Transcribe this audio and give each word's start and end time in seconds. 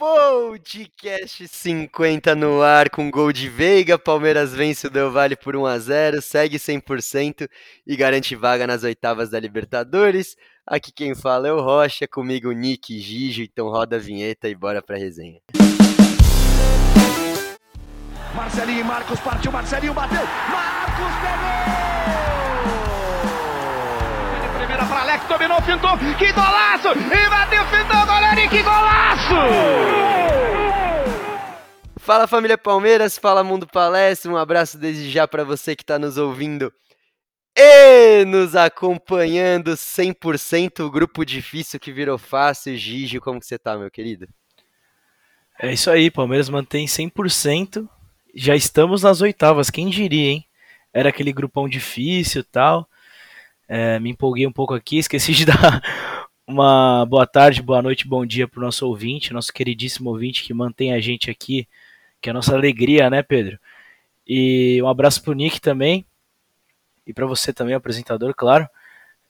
Podcast 0.00 1.46
50 1.46 2.34
no 2.34 2.62
ar 2.62 2.88
com 2.88 3.10
gol 3.10 3.30
de 3.34 3.50
Veiga. 3.50 3.98
Palmeiras 3.98 4.54
vence 4.54 4.86
o 4.86 4.90
Del 4.90 5.12
por 5.36 5.54
1 5.54 5.66
a 5.66 5.78
0, 5.78 6.22
segue 6.22 6.56
100% 6.56 7.46
e 7.86 7.96
garante 7.96 8.34
vaga 8.34 8.66
nas 8.66 8.82
oitavas 8.82 9.28
da 9.28 9.38
Libertadores. 9.38 10.38
Aqui 10.66 10.90
quem 10.90 11.14
fala 11.14 11.48
é 11.48 11.52
o 11.52 11.60
Rocha, 11.60 12.08
comigo 12.08 12.50
Nick 12.50 12.96
e 12.96 12.98
Gijo. 12.98 13.42
Então 13.42 13.68
roda 13.68 13.96
a 13.96 13.98
vinheta 13.98 14.48
e 14.48 14.54
bora 14.54 14.80
pra 14.80 14.96
resenha. 14.96 15.38
Marcelinho 18.34 18.80
e 18.80 18.84
Marcos 18.84 19.20
partiu, 19.20 19.52
Marcelinho 19.52 19.92
bateu, 19.92 20.22
Marcos 20.50 21.12
pegou! 21.20 21.79
Primeira 24.70 24.86
para 24.86 25.00
Alex, 25.00 25.26
dominou, 25.26 25.60
fintou, 25.62 25.98
que 26.16 26.32
golaço! 26.32 26.88
E 26.96 27.28
bateu, 27.28 27.64
fintou, 27.64 28.06
goleiro, 28.06 28.40
e 28.40 28.48
que 28.48 28.62
golaço! 28.62 29.34
Fala 31.96 32.28
família 32.28 32.56
Palmeiras, 32.56 33.18
fala 33.18 33.42
Mundo 33.42 33.66
Palestra, 33.66 34.30
um 34.30 34.36
abraço 34.36 34.78
desde 34.78 35.10
já 35.10 35.26
para 35.26 35.42
você 35.42 35.74
que 35.74 35.82
está 35.82 35.98
nos 35.98 36.16
ouvindo 36.16 36.72
e 37.56 38.24
nos 38.26 38.54
acompanhando 38.54 39.72
100%, 39.72 40.86
o 40.86 40.90
grupo 40.90 41.24
difícil 41.24 41.80
que 41.80 41.90
virou 41.90 42.16
fácil. 42.16 42.76
Gigi, 42.76 43.18
como 43.18 43.40
que 43.40 43.46
você 43.46 43.58
tá, 43.58 43.76
meu 43.76 43.90
querido? 43.90 44.28
É 45.60 45.72
isso 45.72 45.90
aí, 45.90 46.12
Palmeiras 46.12 46.48
mantém 46.48 46.86
100%, 46.86 47.88
já 48.36 48.54
estamos 48.54 49.02
nas 49.02 49.20
oitavas, 49.20 49.68
quem 49.68 49.90
diria, 49.90 50.30
hein? 50.30 50.46
Era 50.94 51.08
aquele 51.08 51.32
grupão 51.32 51.68
difícil 51.68 52.44
tal. 52.44 52.88
É, 53.72 54.00
me 54.00 54.10
empolguei 54.10 54.48
um 54.48 54.52
pouco 54.52 54.74
aqui, 54.74 54.98
esqueci 54.98 55.32
de 55.32 55.46
dar 55.46 55.80
uma 56.44 57.06
boa 57.06 57.24
tarde, 57.24 57.62
boa 57.62 57.80
noite, 57.80 58.04
bom 58.04 58.26
dia 58.26 58.48
para 58.48 58.58
o 58.58 58.64
nosso 58.64 58.84
ouvinte, 58.84 59.32
nosso 59.32 59.52
queridíssimo 59.52 60.10
ouvinte 60.10 60.42
que 60.42 60.52
mantém 60.52 60.92
a 60.92 61.00
gente 61.00 61.30
aqui, 61.30 61.68
que 62.20 62.28
é 62.28 62.32
a 62.32 62.34
nossa 62.34 62.52
alegria, 62.52 63.08
né, 63.08 63.22
Pedro? 63.22 63.60
E 64.26 64.82
um 64.82 64.88
abraço 64.88 65.22
para 65.22 65.30
o 65.30 65.34
Nick 65.34 65.60
também, 65.60 66.04
e 67.06 67.14
para 67.14 67.26
você 67.26 67.52
também, 67.52 67.72
apresentador, 67.76 68.34
claro. 68.34 68.68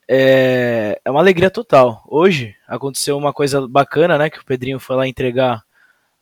É, 0.09 0.99
é 1.05 1.11
uma 1.11 1.21
alegria 1.21 1.51
total. 1.51 2.03
Hoje 2.09 2.57
aconteceu 2.67 3.19
uma 3.19 3.35
coisa 3.35 3.69
bacana, 3.69 4.17
né? 4.17 4.31
Que 4.31 4.41
o 4.41 4.45
Pedrinho 4.45 4.81
foi 4.81 4.97
lá 4.97 5.07
entregar 5.07 5.63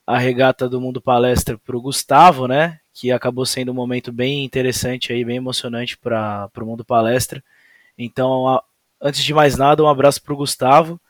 a 0.04 0.18
regata 0.18 0.68
do 0.68 0.80
Mundo 0.80 1.00
Palestra 1.00 1.56
para 1.56 1.76
o 1.76 1.80
Gustavo, 1.80 2.48
né? 2.48 2.80
Que 2.92 3.12
acabou 3.12 3.46
sendo 3.46 3.70
um 3.70 3.74
momento 3.74 4.12
bem 4.12 4.44
interessante 4.44 5.12
aí, 5.12 5.24
bem 5.24 5.36
emocionante 5.36 5.96
para 5.96 6.50
o 6.60 6.66
Mundo 6.66 6.84
Palestra. 6.84 7.42
Então, 7.98 8.62
antes 9.02 9.24
de 9.24 9.34
mais 9.34 9.56
nada, 9.56 9.82
um 9.82 9.88
abraço 9.88 10.22
para 10.22 10.32
o 10.32 10.36
Gustavo, 10.36 11.00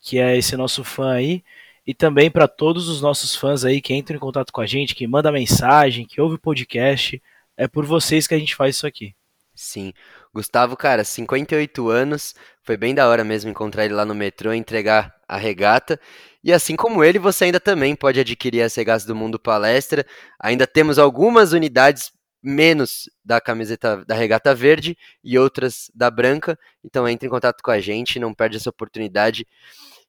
que 0.00 0.18
é 0.18 0.36
esse 0.36 0.56
nosso 0.56 0.82
fã 0.82 1.12
aí, 1.12 1.44
e 1.86 1.94
também 1.94 2.30
para 2.30 2.48
todos 2.48 2.88
os 2.88 3.00
nossos 3.00 3.36
fãs 3.36 3.64
aí 3.64 3.80
que 3.80 3.94
entram 3.94 4.16
em 4.16 4.20
contato 4.20 4.52
com 4.52 4.60
a 4.60 4.66
gente, 4.66 4.94
que 4.94 5.06
manda 5.06 5.30
mensagem, 5.30 6.04
que 6.04 6.20
ouve 6.20 6.34
o 6.34 6.40
podcast. 6.40 7.22
É 7.56 7.68
por 7.68 7.86
vocês 7.86 8.26
que 8.26 8.34
a 8.34 8.38
gente 8.38 8.56
faz 8.56 8.76
isso 8.76 8.86
aqui. 8.86 9.14
Sim. 9.54 9.92
Gustavo, 10.34 10.76
cara, 10.76 11.04
58 11.04 11.88
anos, 11.88 12.34
foi 12.62 12.76
bem 12.76 12.94
da 12.94 13.08
hora 13.08 13.22
mesmo 13.22 13.50
encontrar 13.50 13.84
ele 13.84 13.94
lá 13.94 14.04
no 14.04 14.14
metrô 14.14 14.52
entregar 14.52 15.14
a 15.28 15.36
regata. 15.36 16.00
E 16.42 16.52
assim 16.52 16.74
como 16.74 17.04
ele, 17.04 17.18
você 17.18 17.44
ainda 17.44 17.60
também 17.60 17.94
pode 17.94 18.18
adquirir 18.18 18.62
as 18.62 18.74
regatas 18.74 19.04
do 19.04 19.14
Mundo 19.14 19.38
Palestra. 19.38 20.06
Ainda 20.40 20.66
temos 20.66 20.98
algumas 20.98 21.52
unidades 21.52 22.10
menos 22.42 23.08
da 23.24 23.40
camiseta 23.40 24.04
da 24.04 24.14
regata 24.14 24.54
verde 24.54 24.96
e 25.22 25.38
outras 25.38 25.90
da 25.94 26.10
branca. 26.10 26.58
Então 26.84 27.08
entre 27.08 27.26
em 27.26 27.30
contato 27.30 27.62
com 27.62 27.70
a 27.70 27.80
gente, 27.80 28.18
não 28.18 28.34
perde 28.34 28.56
essa 28.56 28.70
oportunidade 28.70 29.46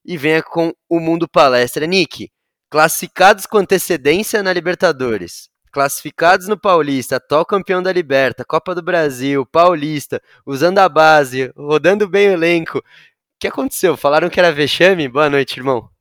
e 0.04 0.18
venha 0.18 0.42
com 0.42 0.74
o 0.90 1.00
Mundo 1.00 1.28
Palestra. 1.28 1.86
Nick, 1.86 2.32
classificados 2.70 3.46
com 3.46 3.60
antecedência 3.60 4.42
na 4.42 4.52
Libertadores, 4.52 5.50
classificados 5.72 6.48
no 6.48 6.60
Paulista, 6.60 7.18
atual 7.18 7.46
campeão 7.46 7.84
da 7.84 7.92
Liberta, 7.92 8.44
Copa 8.44 8.74
do 8.74 8.82
Brasil, 8.82 9.46
Paulista, 9.46 10.22
usando 10.46 10.80
a 10.80 10.90
base, 10.90 11.52
rodando 11.56 12.08
bem 12.10 12.30
o 12.30 12.34
elenco. 12.34 12.80
O 12.80 12.84
que 13.40 13.48
aconteceu? 13.48 13.96
Falaram 13.96 14.30
que 14.30 14.40
era 14.40 14.52
vexame? 14.52 15.08
Boa 15.08 15.30
noite, 15.30 15.58
irmão. 15.58 15.93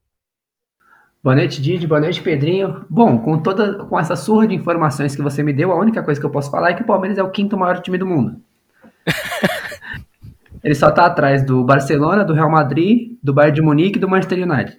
Boa 1.23 1.37
noite, 1.37 1.61
Didi. 1.61 1.87
Boa 1.87 2.01
noite, 2.01 2.21
Pedrinho. 2.21 2.85
Bom, 2.89 3.17
com 3.17 3.39
toda 3.39 3.85
com 3.85 3.97
essa 3.97 4.13
surra 4.13 4.45
de 4.45 4.55
informações 4.55 5.15
que 5.15 5.21
você 5.21 5.41
me 5.41 5.53
deu, 5.53 5.71
a 5.71 5.79
única 5.79 6.03
coisa 6.03 6.19
que 6.19 6.25
eu 6.25 6.29
posso 6.29 6.51
falar 6.51 6.71
é 6.71 6.73
que 6.73 6.81
o 6.81 6.85
Palmeiras 6.85 7.17
é 7.17 7.23
o 7.23 7.31
quinto 7.31 7.55
maior 7.57 7.79
time 7.81 7.97
do 7.97 8.05
mundo. 8.05 8.41
Ele 10.61 10.75
só 10.75 10.91
tá 10.91 11.05
atrás 11.05 11.45
do 11.45 11.63
Barcelona, 11.63 12.25
do 12.25 12.33
Real 12.33 12.51
Madrid, 12.51 13.17
do 13.23 13.33
Bayern 13.33 13.55
de 13.55 13.61
Munique 13.61 13.97
e 13.97 14.01
do 14.01 14.09
Manchester 14.09 14.37
United. 14.45 14.77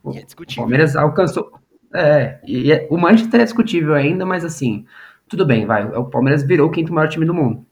O, 0.00 0.12
é 0.12 0.20
o 0.20 0.54
Palmeiras 0.54 0.94
alcançou. 0.94 1.50
É, 1.92 2.38
e 2.46 2.70
é, 2.70 2.86
o 2.88 2.96
Manchester 2.96 3.40
é 3.40 3.44
discutível 3.44 3.94
ainda, 3.94 4.24
mas 4.24 4.44
assim, 4.44 4.86
tudo 5.28 5.44
bem, 5.44 5.66
vai. 5.66 5.84
O 5.86 6.04
Palmeiras 6.04 6.44
virou 6.44 6.68
o 6.68 6.70
quinto 6.70 6.92
maior 6.92 7.08
time 7.08 7.26
do 7.26 7.34
mundo. 7.34 7.66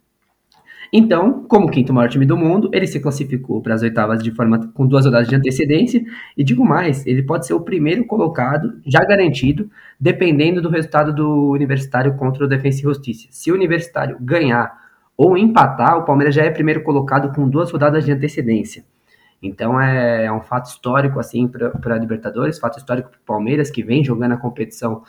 Então, 0.93 1.45
como 1.45 1.71
quinto 1.71 1.93
maior 1.93 2.09
time 2.09 2.25
do 2.25 2.37
mundo, 2.37 2.71
ele 2.73 2.87
se 2.87 2.99
classificou 2.99 3.61
para 3.61 3.75
as 3.75 3.83
oitavas 3.83 4.23
de 4.23 4.31
forma 4.31 4.69
com 4.73 4.87
duas 4.87 5.05
rodadas 5.05 5.29
de 5.29 5.37
antecedência. 5.37 6.03
E 6.37 6.43
digo 6.43 6.65
mais, 6.65 7.07
ele 7.07 7.23
pode 7.23 7.47
ser 7.47 7.55
o 7.55 7.61
primeiro 7.61 8.07
colocado, 8.07 8.81
já 8.87 9.01
garantido, 9.01 9.71
dependendo 10.01 10.63
do 10.63 10.71
resultado 10.71 11.13
do 11.13 11.51
Universitário 11.51 12.17
contra 12.17 12.45
o 12.45 12.49
Defensa 12.49 12.79
e 12.79 12.83
Justiça. 12.83 13.29
Se 13.31 13.53
o 13.53 13.55
Universitário 13.55 14.17
ganhar 14.21 14.73
ou 15.17 15.37
empatar, 15.37 15.99
o 15.99 16.05
Palmeiras 16.05 16.35
já 16.35 16.45
é 16.45 16.51
primeiro 16.51 16.83
colocado 16.83 17.35
com 17.35 17.49
duas 17.49 17.71
rodadas 17.71 18.05
de 18.05 18.13
antecedência. 18.13 18.85
Então 19.43 19.81
é, 19.81 20.25
é 20.25 20.33
um 20.33 20.41
fato 20.41 20.67
histórico 20.67 21.21
assim 21.21 21.47
para 21.47 21.95
a 21.95 21.99
Libertadores, 21.99 22.59
fato 22.59 22.79
histórico 22.79 23.11
para 23.11 23.19
o 23.19 23.23
Palmeiras 23.23 23.71
que 23.71 23.83
vem 23.83 24.03
jogando 24.03 24.33
a 24.33 24.37
competição 24.37 25.03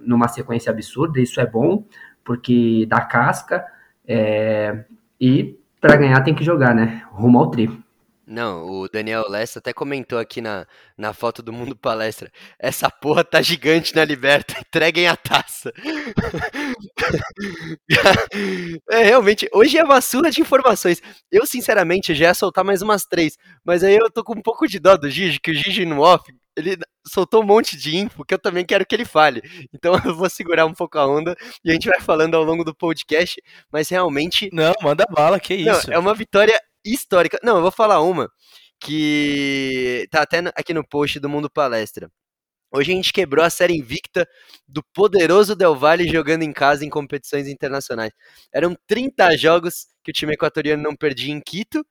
numa 0.00 0.28
sequência 0.28 0.70
absurda. 0.70 1.20
Isso 1.20 1.40
é 1.40 1.46
bom 1.46 1.84
porque 2.24 2.86
dá 2.88 3.00
casca. 3.00 3.64
É, 4.06 4.84
e 5.20 5.58
para 5.80 5.96
ganhar 5.96 6.20
tem 6.22 6.34
que 6.34 6.44
jogar, 6.44 6.74
né? 6.74 7.02
Rumo 7.10 7.38
ao 7.38 7.50
tri. 7.50 7.70
Não, 8.26 8.68
o 8.68 8.88
Daniel 8.88 9.28
Lessa 9.28 9.60
até 9.60 9.72
comentou 9.72 10.18
aqui 10.18 10.40
na, 10.40 10.66
na 10.98 11.12
foto 11.12 11.42
do 11.42 11.52
Mundo 11.52 11.76
Palestra. 11.76 12.28
Essa 12.58 12.90
porra 12.90 13.22
tá 13.22 13.40
gigante 13.40 13.94
na 13.94 14.04
Liberta, 14.04 14.54
entreguem 14.58 15.06
a 15.06 15.16
taça. 15.16 15.72
é, 18.90 19.04
realmente, 19.04 19.48
hoje 19.52 19.78
é 19.78 19.84
uma 19.84 20.00
surra 20.00 20.32
de 20.32 20.40
informações. 20.40 21.00
Eu, 21.30 21.46
sinceramente, 21.46 22.16
já 22.16 22.26
ia 22.26 22.34
soltar 22.34 22.64
mais 22.64 22.82
umas 22.82 23.04
três, 23.04 23.38
mas 23.64 23.84
aí 23.84 23.94
eu 23.94 24.10
tô 24.10 24.24
com 24.24 24.32
um 24.32 24.42
pouco 24.42 24.66
de 24.66 24.80
dó 24.80 24.96
do 24.96 25.08
Gigi, 25.08 25.38
que 25.38 25.52
o 25.52 25.54
Gigi 25.54 25.84
no 25.84 26.00
off, 26.00 26.24
ele 26.56 26.76
soltou 27.06 27.42
um 27.42 27.46
monte 27.46 27.76
de 27.76 27.96
info 27.96 28.24
que 28.24 28.34
eu 28.34 28.38
também 28.38 28.64
quero 28.64 28.84
que 28.84 28.94
ele 28.94 29.04
fale. 29.04 29.40
Então 29.72 29.92
eu 30.04 30.16
vou 30.16 30.28
segurar 30.28 30.66
um 30.66 30.72
pouco 30.72 30.98
a 30.98 31.06
onda 31.06 31.36
e 31.64 31.70
a 31.70 31.74
gente 31.74 31.88
vai 31.88 32.00
falando 32.00 32.34
ao 32.34 32.42
longo 32.42 32.64
do 32.64 32.74
podcast, 32.74 33.40
mas 33.70 33.88
realmente. 33.88 34.50
Não, 34.52 34.74
manda 34.82 35.06
bala, 35.08 35.38
que 35.38 35.54
isso. 35.54 35.88
Não, 35.88 35.94
é 35.94 35.98
uma 35.98 36.14
vitória 36.14 36.58
histórica. 36.92 37.38
Não, 37.42 37.56
eu 37.56 37.62
vou 37.62 37.70
falar 37.70 38.00
uma 38.00 38.30
que 38.80 40.06
tá 40.10 40.22
até 40.22 40.38
aqui 40.56 40.74
no 40.74 40.86
post 40.86 41.18
do 41.20 41.28
Mundo 41.28 41.50
Palestra. 41.50 42.10
Hoje 42.72 42.92
a 42.92 42.96
gente 42.96 43.12
quebrou 43.12 43.44
a 43.44 43.50
série 43.50 43.74
invicta 43.76 44.28
do 44.68 44.82
poderoso 44.94 45.56
Del 45.56 45.76
Valle 45.76 46.08
jogando 46.08 46.42
em 46.42 46.52
casa 46.52 46.84
em 46.84 46.90
competições 46.90 47.48
internacionais. 47.48 48.12
Eram 48.52 48.76
30 48.86 49.36
jogos 49.38 49.86
que 50.04 50.10
o 50.10 50.14
time 50.14 50.34
equatoriano 50.34 50.82
não 50.82 50.96
perdia 50.96 51.32
em 51.32 51.40
Quito. 51.40 51.84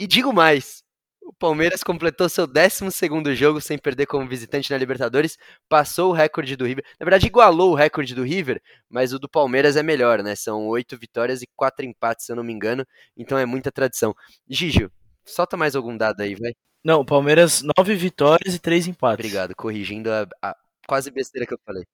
E 0.00 0.06
digo 0.06 0.32
mais, 0.32 0.83
o 1.24 1.32
Palmeiras 1.32 1.82
completou 1.82 2.28
seu 2.28 2.46
12 2.46 3.34
jogo 3.34 3.60
sem 3.60 3.78
perder 3.78 4.06
como 4.06 4.28
visitante 4.28 4.70
na 4.70 4.76
Libertadores, 4.76 5.38
passou 5.68 6.10
o 6.10 6.12
recorde 6.12 6.54
do 6.56 6.66
River. 6.66 6.84
Na 7.00 7.04
verdade, 7.04 7.26
igualou 7.26 7.72
o 7.72 7.74
recorde 7.74 8.14
do 8.14 8.22
River, 8.22 8.60
mas 8.88 9.12
o 9.12 9.18
do 9.18 9.28
Palmeiras 9.28 9.76
é 9.76 9.82
melhor, 9.82 10.22
né? 10.22 10.36
São 10.36 10.66
oito 10.68 10.96
vitórias 10.98 11.42
e 11.42 11.48
quatro 11.56 11.84
empates, 11.84 12.26
se 12.26 12.32
eu 12.32 12.36
não 12.36 12.44
me 12.44 12.52
engano. 12.52 12.86
Então 13.16 13.38
é 13.38 13.46
muita 13.46 13.72
tradição. 13.72 14.14
Gigio, 14.48 14.92
solta 15.24 15.56
mais 15.56 15.74
algum 15.74 15.96
dado 15.96 16.20
aí, 16.20 16.34
vai. 16.34 16.52
Não, 16.84 17.00
o 17.00 17.06
Palmeiras, 17.06 17.62
nove 17.62 17.94
vitórias 17.96 18.54
e 18.54 18.58
três 18.58 18.86
empates. 18.86 19.24
Obrigado, 19.24 19.56
corrigindo 19.56 20.12
a, 20.12 20.26
a 20.42 20.56
quase 20.86 21.10
besteira 21.10 21.46
que 21.46 21.54
eu 21.54 21.60
falei. 21.64 21.84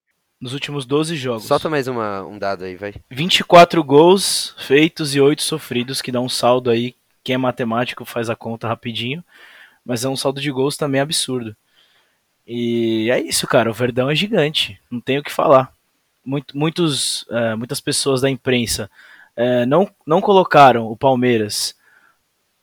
Nos 0.41 0.55
últimos 0.55 0.87
12 0.87 1.17
jogos. 1.17 1.45
Solta 1.45 1.69
mais 1.69 1.87
uma, 1.87 2.25
um 2.25 2.39
dado 2.39 2.65
aí, 2.65 2.75
vai. 2.75 2.95
24 3.11 3.85
gols 3.85 4.57
feitos 4.67 5.15
e 5.15 5.21
8 5.21 5.43
sofridos, 5.43 6.01
que 6.01 6.11
dá 6.11 6.21
um 6.21 6.31
saldo 6.31 6.71
aí 6.71 6.95
quem 7.31 7.35
é 7.35 7.39
matemático 7.39 8.05
faz 8.05 8.29
a 8.29 8.35
conta 8.35 8.67
rapidinho, 8.67 9.25
mas 9.85 10.05
é 10.05 10.09
um 10.09 10.17
saldo 10.17 10.41
de 10.41 10.51
gols 10.51 10.77
também 10.77 11.01
absurdo. 11.01 11.57
E 12.45 13.09
é 13.09 13.21
isso, 13.21 13.47
cara. 13.47 13.71
O 13.71 13.75
Verdão 13.75 14.11
é 14.11 14.17
gigante, 14.17 14.81
não 14.91 15.01
tenho 15.01 15.21
o 15.21 15.23
que 15.23 15.31
falar. 15.31 15.73
Muito, 16.25 16.59
muitos, 16.59 17.25
é, 17.31 17.55
muitas 17.55 17.81
pessoas 17.81 18.21
da 18.21 18.29
imprensa 18.29 18.91
é, 19.37 19.65
não, 19.65 19.89
não 20.05 20.21
colocaram 20.21 20.87
o 20.87 20.97
Palmeiras 20.97 21.77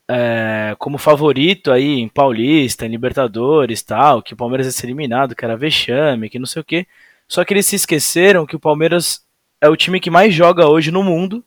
é, 0.05 0.75
como 0.77 0.97
favorito 0.97 1.71
aí 1.71 2.01
em 2.01 2.09
Paulista, 2.09 2.85
em 2.85 2.89
Libertadores 2.89 3.81
tal, 3.81 4.21
que 4.21 4.33
o 4.33 4.37
Palmeiras 4.37 4.67
ia 4.67 4.73
ser 4.73 4.87
eliminado, 4.87 5.33
que 5.33 5.45
era 5.45 5.55
vexame, 5.55 6.29
que 6.29 6.39
não 6.39 6.45
sei 6.45 6.61
o 6.61 6.65
que. 6.65 6.85
Só 7.25 7.45
que 7.45 7.53
eles 7.53 7.65
se 7.65 7.77
esqueceram 7.77 8.45
que 8.45 8.55
o 8.55 8.59
Palmeiras 8.59 9.25
é 9.61 9.69
o 9.69 9.77
time 9.77 10.01
que 10.01 10.09
mais 10.09 10.33
joga 10.33 10.67
hoje 10.67 10.91
no 10.91 11.03
mundo, 11.03 11.41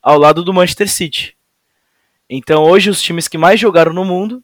ao 0.00 0.16
lado 0.16 0.44
do 0.44 0.54
Manchester 0.54 0.88
City. 0.88 1.39
Então 2.32 2.62
hoje 2.62 2.88
os 2.88 3.02
times 3.02 3.26
que 3.26 3.36
mais 3.36 3.58
jogaram 3.58 3.92
no 3.92 4.04
mundo 4.04 4.40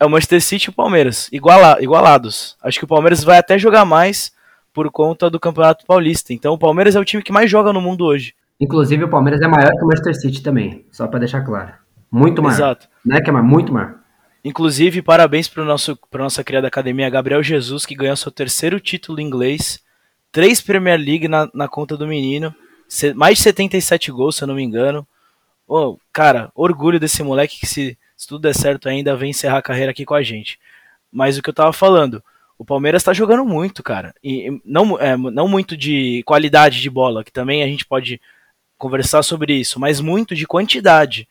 é 0.00 0.06
o 0.06 0.10
Manchester 0.10 0.40
City 0.40 0.64
e 0.66 0.70
o 0.70 0.72
Palmeiras, 0.72 1.28
iguala, 1.30 1.76
igualados. 1.82 2.56
Acho 2.62 2.78
que 2.78 2.86
o 2.86 2.88
Palmeiras 2.88 3.22
vai 3.22 3.36
até 3.36 3.58
jogar 3.58 3.84
mais 3.84 4.32
por 4.72 4.90
conta 4.90 5.28
do 5.28 5.38
Campeonato 5.38 5.84
Paulista. 5.84 6.32
Então 6.32 6.54
o 6.54 6.58
Palmeiras 6.58 6.96
é 6.96 7.00
o 7.00 7.04
time 7.04 7.22
que 7.22 7.32
mais 7.32 7.50
joga 7.50 7.74
no 7.74 7.80
mundo 7.80 8.06
hoje. 8.06 8.34
Inclusive 8.58 9.04
o 9.04 9.08
Palmeiras 9.08 9.42
é 9.42 9.46
maior 9.46 9.70
que 9.70 9.84
o 9.84 9.86
Manchester 9.86 10.18
City 10.18 10.42
também, 10.42 10.86
só 10.90 11.06
para 11.06 11.18
deixar 11.18 11.42
claro. 11.42 11.74
Muito 12.10 12.42
maior. 12.42 12.54
Exato. 12.54 12.88
Não 13.04 13.16
é 13.16 13.20
que 13.20 13.28
é 13.28 13.32
mais, 13.32 13.44
muito 13.44 13.70
maior. 13.70 13.96
Inclusive, 14.42 15.02
parabéns 15.02 15.46
para 15.46 15.62
nosso 15.62 15.98
pra 16.10 16.22
nossa 16.22 16.42
criada 16.42 16.68
academia 16.68 17.10
Gabriel 17.10 17.42
Jesus, 17.42 17.84
que 17.84 17.94
ganhou 17.94 18.16
seu 18.16 18.32
terceiro 18.32 18.80
título 18.80 19.20
inglês, 19.20 19.80
três 20.32 20.62
Premier 20.62 20.98
League 20.98 21.28
na, 21.28 21.50
na 21.52 21.68
conta 21.68 21.98
do 21.98 22.06
menino, 22.06 22.54
mais 23.14 23.36
de 23.36 23.44
77 23.44 24.10
gols, 24.10 24.36
se 24.36 24.44
eu 24.44 24.48
não 24.48 24.54
me 24.54 24.62
engano. 24.62 25.06
Oh, 25.66 25.98
cara, 26.12 26.50
orgulho 26.54 27.00
desse 27.00 27.22
moleque 27.22 27.58
que 27.60 27.66
se 27.66 27.98
se 28.16 28.26
tudo 28.26 28.42
der 28.42 28.54
certo 28.54 28.88
ainda, 28.88 29.16
vem 29.16 29.30
encerrar 29.30 29.58
a 29.58 29.62
carreira 29.62 29.90
aqui 29.90 30.04
com 30.04 30.14
a 30.14 30.22
gente. 30.22 30.58
Mas 31.12 31.36
o 31.36 31.42
que 31.42 31.50
eu 31.50 31.54
tava 31.54 31.72
falando, 31.72 32.24
o 32.58 32.64
Palmeiras 32.64 33.02
tá 33.02 33.12
jogando 33.12 33.44
muito, 33.44 33.82
cara. 33.82 34.14
E 34.24 34.60
não, 34.64 34.98
é, 34.98 35.16
não 35.16 35.46
muito 35.46 35.76
de 35.76 36.22
qualidade 36.24 36.80
de 36.80 36.88
bola, 36.88 37.22
que 37.22 37.30
também 37.30 37.62
a 37.62 37.66
gente 37.66 37.84
pode 37.84 38.20
conversar 38.78 39.22
sobre 39.22 39.54
isso, 39.54 39.78
mas 39.78 40.00
muito 40.00 40.34
de 40.34 40.46
quantidade. 40.46 41.28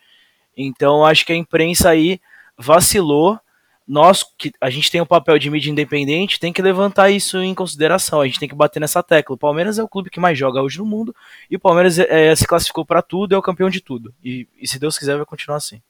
Então 0.55 1.03
acho 1.03 1.25
que 1.25 1.33
a 1.33 1.35
imprensa 1.35 1.89
aí 1.89 2.19
vacilou. 2.57 3.39
Nós, 3.87 4.23
que 4.37 4.51
a 4.59 4.69
gente 4.69 4.89
tem 4.89 4.99
o 4.99 5.05
papel 5.05 5.37
de 5.37 5.49
mídia 5.49 5.69
independente, 5.69 6.39
tem 6.39 6.51
que 6.51 6.61
levantar 6.61 7.11
isso 7.11 7.37
em 7.37 7.53
consideração. 7.53 8.19
A 8.19 8.25
gente 8.25 8.39
tem 8.39 8.49
que 8.49 8.55
bater 8.55 8.79
nessa 8.79 9.03
tecla. 9.03 9.35
O 9.35 9.39
Palmeiras 9.39 9.77
é 9.77 9.83
o 9.83 9.87
clube 9.87 10.09
que 10.09 10.19
mais 10.19 10.37
joga 10.37 10.61
hoje 10.61 10.79
no 10.79 10.85
mundo 10.85 11.15
e 11.49 11.55
o 11.55 11.59
Palmeiras 11.59 11.99
é, 11.99 12.35
se 12.35 12.47
classificou 12.47 12.83
para 12.83 13.03
tudo, 13.03 13.35
é 13.35 13.37
o 13.37 13.43
campeão 13.43 13.69
de 13.69 13.81
tudo. 13.81 14.13
E, 14.23 14.47
e 14.59 14.67
se 14.67 14.79
Deus 14.79 14.97
quiser, 14.97 15.15
vai 15.17 15.25
continuar 15.25 15.57
assim. 15.57 15.81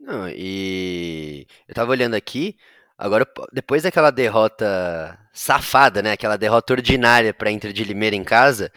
Não, 0.00 0.26
e 0.30 1.46
eu 1.68 1.74
tava 1.74 1.90
olhando 1.90 2.14
aqui, 2.14 2.56
agora 2.96 3.26
depois 3.52 3.82
daquela 3.82 4.10
derrota 4.10 5.18
safada, 5.34 6.00
né, 6.00 6.12
aquela 6.12 6.38
derrota 6.38 6.72
ordinária 6.72 7.34
para 7.34 7.50
Inter 7.50 7.72
de 7.72 7.84
Limeira 7.84 8.16
em 8.16 8.24
casa, 8.24 8.72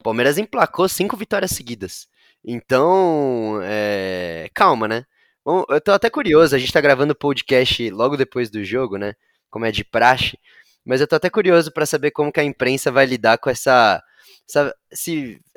o 0.00 0.02
Palmeiras 0.02 0.36
emplacou 0.36 0.88
cinco 0.88 1.16
vitórias 1.16 1.52
seguidas. 1.52 2.08
Então, 2.44 3.60
é, 3.62 4.50
calma, 4.52 4.88
né? 4.88 5.06
Bom, 5.44 5.64
eu 5.68 5.80
tô 5.80 5.92
até 5.92 6.08
curioso, 6.08 6.56
a 6.56 6.58
gente 6.58 6.72
tá 6.72 6.80
gravando 6.80 7.12
o 7.12 7.16
podcast 7.16 7.90
logo 7.90 8.16
depois 8.16 8.48
do 8.48 8.64
jogo, 8.64 8.96
né? 8.96 9.12
Como 9.50 9.66
é 9.66 9.70
de 9.70 9.84
praxe, 9.84 10.38
mas 10.84 11.00
eu 11.02 11.06
tô 11.06 11.16
até 11.16 11.28
curioso 11.28 11.70
para 11.72 11.84
saber 11.84 12.10
como 12.12 12.32
que 12.32 12.40
a 12.40 12.44
imprensa 12.44 12.90
vai 12.90 13.04
lidar 13.06 13.36
com 13.38 13.50
essa 13.50 14.02
essa, 14.48 14.74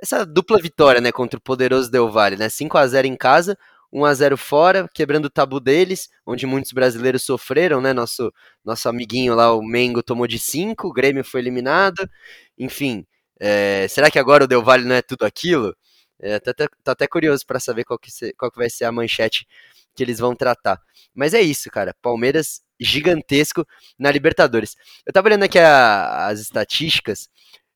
essa 0.02 0.26
dupla 0.26 0.60
vitória, 0.62 1.02
né, 1.02 1.12
contra 1.12 1.38
o 1.38 1.42
poderoso 1.42 1.92
Del 1.92 2.10
Valle, 2.12 2.38
né? 2.38 2.50
5 2.50 2.78
a 2.78 2.88
0 2.88 3.08
em 3.08 3.16
casa, 3.18 3.58
1 3.92 4.06
a 4.06 4.14
0 4.14 4.38
fora, 4.38 4.90
quebrando 4.94 5.26
o 5.26 5.30
tabu 5.30 5.60
deles, 5.60 6.10
onde 6.26 6.46
muitos 6.46 6.72
brasileiros 6.74 7.24
sofreram, 7.24 7.82
né? 7.82 7.94
Nosso, 7.94 8.32
nosso 8.66 8.88
amiguinho 8.90 9.36
lá, 9.36 9.54
o 9.54 9.62
Mengo, 9.62 10.04
tomou 10.04 10.28
de 10.28 10.40
5, 10.40 10.88
o 10.88 10.94
Grêmio 10.94 11.24
foi 11.24 11.42
eliminado. 11.42 12.10
Enfim, 12.58 13.06
é, 13.40 13.88
será 13.90 14.10
que 14.12 14.20
agora 14.20 14.44
o 14.46 14.48
Del 14.48 14.64
Valle 14.64 14.86
não 14.86 14.96
é 14.96 15.02
tudo 15.02 15.24
aquilo? 15.26 15.76
É, 16.20 16.40
até 16.86 17.08
curioso 17.08 17.46
para 17.46 17.60
saber 17.60 17.84
qual 17.84 18.00
que, 18.00 18.12
ser, 18.12 18.34
qual 18.34 18.52
que 18.52 18.58
vai 18.58 18.70
ser 18.70 18.86
a 18.86 18.92
manchete 18.92 19.48
que 19.96 20.04
eles 20.04 20.20
vão 20.20 20.36
tratar. 20.36 20.80
Mas 21.14 21.34
é 21.34 21.42
isso, 21.42 21.70
cara. 21.70 21.96
Palmeiras 22.02 22.62
gigantesco 22.80 23.66
na 23.98 24.12
Libertadores. 24.12 24.76
Eu 25.06 25.12
tava 25.12 25.28
olhando 25.28 25.44
aqui 25.44 25.58
a, 25.60 26.28
as 26.28 26.40
estatísticas. 26.40 27.30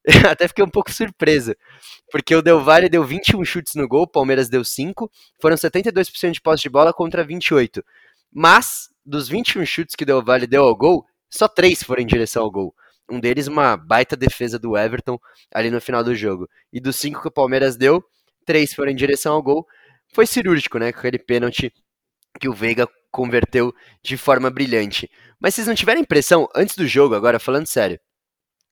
até 0.30 0.48
fiquei 0.48 0.64
um 0.64 0.70
pouco 0.70 0.92
surpreso, 0.92 1.56
porque 2.12 2.36
o 2.36 2.42
Del 2.42 2.64
Valle 2.64 2.90
deu 2.90 3.04
21 3.04 3.44
chutes 3.46 3.76
no 3.76 3.88
gol, 3.88 4.04
o 4.04 4.08
Palmeiras 4.08 4.50
deu 4.50 4.64
5, 4.64 5.12
foram 5.40 5.56
72% 5.56 6.32
de 6.32 6.42
posse 6.42 6.64
de 6.64 6.70
bola 6.70 6.92
contra 6.92 7.24
28. 7.24 7.84
Mas, 8.32 8.90
dos 9.06 9.28
21 9.28 9.66
chutes 9.66 9.96
que 9.96 10.04
o 10.04 10.06
Del 10.06 10.24
Valle 10.24 10.48
deu 10.48 10.64
ao 10.64 10.76
gol, 10.76 11.06
só 11.30 11.48
3 11.48 11.84
foram 11.84 12.02
em 12.02 12.08
direção 12.08 12.44
ao 12.44 12.52
gol. 12.52 12.74
Um 13.10 13.20
deles, 13.20 13.48
uma 13.48 13.76
baita 13.78 14.16
defesa 14.16 14.58
do 14.58 14.78
Everton 14.78 15.20
ali 15.54 15.70
no 15.70 15.82
final 15.82 16.04
do 16.04 16.16
jogo. 16.16 16.50
E 16.72 16.80
dos 16.80 16.96
5 16.96 17.22
que 17.22 17.28
o 17.28 17.32
Palmeiras 17.32 17.76
deu, 17.76 18.04
3 18.46 18.74
foram 18.74 18.92
em 18.92 18.96
direção 18.96 19.34
ao 19.34 19.42
gol. 19.42 19.66
Foi 20.14 20.26
cirúrgico, 20.26 20.78
né? 20.78 20.92
Com 20.92 21.00
aquele 21.00 21.20
pênalti 21.20 21.72
que 22.40 22.50
o 22.50 22.54
Veiga 22.54 22.88
converteu 23.12 23.74
de 24.04 24.18
forma 24.18 24.50
brilhante. 24.50 25.10
Mas 25.40 25.56
vocês 25.56 25.68
não 25.68 25.76
tiveram 25.76 26.02
impressão, 26.02 26.48
antes 26.56 26.76
do 26.76 26.88
jogo, 26.88 27.16
agora 27.16 27.40
falando 27.40 27.68
sério, 27.68 28.00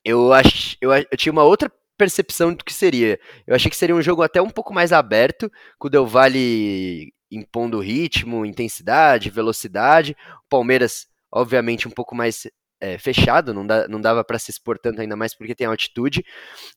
eu, 0.03 0.31
ach, 0.31 0.77
eu, 0.79 0.91
eu 0.91 1.17
tinha 1.17 1.31
uma 1.31 1.43
outra 1.43 1.71
percepção 1.97 2.53
do 2.53 2.63
que 2.63 2.73
seria. 2.73 3.19
Eu 3.45 3.55
achei 3.55 3.69
que 3.69 3.75
seria 3.75 3.95
um 3.95 4.01
jogo 4.01 4.23
até 4.23 4.41
um 4.41 4.49
pouco 4.49 4.73
mais 4.73 4.93
aberto, 4.93 5.51
com 5.77 5.87
o 5.87 5.89
Del 5.89 6.07
Valle 6.07 7.13
impondo 7.29 7.79
ritmo, 7.79 8.45
intensidade, 8.45 9.29
velocidade. 9.29 10.15
O 10.45 10.49
Palmeiras, 10.49 11.07
obviamente, 11.31 11.87
um 11.87 11.91
pouco 11.91 12.15
mais 12.15 12.47
é, 12.81 12.97
fechado, 12.97 13.53
não, 13.53 13.65
dá, 13.65 13.87
não 13.87 13.99
dava 13.99 14.23
para 14.23 14.39
se 14.39 14.51
expor 14.51 14.79
tanto 14.79 15.01
ainda 15.01 15.15
mais 15.15 15.35
porque 15.35 15.53
tem 15.53 15.67
altitude, 15.67 16.23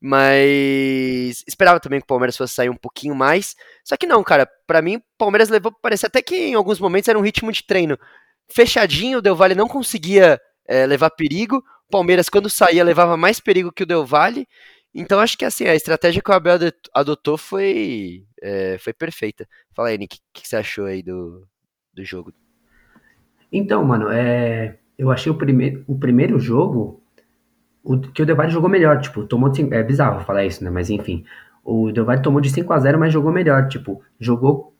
mas 0.00 1.44
esperava 1.46 1.78
também 1.78 2.00
que 2.00 2.04
o 2.04 2.06
Palmeiras 2.06 2.36
fosse 2.36 2.54
sair 2.54 2.68
um 2.68 2.76
pouquinho 2.76 3.14
mais. 3.14 3.54
Só 3.84 3.96
que 3.96 4.06
não, 4.06 4.22
cara, 4.22 4.48
para 4.66 4.82
mim 4.82 4.96
o 4.96 5.02
Palmeiras 5.16 5.48
levou, 5.48 5.72
parece 5.80 6.06
até 6.06 6.20
que 6.20 6.36
em 6.36 6.54
alguns 6.54 6.80
momentos 6.80 7.08
era 7.08 7.18
um 7.18 7.22
ritmo 7.22 7.52
de 7.52 7.62
treino 7.64 7.98
fechadinho, 8.50 9.18
o 9.18 9.22
Del 9.22 9.36
Valle 9.36 9.54
não 9.54 9.68
conseguia 9.68 10.40
é, 10.66 10.86
levar 10.86 11.10
perigo. 11.10 11.62
Palmeiras, 11.90 12.28
quando 12.28 12.48
saía, 12.48 12.82
levava 12.82 13.16
mais 13.16 13.38
perigo 13.38 13.72
que 13.72 13.82
o 13.82 13.86
Del 13.86 14.04
Valle. 14.04 14.46
Então 14.94 15.20
acho 15.20 15.38
que 15.38 15.44
assim, 15.44 15.66
a 15.66 15.74
estratégia 15.74 16.22
que 16.22 16.30
o 16.30 16.34
Abel 16.34 16.58
adotou 16.94 17.38
foi, 17.38 18.24
é, 18.42 18.76
foi 18.78 18.92
perfeita. 18.92 19.46
Fala 19.74 19.88
aí, 19.88 19.98
Nick, 19.98 20.16
o 20.16 20.20
que, 20.34 20.42
que, 20.42 20.48
você 20.48 20.56
achou 20.56 20.84
aí 20.84 21.02
do, 21.02 21.46
do 21.94 22.04
jogo? 22.04 22.32
Então, 23.50 23.84
mano, 23.84 24.10
é, 24.10 24.78
eu 24.98 25.10
achei 25.10 25.30
o, 25.30 25.34
prime 25.34 25.82
o 25.86 25.98
primeiro 25.98 26.38
jogo 26.38 27.00
o, 27.82 27.98
que 27.98 28.22
o 28.22 28.26
Del 28.26 28.48
jogou 28.48 28.70
melhor. 28.70 29.00
Tipo, 29.00 29.24
tomou 29.24 29.48
de, 29.48 29.62
É 29.74 29.82
bizarro 29.82 30.24
falar 30.24 30.44
isso, 30.44 30.62
né? 30.62 30.70
Mas 30.70 30.90
enfim. 30.90 31.24
O 31.64 31.92
Del 31.92 32.06
tomou 32.22 32.40
de 32.40 32.50
5 32.50 32.72
a 32.72 32.78
0 32.78 32.98
mas 32.98 33.12
jogou 33.12 33.32
melhor. 33.32 33.68
Tipo, 33.68 34.00
jogou 34.18 34.72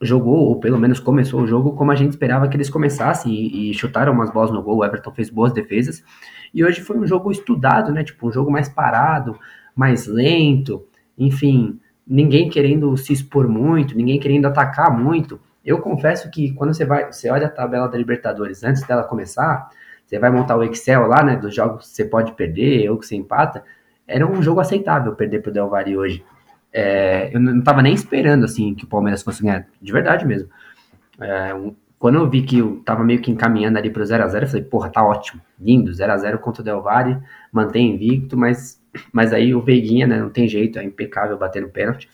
jogou, 0.00 0.36
ou 0.36 0.60
pelo 0.60 0.78
menos 0.78 1.00
começou 1.00 1.42
o 1.42 1.46
jogo 1.46 1.72
como 1.72 1.90
a 1.90 1.94
gente 1.96 2.10
esperava 2.10 2.48
que 2.48 2.56
eles 2.56 2.70
começassem 2.70 3.32
e, 3.32 3.70
e, 3.70 3.74
chutaram 3.74 4.12
umas 4.12 4.30
bolas 4.30 4.50
no 4.50 4.62
gol, 4.62 4.78
o 4.78 4.84
Everton 4.84 5.10
fez 5.10 5.30
boas 5.30 5.52
defesas, 5.52 6.04
e 6.52 6.64
hoje 6.64 6.80
foi 6.80 6.96
um 6.96 7.06
jogo 7.06 7.30
estudado, 7.30 7.92
né, 7.92 8.04
tipo, 8.04 8.28
um 8.28 8.32
jogo 8.32 8.50
mais 8.50 8.68
parado, 8.68 9.36
mais 9.74 10.06
lento, 10.06 10.84
enfim, 11.18 11.80
ninguém 12.06 12.48
querendo 12.48 12.96
se 12.96 13.12
expor 13.12 13.48
muito, 13.48 13.96
ninguém 13.96 14.20
querendo 14.20 14.46
atacar 14.46 14.96
muito, 14.96 15.40
eu 15.64 15.78
confesso 15.80 16.30
que 16.30 16.52
quando 16.52 16.74
você 16.74 16.84
vai, 16.84 17.10
você 17.10 17.30
olha 17.30 17.46
a 17.46 17.50
tabela 17.50 17.88
da 17.88 17.96
Libertadores 17.96 18.62
antes 18.62 18.82
dela 18.82 19.04
começar, 19.04 19.68
você 20.04 20.18
vai 20.18 20.30
montar 20.30 20.56
o 20.56 20.62
Excel 20.62 21.06
lá, 21.06 21.22
né, 21.22 21.36
dos 21.36 21.54
jogos 21.54 21.88
que 21.88 21.96
você 21.96 22.04
pode 22.04 22.32
perder 22.32 22.90
ou 22.90 22.98
que 22.98 23.06
você 23.06 23.16
empata, 23.16 23.64
era 24.06 24.26
um 24.26 24.42
jogo 24.42 24.60
aceitável 24.60 25.14
perder 25.14 25.40
pro 25.40 25.52
Del 25.52 25.68
Valle 25.68 25.96
hoje. 25.96 26.24
É, 26.72 27.34
eu 27.34 27.40
não 27.40 27.58
estava 27.58 27.80
nem 27.80 27.94
esperando 27.94 28.44
assim 28.44 28.74
que 28.74 28.84
o 28.84 28.88
Palmeiras 28.88 29.22
fosse 29.22 29.42
ganhar, 29.42 29.66
de 29.80 29.92
verdade 29.92 30.26
mesmo. 30.26 30.48
É, 31.20 31.54
um, 31.54 31.74
quando 31.98 32.16
eu 32.16 32.28
vi 32.28 32.42
que 32.42 32.58
eu 32.58 32.82
tava 32.84 33.02
meio 33.02 33.22
que 33.22 33.30
encaminhando 33.30 33.78
ali 33.78 33.88
pro 33.88 34.02
0x0, 34.02 34.42
eu 34.42 34.46
falei, 34.46 34.62
porra, 34.64 34.90
tá 34.90 35.02
ótimo, 35.02 35.40
lindo, 35.58 35.90
0x0 35.90 36.36
contra 36.38 36.60
o 36.60 36.64
Del 36.64 36.82
Valle, 36.82 37.18
mantém 37.50 37.94
invicto, 37.94 38.36
mas, 38.36 38.78
mas 39.10 39.32
aí 39.32 39.54
o 39.54 39.62
Veiguinha, 39.62 40.06
né, 40.06 40.18
não 40.18 40.28
tem 40.28 40.46
jeito, 40.46 40.78
é 40.78 40.84
impecável 40.84 41.38
bater 41.38 41.62
no 41.62 41.70
pênalti. 41.70 42.10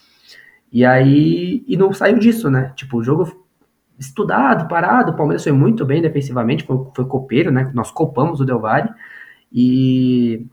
E 0.72 0.84
aí, 0.84 1.64
e 1.66 1.76
não 1.76 1.92
saiu 1.92 2.18
disso, 2.18 2.48
né, 2.48 2.72
tipo, 2.76 2.98
o 2.98 3.02
jogo 3.02 3.39
estudado, 4.00 4.66
parado, 4.66 5.12
o 5.12 5.16
Palmeiras 5.16 5.44
foi 5.44 5.52
muito 5.52 5.84
bem 5.84 6.02
defensivamente, 6.02 6.64
foi, 6.64 6.76
foi 6.96 7.04
copeiro, 7.04 7.52
né, 7.52 7.70
nós 7.74 7.90
copamos 7.90 8.40
o 8.40 8.44
Del 8.44 8.58
Valle, 8.58 8.88
e 9.52 10.46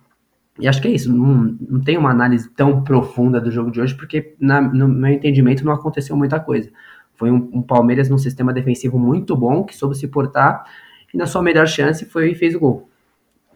e 0.60 0.68
acho 0.68 0.82
que 0.82 0.88
é 0.88 0.92
isso, 0.92 1.14
não, 1.14 1.56
não 1.62 1.82
tem 1.82 1.98
uma 1.98 2.10
análise 2.10 2.50
tão 2.50 2.84
profunda 2.84 3.40
do 3.40 3.52
jogo 3.52 3.70
de 3.70 3.80
hoje, 3.80 3.96
porque 3.96 4.36
na, 4.40 4.60
no 4.60 4.88
meu 4.88 5.12
entendimento 5.12 5.64
não 5.64 5.72
aconteceu 5.72 6.18
muita 6.18 6.40
coisa. 6.40 6.72
Foi 7.14 7.30
um, 7.30 7.50
um, 7.54 7.62
Palmeiras 7.62 8.10
num 8.10 8.18
sistema 8.18 8.52
defensivo 8.52 8.98
muito 8.98 9.36
bom, 9.36 9.64
que 9.64 9.76
soube 9.76 9.96
se 9.96 10.08
portar, 10.08 10.66
e 11.14 11.18
na 11.18 11.28
sua 11.28 11.44
melhor 11.44 11.68
chance 11.68 12.06
foi 12.06 12.32
e 12.32 12.36
fez 12.36 12.56
o 12.56 12.60
gol. 12.60 12.90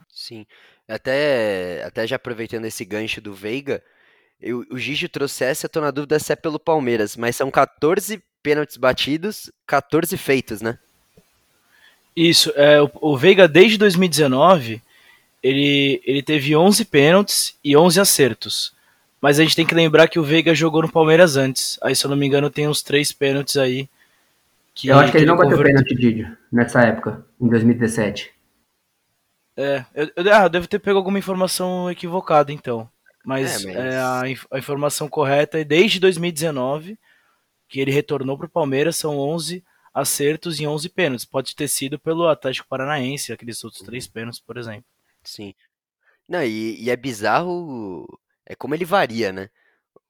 Sim, 0.10 0.46
até, 0.88 1.84
até 1.84 2.06
já 2.06 2.18
aproveitando 2.18 2.66
esse 2.66 2.86
gancho 2.86 3.20
do 3.20 3.34
Veiga, 3.34 3.82
eu, 4.40 4.64
o 4.72 4.78
Gigi 4.78 5.08
trouxe 5.08 5.44
essa, 5.44 5.66
eu 5.66 5.70
tô 5.70 5.82
na 5.82 5.92
dúvida 5.92 6.20
se 6.20 6.34
é 6.34 6.36
pelo 6.36 6.60
Palmeiras, 6.60 7.18
mas 7.18 7.36
são 7.36 7.50
14 7.50 8.22
pênaltis 8.44 8.78
batidos, 8.78 9.52
14 9.68 10.16
feitos, 10.18 10.62
né? 10.62 10.78
Isso, 12.16 12.52
é, 12.56 12.82
o, 12.82 12.92
o 13.02 13.18
Veiga 13.18 13.48
desde 13.48 13.78
2019 13.78 14.82
ele, 15.42 16.02
ele 16.06 16.22
teve 16.22 16.56
11 16.56 16.86
pênaltis 16.86 17.58
e 17.64 17.76
11 17.76 18.00
acertos. 18.00 18.74
Mas 19.20 19.40
a 19.40 19.44
gente 19.44 19.56
tem 19.56 19.66
que 19.66 19.76
lembrar 19.76 20.08
que 20.08 20.20
o 20.20 20.24
Veiga 20.24 20.54
jogou 20.54 20.82
no 20.82 20.92
Palmeiras 20.92 21.36
antes. 21.36 21.78
Aí, 21.82 21.96
se 21.96 22.06
eu 22.06 22.10
não 22.10 22.18
me 22.18 22.26
engano, 22.26 22.50
tem 22.50 22.68
uns 22.68 22.82
três 22.82 23.12
pênaltis 23.12 23.58
aí. 23.58 23.88
Que, 24.74 24.88
eu 24.88 24.98
acho 24.98 25.12
que 25.12 25.18
ele, 25.18 25.26
ele 25.26 25.32
não 25.32 25.38
bateu 25.38 25.62
pênalti, 25.62 25.96
Didio, 25.96 26.36
nessa 26.52 26.82
época, 26.82 27.26
em 27.40 27.48
2017. 27.48 28.32
É, 29.58 29.86
eu, 29.94 30.12
eu, 30.16 30.34
ah, 30.34 30.44
eu 30.44 30.50
devo 30.50 30.68
ter 30.68 30.80
pego 30.80 30.98
alguma 30.98 31.20
informação 31.20 31.92
equivocada, 31.92 32.52
então. 32.52 32.90
Mas, 33.24 33.64
é, 33.64 33.68
mas... 33.68 33.76
É, 33.76 33.98
a, 33.98 34.22
a, 34.52 34.58
informação 34.58 35.08
correta 35.08 35.60
é 35.60 35.64
desde 35.64 36.00
2019, 36.00 36.98
que 37.72 37.80
ele 37.80 37.92
retornou 37.92 38.38
para 38.38 38.48
o 38.48 38.50
Palmeiras, 38.50 38.98
são 38.98 39.18
11 39.18 39.64
acertos 39.94 40.60
em 40.60 40.68
11 40.68 40.90
pênaltis. 40.90 41.26
Pode 41.26 41.56
ter 41.56 41.70
sido 41.70 41.98
pelo 41.98 42.28
Atlético 42.28 42.68
Paranaense, 42.68 43.32
aqueles 43.32 43.64
outros 43.64 43.82
três 43.82 44.08
pênaltis, 44.08 44.42
por 44.42 44.58
exemplo. 44.58 44.86
Sim. 45.24 45.54
Não, 46.28 46.44
e, 46.44 46.84
e 46.84 46.90
é 46.90 46.96
bizarro 46.98 48.06
é 48.46 48.56
como 48.56 48.76
ele 48.76 48.86
varia, 48.86 49.32
né? 49.32 49.50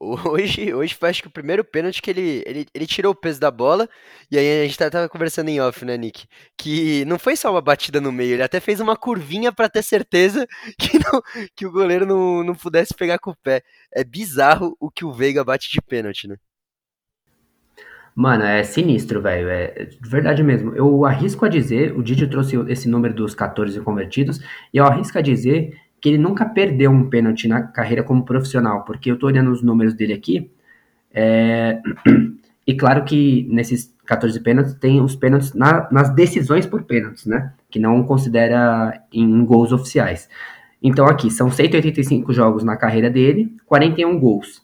Hoje, 0.00 0.74
hoje 0.74 0.94
foi 0.96 1.10
acho 1.10 1.22
que 1.22 1.28
o 1.28 1.32
primeiro 1.32 1.62
pênalti 1.64 2.02
que 2.02 2.10
ele, 2.10 2.42
ele, 2.44 2.66
ele 2.74 2.86
tirou 2.88 3.12
o 3.12 3.14
peso 3.14 3.38
da 3.38 3.52
bola, 3.52 3.88
e 4.28 4.36
aí 4.36 4.62
a 4.62 4.66
gente 4.66 4.76
tava 4.76 5.08
conversando 5.08 5.48
em 5.48 5.60
off, 5.60 5.84
né, 5.84 5.96
Nick? 5.96 6.26
Que 6.58 7.04
não 7.04 7.20
foi 7.20 7.36
só 7.36 7.52
uma 7.52 7.60
batida 7.60 8.00
no 8.00 8.10
meio, 8.10 8.32
ele 8.34 8.42
até 8.42 8.58
fez 8.58 8.80
uma 8.80 8.96
curvinha 8.96 9.52
para 9.52 9.68
ter 9.68 9.82
certeza 9.84 10.44
que, 10.76 10.98
não, 10.98 11.22
que 11.54 11.66
o 11.66 11.70
goleiro 11.70 12.04
não, 12.04 12.42
não 12.42 12.54
pudesse 12.54 12.92
pegar 12.94 13.20
com 13.20 13.30
o 13.30 13.36
pé. 13.36 13.62
É 13.92 14.02
bizarro 14.02 14.76
o 14.80 14.90
que 14.90 15.04
o 15.04 15.12
Veiga 15.12 15.44
bate 15.44 15.70
de 15.70 15.80
pênalti, 15.80 16.26
né? 16.26 16.36
Mano, 18.14 18.44
é 18.44 18.62
sinistro, 18.62 19.22
velho. 19.22 19.48
É 19.48 19.86
de 19.86 20.08
verdade 20.08 20.42
mesmo. 20.42 20.74
Eu 20.74 21.04
arrisco 21.04 21.44
a 21.44 21.48
dizer, 21.48 21.96
o 21.96 22.02
Didi 22.02 22.26
trouxe 22.26 22.56
esse 22.68 22.88
número 22.88 23.14
dos 23.14 23.34
14 23.34 23.80
convertidos, 23.80 24.40
e 24.72 24.76
eu 24.78 24.84
arrisco 24.84 25.18
a 25.18 25.22
dizer 25.22 25.78
que 26.00 26.08
ele 26.10 26.18
nunca 26.18 26.44
perdeu 26.44 26.90
um 26.90 27.08
pênalti 27.08 27.48
na 27.48 27.62
carreira 27.62 28.02
como 28.02 28.24
profissional, 28.24 28.84
porque 28.84 29.10
eu 29.10 29.18
tô 29.18 29.26
olhando 29.26 29.50
os 29.50 29.62
números 29.62 29.94
dele 29.94 30.12
aqui, 30.12 30.50
é... 31.14 31.80
e 32.66 32.74
claro 32.74 33.04
que 33.04 33.46
nesses 33.50 33.94
14 34.04 34.38
pênaltis 34.40 34.74
tem 34.74 35.00
os 35.00 35.14
pênaltis 35.14 35.54
na, 35.54 35.88
nas 35.90 36.14
decisões 36.14 36.66
por 36.66 36.82
pênaltis, 36.82 37.26
né? 37.26 37.52
Que 37.70 37.78
não 37.78 38.02
considera 38.02 39.00
em 39.12 39.44
gols 39.44 39.72
oficiais. 39.72 40.28
Então 40.82 41.06
aqui, 41.06 41.30
são 41.30 41.50
185 41.50 42.32
jogos 42.32 42.64
na 42.64 42.76
carreira 42.76 43.08
dele, 43.08 43.54
41 43.66 44.18
gols. 44.18 44.60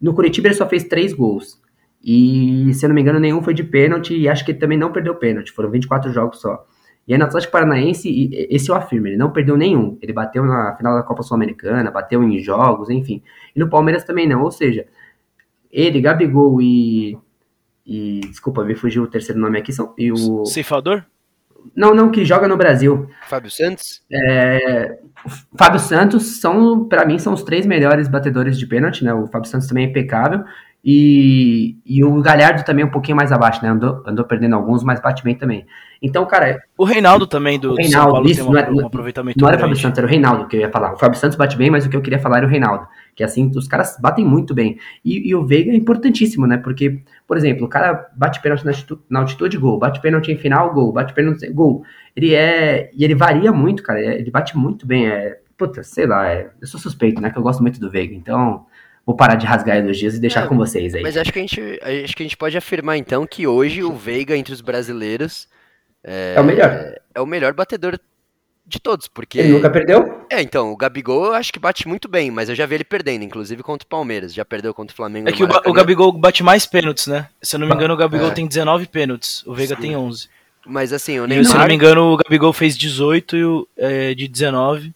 No 0.00 0.14
Curitiba 0.14 0.48
ele 0.48 0.54
só 0.54 0.68
fez 0.68 0.84
3 0.84 1.12
gols. 1.12 1.60
E, 2.06 2.72
se 2.72 2.86
eu 2.86 2.88
não 2.88 2.94
me 2.94 3.00
engano, 3.00 3.18
nenhum 3.18 3.42
foi 3.42 3.52
de 3.52 3.64
pênalti 3.64 4.16
e 4.16 4.28
acho 4.28 4.44
que 4.44 4.52
ele 4.52 4.60
também 4.60 4.78
não 4.78 4.92
perdeu 4.92 5.16
pênalti. 5.16 5.50
Foram 5.50 5.72
24 5.72 6.12
jogos 6.12 6.40
só. 6.40 6.64
E 7.08 7.12
aí 7.12 7.18
no 7.18 7.24
Atlético 7.24 7.52
Paranaense, 7.52 8.30
esse 8.48 8.68
eu 8.70 8.76
afirmo, 8.76 9.08
ele 9.08 9.16
não 9.16 9.32
perdeu 9.32 9.56
nenhum. 9.56 9.98
Ele 10.00 10.12
bateu 10.12 10.44
na 10.44 10.76
final 10.76 10.94
da 10.94 11.02
Copa 11.02 11.24
Sul-Americana, 11.24 11.90
bateu 11.90 12.22
em 12.22 12.38
jogos, 12.38 12.90
enfim. 12.90 13.24
E 13.54 13.58
no 13.58 13.68
Palmeiras 13.68 14.04
também 14.04 14.28
não. 14.28 14.42
Ou 14.42 14.52
seja, 14.52 14.86
ele, 15.70 16.00
Gabigol 16.00 16.62
e. 16.62 17.18
e 17.84 18.20
desculpa, 18.20 18.64
me 18.64 18.76
fugiu 18.76 19.02
o 19.02 19.08
terceiro 19.08 19.40
nome 19.40 19.58
aqui. 19.58 19.72
São, 19.72 19.92
e 19.98 20.12
o. 20.12 20.44
Ceifador? 20.46 21.04
Não, 21.74 21.92
não, 21.92 22.12
que 22.12 22.24
joga 22.24 22.46
no 22.46 22.56
Brasil. 22.56 23.08
Fábio 23.28 23.50
Santos? 23.50 24.02
É, 24.12 25.00
Fábio 25.58 25.80
Santos 25.80 26.40
são, 26.40 26.84
para 26.84 27.04
mim, 27.04 27.18
são 27.18 27.32
os 27.32 27.42
três 27.42 27.66
melhores 27.66 28.06
batedores 28.06 28.56
de 28.56 28.66
pênalti, 28.66 29.02
né? 29.02 29.12
O 29.12 29.26
Fábio 29.26 29.50
Santos 29.50 29.66
também 29.66 29.86
é 29.86 29.88
impecável. 29.88 30.44
E, 30.88 31.76
e 31.84 32.04
o 32.04 32.22
Galhardo 32.22 32.64
também 32.64 32.84
é 32.84 32.86
um 32.86 32.90
pouquinho 32.92 33.16
mais 33.16 33.32
abaixo, 33.32 33.60
né? 33.60 33.70
Andou, 33.70 34.04
andou 34.06 34.24
perdendo 34.24 34.54
alguns, 34.54 34.84
mas 34.84 35.00
bate 35.00 35.24
bem 35.24 35.34
também. 35.34 35.66
Então, 36.00 36.24
cara. 36.24 36.62
O 36.78 36.84
Reinaldo 36.84 37.26
também 37.26 37.58
do, 37.58 37.74
Reinaldo, 37.74 37.90
São 37.90 38.12
Paulo 38.12 38.30
isso, 38.30 38.44
tem 38.44 38.54
um, 38.54 38.56
é, 38.56 38.70
um 38.70 38.86
aproveitamento 38.86 39.36
Não 39.40 39.48
era 39.48 39.56
o 39.56 39.60
Fábio 39.60 39.76
Santos, 39.76 39.98
era 39.98 40.06
o 40.06 40.10
Reinaldo 40.10 40.46
que 40.46 40.54
eu 40.54 40.60
ia 40.60 40.70
falar. 40.70 40.92
O 40.92 40.96
Fábio 40.96 41.18
Santos 41.18 41.36
bate 41.36 41.56
bem, 41.56 41.70
mas 41.70 41.84
o 41.84 41.90
que 41.90 41.96
eu 41.96 42.00
queria 42.00 42.20
falar 42.20 42.36
era 42.36 42.46
o 42.46 42.48
Reinaldo. 42.48 42.86
Que 43.16 43.24
assim, 43.24 43.50
os 43.56 43.66
caras 43.66 43.98
batem 44.00 44.24
muito 44.24 44.54
bem. 44.54 44.78
E, 45.04 45.28
e 45.28 45.34
o 45.34 45.44
Veiga 45.44 45.72
é 45.72 45.74
importantíssimo, 45.74 46.46
né? 46.46 46.56
Porque, 46.56 47.00
por 47.26 47.36
exemplo, 47.36 47.66
o 47.66 47.68
cara 47.68 48.08
bate 48.14 48.40
pênalti 48.40 48.64
na 48.64 48.70
altitude, 48.70 49.02
na 49.10 49.18
altitude, 49.18 49.58
gol. 49.58 49.80
Bate 49.80 50.00
pênalti 50.00 50.30
em 50.30 50.36
final, 50.36 50.72
gol. 50.72 50.92
Bate 50.92 51.12
pênalti, 51.12 51.50
gol. 51.50 51.82
Ele 52.14 52.32
é. 52.32 52.92
E 52.94 53.02
ele 53.02 53.16
varia 53.16 53.50
muito, 53.50 53.82
cara. 53.82 54.00
Ele 54.00 54.30
bate 54.30 54.56
muito 54.56 54.86
bem. 54.86 55.08
É, 55.08 55.40
puta, 55.58 55.82
sei 55.82 56.06
lá. 56.06 56.28
É, 56.28 56.48
eu 56.60 56.66
sou 56.68 56.78
suspeito, 56.78 57.20
né? 57.20 57.30
Que 57.30 57.38
eu 57.38 57.42
gosto 57.42 57.60
muito 57.60 57.80
do 57.80 57.90
Veiga. 57.90 58.14
Então 58.14 58.64
vou 59.06 59.14
parar 59.14 59.36
de 59.36 59.46
rasgar 59.46 59.76
elogios 59.76 60.16
e 60.16 60.20
deixar 60.20 60.44
é, 60.44 60.46
com 60.48 60.56
vocês 60.56 60.94
aí. 60.94 61.02
Mas 61.02 61.16
acho 61.16 61.32
que, 61.32 61.38
a 61.38 61.42
gente, 61.42 61.60
acho 62.04 62.16
que 62.16 62.22
a 62.22 62.26
gente 62.26 62.36
pode 62.36 62.58
afirmar 62.58 62.98
então 62.98 63.24
que 63.24 63.46
hoje 63.46 63.84
o 63.84 63.92
Veiga 63.92 64.36
entre 64.36 64.52
os 64.52 64.60
brasileiros 64.60 65.48
é, 66.06 66.34
é 66.36 66.40
o 66.40 66.44
melhor. 66.44 66.94
É 67.14 67.20
o 67.20 67.26
melhor 67.26 67.52
batedor 67.52 67.98
de 68.64 68.80
todos, 68.80 69.06
porque... 69.06 69.38
Ele 69.38 69.52
nunca 69.52 69.70
perdeu? 69.70 70.24
É, 70.30 70.42
então, 70.42 70.72
o 70.72 70.76
Gabigol 70.76 71.26
eu 71.26 71.34
acho 71.34 71.52
que 71.52 71.58
bate 71.58 71.86
muito 71.86 72.08
bem, 72.08 72.30
mas 72.30 72.48
eu 72.48 72.54
já 72.54 72.66
vi 72.66 72.76
ele 72.76 72.84
perdendo, 72.84 73.22
inclusive 73.24 73.62
contra 73.62 73.84
o 73.84 73.88
Palmeiras, 73.88 74.34
já 74.34 74.44
perdeu 74.44 74.74
contra 74.74 74.92
o 74.92 74.96
Flamengo 74.96 75.28
É 75.28 75.32
que 75.32 75.44
o, 75.44 75.72
Gabigol 75.72 76.12
bate 76.12 76.42
mais 76.42 76.66
pênaltis, 76.66 77.06
né? 77.06 77.28
Se 77.40 77.54
eu 77.54 77.60
não 77.60 77.68
me 77.68 77.74
engano, 77.74 77.94
o 77.94 77.96
Gabigol 77.96 78.28
é. 78.28 78.34
tem 78.34 78.46
19 78.46 78.86
pênaltis, 78.86 79.44
o 79.46 79.54
Veiga 79.54 79.76
Sim. 79.76 79.82
tem 79.82 79.96
11. 79.96 80.28
Mas 80.66 80.92
assim, 80.92 81.20
o 81.20 81.26
Neymar... 81.28 81.44
E, 81.44 81.48
se 81.48 81.54
eu 81.54 81.60
não 81.60 81.66
me 81.66 81.74
engano, 81.74 82.12
o 82.12 82.16
Gabigol 82.16 82.52
fez 82.52 82.76
18 82.76 83.36
e 83.36 83.44
o, 83.44 83.68
é, 83.76 84.14
de 84.14 84.26
19, 84.26 84.92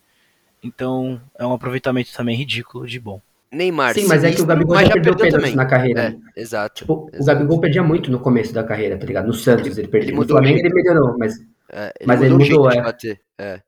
então 0.64 1.20
é 1.38 1.46
um 1.46 1.52
aproveitamento 1.52 2.12
também 2.12 2.36
ridículo 2.36 2.88
de 2.88 2.98
bom. 2.98 3.20
Neymar. 3.52 3.94
Sim, 3.94 4.06
mas 4.06 4.22
é 4.22 4.32
que 4.32 4.40
o 4.40 4.46
Gabigol 4.46 4.76
já, 4.76 4.84
já 4.84 4.92
perdeu, 4.92 5.16
perdeu 5.16 5.38
também. 5.40 5.56
na 5.56 5.66
carreira. 5.66 6.16
É, 6.36 6.40
exato, 6.40 6.74
tipo, 6.76 7.10
exato. 7.12 7.22
O 7.22 7.26
Gabigol 7.26 7.60
perdia 7.60 7.82
muito 7.82 8.10
no 8.10 8.20
começo 8.20 8.52
da 8.52 8.62
carreira, 8.62 8.96
tá 8.96 9.04
ligado? 9.04 9.26
No 9.26 9.34
Santos 9.34 9.66
ele, 9.66 9.80
ele 9.80 9.88
perdeu. 9.88 10.10
Ele 10.10 10.20
no 10.20 10.28
Flamengo 10.28 10.58
ele 10.58 10.72
melhorou, 10.72 11.16
mas, 11.18 11.34
é, 11.72 11.92
ele 11.98 12.06
mas 12.06 12.22
ele 12.22 12.34
mudou, 12.34 12.70
é. 12.70 12.80
Bater. 12.80 13.20
é. 13.38 13.60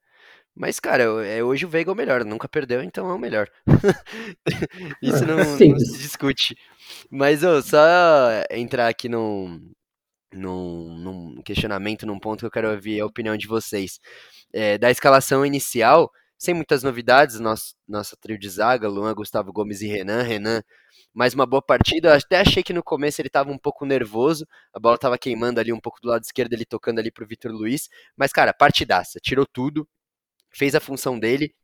Mas, 0.54 0.78
cara, 0.78 1.04
é, 1.26 1.42
hoje 1.42 1.64
o 1.64 1.68
Veiga 1.68 1.90
é 1.90 1.94
o 1.94 1.96
melhor. 1.96 2.24
Nunca 2.24 2.48
perdeu, 2.48 2.82
então 2.82 3.10
é 3.10 3.14
o 3.14 3.18
melhor. 3.18 3.48
Isso 5.00 5.24
não, 5.24 5.36
não, 5.38 5.56
se 5.56 5.98
discute. 5.98 6.54
Mas, 7.10 7.42
ô, 7.42 7.62
só 7.62 7.78
entrar 8.50 8.88
aqui 8.88 9.08
num, 9.08 9.72
num, 10.32 10.94
num 10.98 11.42
questionamento, 11.42 12.06
num 12.06 12.18
ponto 12.18 12.40
que 12.40 12.46
eu 12.46 12.50
quero 12.50 12.70
ouvir 12.70 13.00
a 13.00 13.06
opinião 13.06 13.36
de 13.36 13.46
vocês. 13.46 13.98
É, 14.52 14.76
da 14.76 14.90
escalação 14.90 15.46
inicial, 15.46 16.10
sem 16.42 16.54
muitas 16.54 16.82
novidades, 16.82 17.38
nosso, 17.38 17.76
nossa 17.86 18.16
trio 18.16 18.36
de 18.36 18.48
zaga, 18.48 18.88
Luan, 18.88 19.14
Gustavo 19.14 19.52
Gomes 19.52 19.80
e 19.80 19.86
Renan. 19.86 20.22
Renan, 20.22 20.60
mais 21.14 21.34
uma 21.34 21.46
boa 21.46 21.62
partida. 21.62 22.16
Até 22.16 22.40
achei 22.40 22.64
que 22.64 22.72
no 22.72 22.82
começo 22.82 23.20
ele 23.20 23.28
estava 23.28 23.52
um 23.52 23.56
pouco 23.56 23.86
nervoso, 23.86 24.44
a 24.74 24.80
bola 24.80 24.96
estava 24.96 25.16
queimando 25.16 25.60
ali 25.60 25.72
um 25.72 25.78
pouco 25.78 26.00
do 26.02 26.08
lado 26.08 26.24
esquerdo, 26.24 26.52
ele 26.52 26.64
tocando 26.64 26.98
ali 26.98 27.12
pro 27.12 27.24
Vitor 27.24 27.52
Luiz. 27.52 27.88
Mas, 28.16 28.32
cara, 28.32 28.52
partidaça, 28.52 29.20
tirou 29.20 29.46
tudo, 29.46 29.88
fez 30.50 30.74
a 30.74 30.80
função 30.80 31.16
dele. 31.16 31.54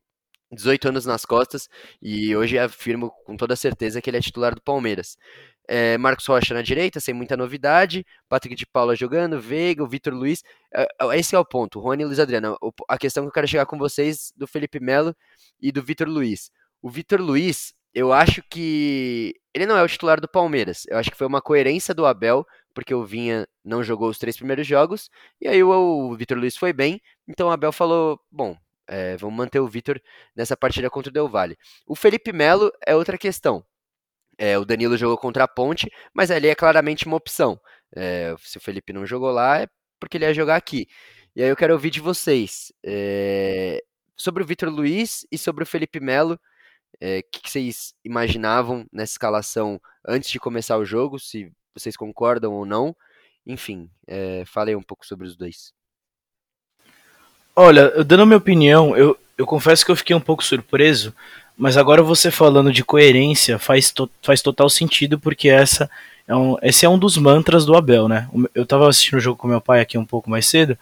18 0.53 0.89
anos 0.89 1.05
nas 1.05 1.27
costas 1.27 1.69
e 2.01 2.35
hoje 2.35 2.59
afirmo 2.59 3.11
com 3.27 3.37
toda 3.37 3.55
certeza 3.55 4.01
que 4.01 4.09
ele 4.09 4.17
é 4.17 4.21
titular 4.21 4.55
do 4.55 4.63
Palmeiras. 4.63 5.19
É, 5.69 5.99
Marcos 5.99 6.27
Rocha 6.27 6.55
na 6.55 6.63
direita, 6.63 6.99
sem 6.99 7.13
muita 7.13 7.37
novidade. 7.37 8.05
Patrick 8.29 8.57
de 8.57 8.67
Paula 8.67 8.97
jogando, 8.97 9.39
Veiga, 9.41 9.87
Vitor 9.87 10.15
Luiz. 10.15 10.43
É, 10.75 10.89
é, 11.01 11.19
esse 11.19 11.37
é 11.37 11.39
o 11.39 11.45
ponto, 11.45 11.79
Rony 11.79 12.03
e 12.03 12.07
Luiz 12.07 12.19
Adriano. 12.19 12.57
A 12.89 12.97
questão 12.97 13.25
que 13.25 13.29
eu 13.29 13.33
quero 13.33 13.47
chegar 13.47 13.67
com 13.67 13.79
vocês 13.79 14.33
do 14.37 14.47
Felipe 14.47 14.81
Melo 14.81 15.15
e 15.61 15.71
do 15.71 15.83
Vitor 15.83 16.09
Luiz. 16.09 16.51
O 16.81 16.89
Vitor 16.89 17.21
Luiz, 17.21 17.75
eu 17.93 18.13
acho 18.13 18.43
que 18.51 19.35
ele 19.55 19.67
não 19.67 19.77
é 19.77 19.83
o 19.83 19.89
titular 19.89 20.21
do 20.21 20.29
Palmeiras. 20.29 20.85
Eu 20.89 20.97
acho 20.99 21.11
que 21.11 21.17
foi 21.17 21.27
uma 21.27 21.43
coerência 21.43 21.95
do 21.95 22.07
Abel, 22.07 22.47
porque 22.75 22.95
o 22.95 23.05
Vinha 23.05 23.47
não 23.65 23.83
jogou 23.83 24.09
os 24.09 24.19
três 24.19 24.37
primeiros 24.37 24.67
jogos, 24.67 25.11
e 25.41 25.49
aí 25.49 25.63
o, 25.63 25.69
o 25.71 26.17
Vitor 26.17 26.39
Luiz 26.39 26.57
foi 26.57 26.73
bem, 26.73 27.01
então 27.27 27.49
o 27.49 27.51
Abel 27.51 27.73
falou: 27.73 28.21
bom, 28.31 28.57
é, 28.89 29.17
vamos 29.17 29.37
manter 29.37 29.61
o 29.61 29.69
Vitor 29.69 30.01
nessa 30.35 30.57
partida 30.57 30.89
contra 30.89 31.11
o 31.11 31.13
Del 31.13 31.29
Valle. 31.29 31.59
O 31.87 31.95
Felipe 31.95 32.33
Melo 32.33 32.73
é 32.87 32.95
outra 32.97 33.19
questão. 33.19 33.65
É, 34.39 34.57
o 34.57 34.65
Danilo 34.65 34.97
jogou 34.97 35.19
contra 35.19 35.45
a 35.45 35.49
Ponte, 35.49 35.91
mas 36.15 36.31
ali 36.31 36.49
é 36.49 36.55
claramente 36.55 37.07
uma 37.07 37.17
opção. 37.17 37.61
É, 37.95 38.35
se 38.39 38.57
o 38.57 38.61
Felipe 38.61 38.93
não 38.93 39.05
jogou 39.05 39.33
lá, 39.33 39.61
é 39.61 39.67
porque 39.99 40.17
ele 40.17 40.25
ia 40.25 40.33
jogar 40.33 40.55
aqui. 40.57 40.87
E 41.35 41.43
aí 41.43 41.49
eu 41.49 41.57
quero 41.57 41.73
ouvir 41.73 41.91
de 41.91 42.01
vocês 42.01 42.73
é, 42.85 43.83
sobre 44.17 44.43
o 44.43 44.47
Vitor 44.47 44.69
Luiz 44.69 45.27
e 45.31 45.37
sobre 45.37 45.65
o 45.65 45.67
Felipe 45.67 46.01
Melo. 46.01 46.35
O 46.35 46.39
é, 47.01 47.23
que, 47.23 47.41
que, 47.43 47.51
vocês 47.51 47.95
imaginavam 48.05 48.87
nessa 48.93 49.13
escalação 49.13 49.81
antes 50.07 50.31
de 50.31 50.39
começar 50.39 50.79
o 50.79 50.85
jogo? 50.85 51.19
Se 51.19 51.53
vocês 51.75 51.97
concordam 51.97 52.53
ou 52.55 52.65
não. 52.65 52.97
Enfim, 53.47 53.91
é, 54.07 54.45
falei 54.47 54.77
um 54.77 54.83
pouco 54.83 55.07
sobre 55.07 55.27
os 55.27 55.37
dois. 55.37 55.73
Olha, 57.55 58.05
dando 58.05 58.27
minha 58.27 58.37
opinião, 58.37 58.97
eu, 58.97 59.19
eu 59.37 59.47
confesso 59.47 59.85
que 59.85 59.91
eu 59.91 59.97
fiquei 59.97 60.15
um 60.15 60.21
pouco 60.21 60.45
surpreso 60.45 61.15
mas 61.59 61.77
agora 61.77 62.03
você 62.05 62.31
falando 62.31 62.73
de 62.73 62.85
coerência 62.85 63.59
faz, 63.59 63.91
to 63.91 64.09
faz 64.23 64.41
total 64.41 64.71
sentido, 64.71 65.19
porque 65.19 65.49
essa 65.49 65.91
é 66.27 66.35
um, 66.35 66.57
esse 66.63 66.87
é 66.87 66.89
um 66.89 66.99
dos 66.99 67.17
mantras 67.19 67.67
do 67.67 67.77
Abel, 67.77 68.07
né? 68.07 68.29
Eu 68.55 68.65
tava 68.65 68.89
assistindo 68.89 69.19
o 69.19 69.21
jogo 69.21 69.37
com 69.37 69.49
meu 69.49 69.61
pai 69.61 69.81
aqui 69.81 69.99
um 69.99 70.05
pouco 70.05 70.31
mais 70.31 70.47
cedo, 70.47 70.79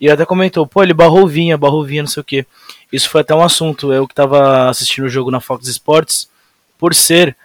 e 0.00 0.06
ele 0.06 0.12
até 0.12 0.26
comentou, 0.26 0.66
pô, 0.66 0.82
ele 0.82 0.92
barrou 0.92 1.28
vinha, 1.28 1.56
barrou 1.56 1.84
vinha, 1.84 2.02
não 2.02 2.08
sei 2.08 2.20
o 2.20 2.24
que. 2.24 2.44
Isso 2.92 3.08
foi 3.08 3.20
até 3.20 3.34
um 3.34 3.42
assunto, 3.42 3.92
eu 3.92 4.06
que 4.06 4.14
tava 4.14 4.68
assistindo 4.68 5.04
o 5.04 5.08
jogo 5.08 5.30
na 5.30 5.40
Fox 5.40 5.68
Sports, 5.68 6.28
por 6.76 6.92
ser 6.92 7.36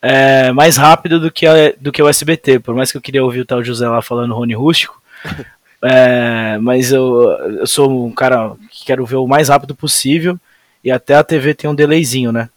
é, 0.00 0.52
mais 0.52 0.76
rápido 0.76 1.18
do 1.18 1.32
que, 1.32 1.44
a, 1.44 1.72
do 1.80 1.90
que 1.90 2.00
o 2.00 2.08
SBT, 2.08 2.60
por 2.60 2.74
mais 2.74 2.92
que 2.92 2.96
eu 2.96 3.02
queria 3.02 3.24
ouvir 3.24 3.40
o 3.40 3.44
tal 3.44 3.64
José 3.64 3.88
lá 3.88 4.00
falando 4.00 4.34
Rony 4.34 4.54
Rústico, 4.54 5.02
é, 5.82 6.56
mas 6.58 6.92
eu, 6.92 7.30
eu 7.58 7.66
sou 7.66 8.06
um 8.06 8.12
cara 8.12 8.52
que 8.70 8.84
quero 8.84 9.04
ver 9.04 9.16
o 9.16 9.26
mais 9.26 9.48
rápido 9.48 9.74
possível, 9.74 10.38
e 10.82 10.90
até 10.90 11.14
a 11.14 11.24
TV 11.24 11.54
tem 11.54 11.68
um 11.68 11.74
delayzinho, 11.74 12.32
né? 12.32 12.48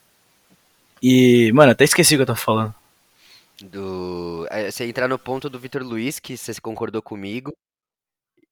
E, 1.02 1.52
mano, 1.54 1.72
até 1.72 1.84
esqueci 1.84 2.14
o 2.14 2.18
que 2.18 2.22
eu 2.22 2.28
tava 2.28 2.40
falando. 2.40 2.74
Do. 3.64 4.48
É, 4.50 4.70
você 4.70 4.86
entrar 4.86 5.08
no 5.08 5.18
ponto 5.18 5.50
do 5.50 5.60
Vitor 5.60 5.84
Luiz, 5.84 6.20
que 6.20 6.38
você 6.38 6.54
concordou 6.62 7.02
comigo. 7.02 7.54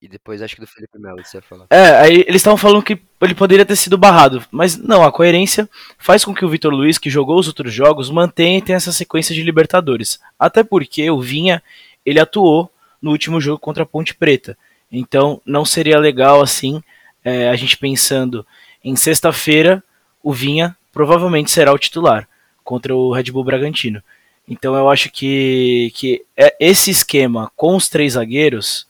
E 0.02 0.08
depois 0.08 0.42
acho 0.42 0.56
que 0.56 0.62
do 0.62 0.68
Felipe 0.68 0.98
Melo 0.98 1.24
você 1.24 1.38
ia 1.38 1.42
falar. 1.42 1.66
É, 1.70 1.98
aí 1.98 2.24
eles 2.26 2.38
estavam 2.38 2.56
falando 2.56 2.82
que 2.82 2.98
ele 3.22 3.36
poderia 3.36 3.66
ter 3.66 3.76
sido 3.76 3.98
barrado. 3.98 4.44
Mas 4.50 4.78
não, 4.78 5.04
a 5.04 5.12
coerência 5.12 5.70
faz 5.98 6.24
com 6.24 6.34
que 6.34 6.46
o 6.46 6.50
Vitor 6.50 6.72
Luiz, 6.72 6.98
que 6.98 7.10
jogou 7.10 7.38
os 7.38 7.48
outros 7.48 7.74
jogos, 7.74 8.10
mantenha 8.10 8.60
e 8.60 8.62
tenha 8.62 8.78
essa 8.78 8.94
sequência 8.94 9.36
de 9.36 9.44
Libertadores. 9.44 10.20
Até 10.40 10.64
porque 10.64 11.10
o 11.12 11.20
Vinha, 11.20 11.62
ele 12.06 12.20
atuou 12.20 12.72
no 13.02 13.12
último 13.12 13.42
jogo 13.42 13.60
contra 13.60 13.84
a 13.84 13.86
Ponte 13.86 14.16
Preta. 14.16 14.58
Então 14.90 15.42
não 15.46 15.66
seria 15.66 16.00
legal 16.00 16.42
assim 16.42 16.82
é, 17.24 17.50
a 17.50 17.56
gente 17.56 17.78
pensando 17.78 18.46
em 18.84 18.96
sexta-feira 18.96 19.84
o 20.24 20.34
Vinha 20.34 20.76
provavelmente 20.92 21.52
será 21.52 21.74
o 21.74 21.78
titular 21.78 22.28
contra 22.64 22.96
o 22.96 23.12
Red 23.12 23.32
Bull 23.32 23.44
Bragantino. 23.44 24.02
Então 24.48 24.76
eu 24.76 24.90
acho 24.90 25.12
que, 25.12 25.92
que 25.96 26.26
é 26.36 26.56
esse 26.60 26.90
esquema 26.90 27.52
com 27.56 27.76
os 27.76 27.88
três 27.88 28.14
zagueiros 28.14 28.88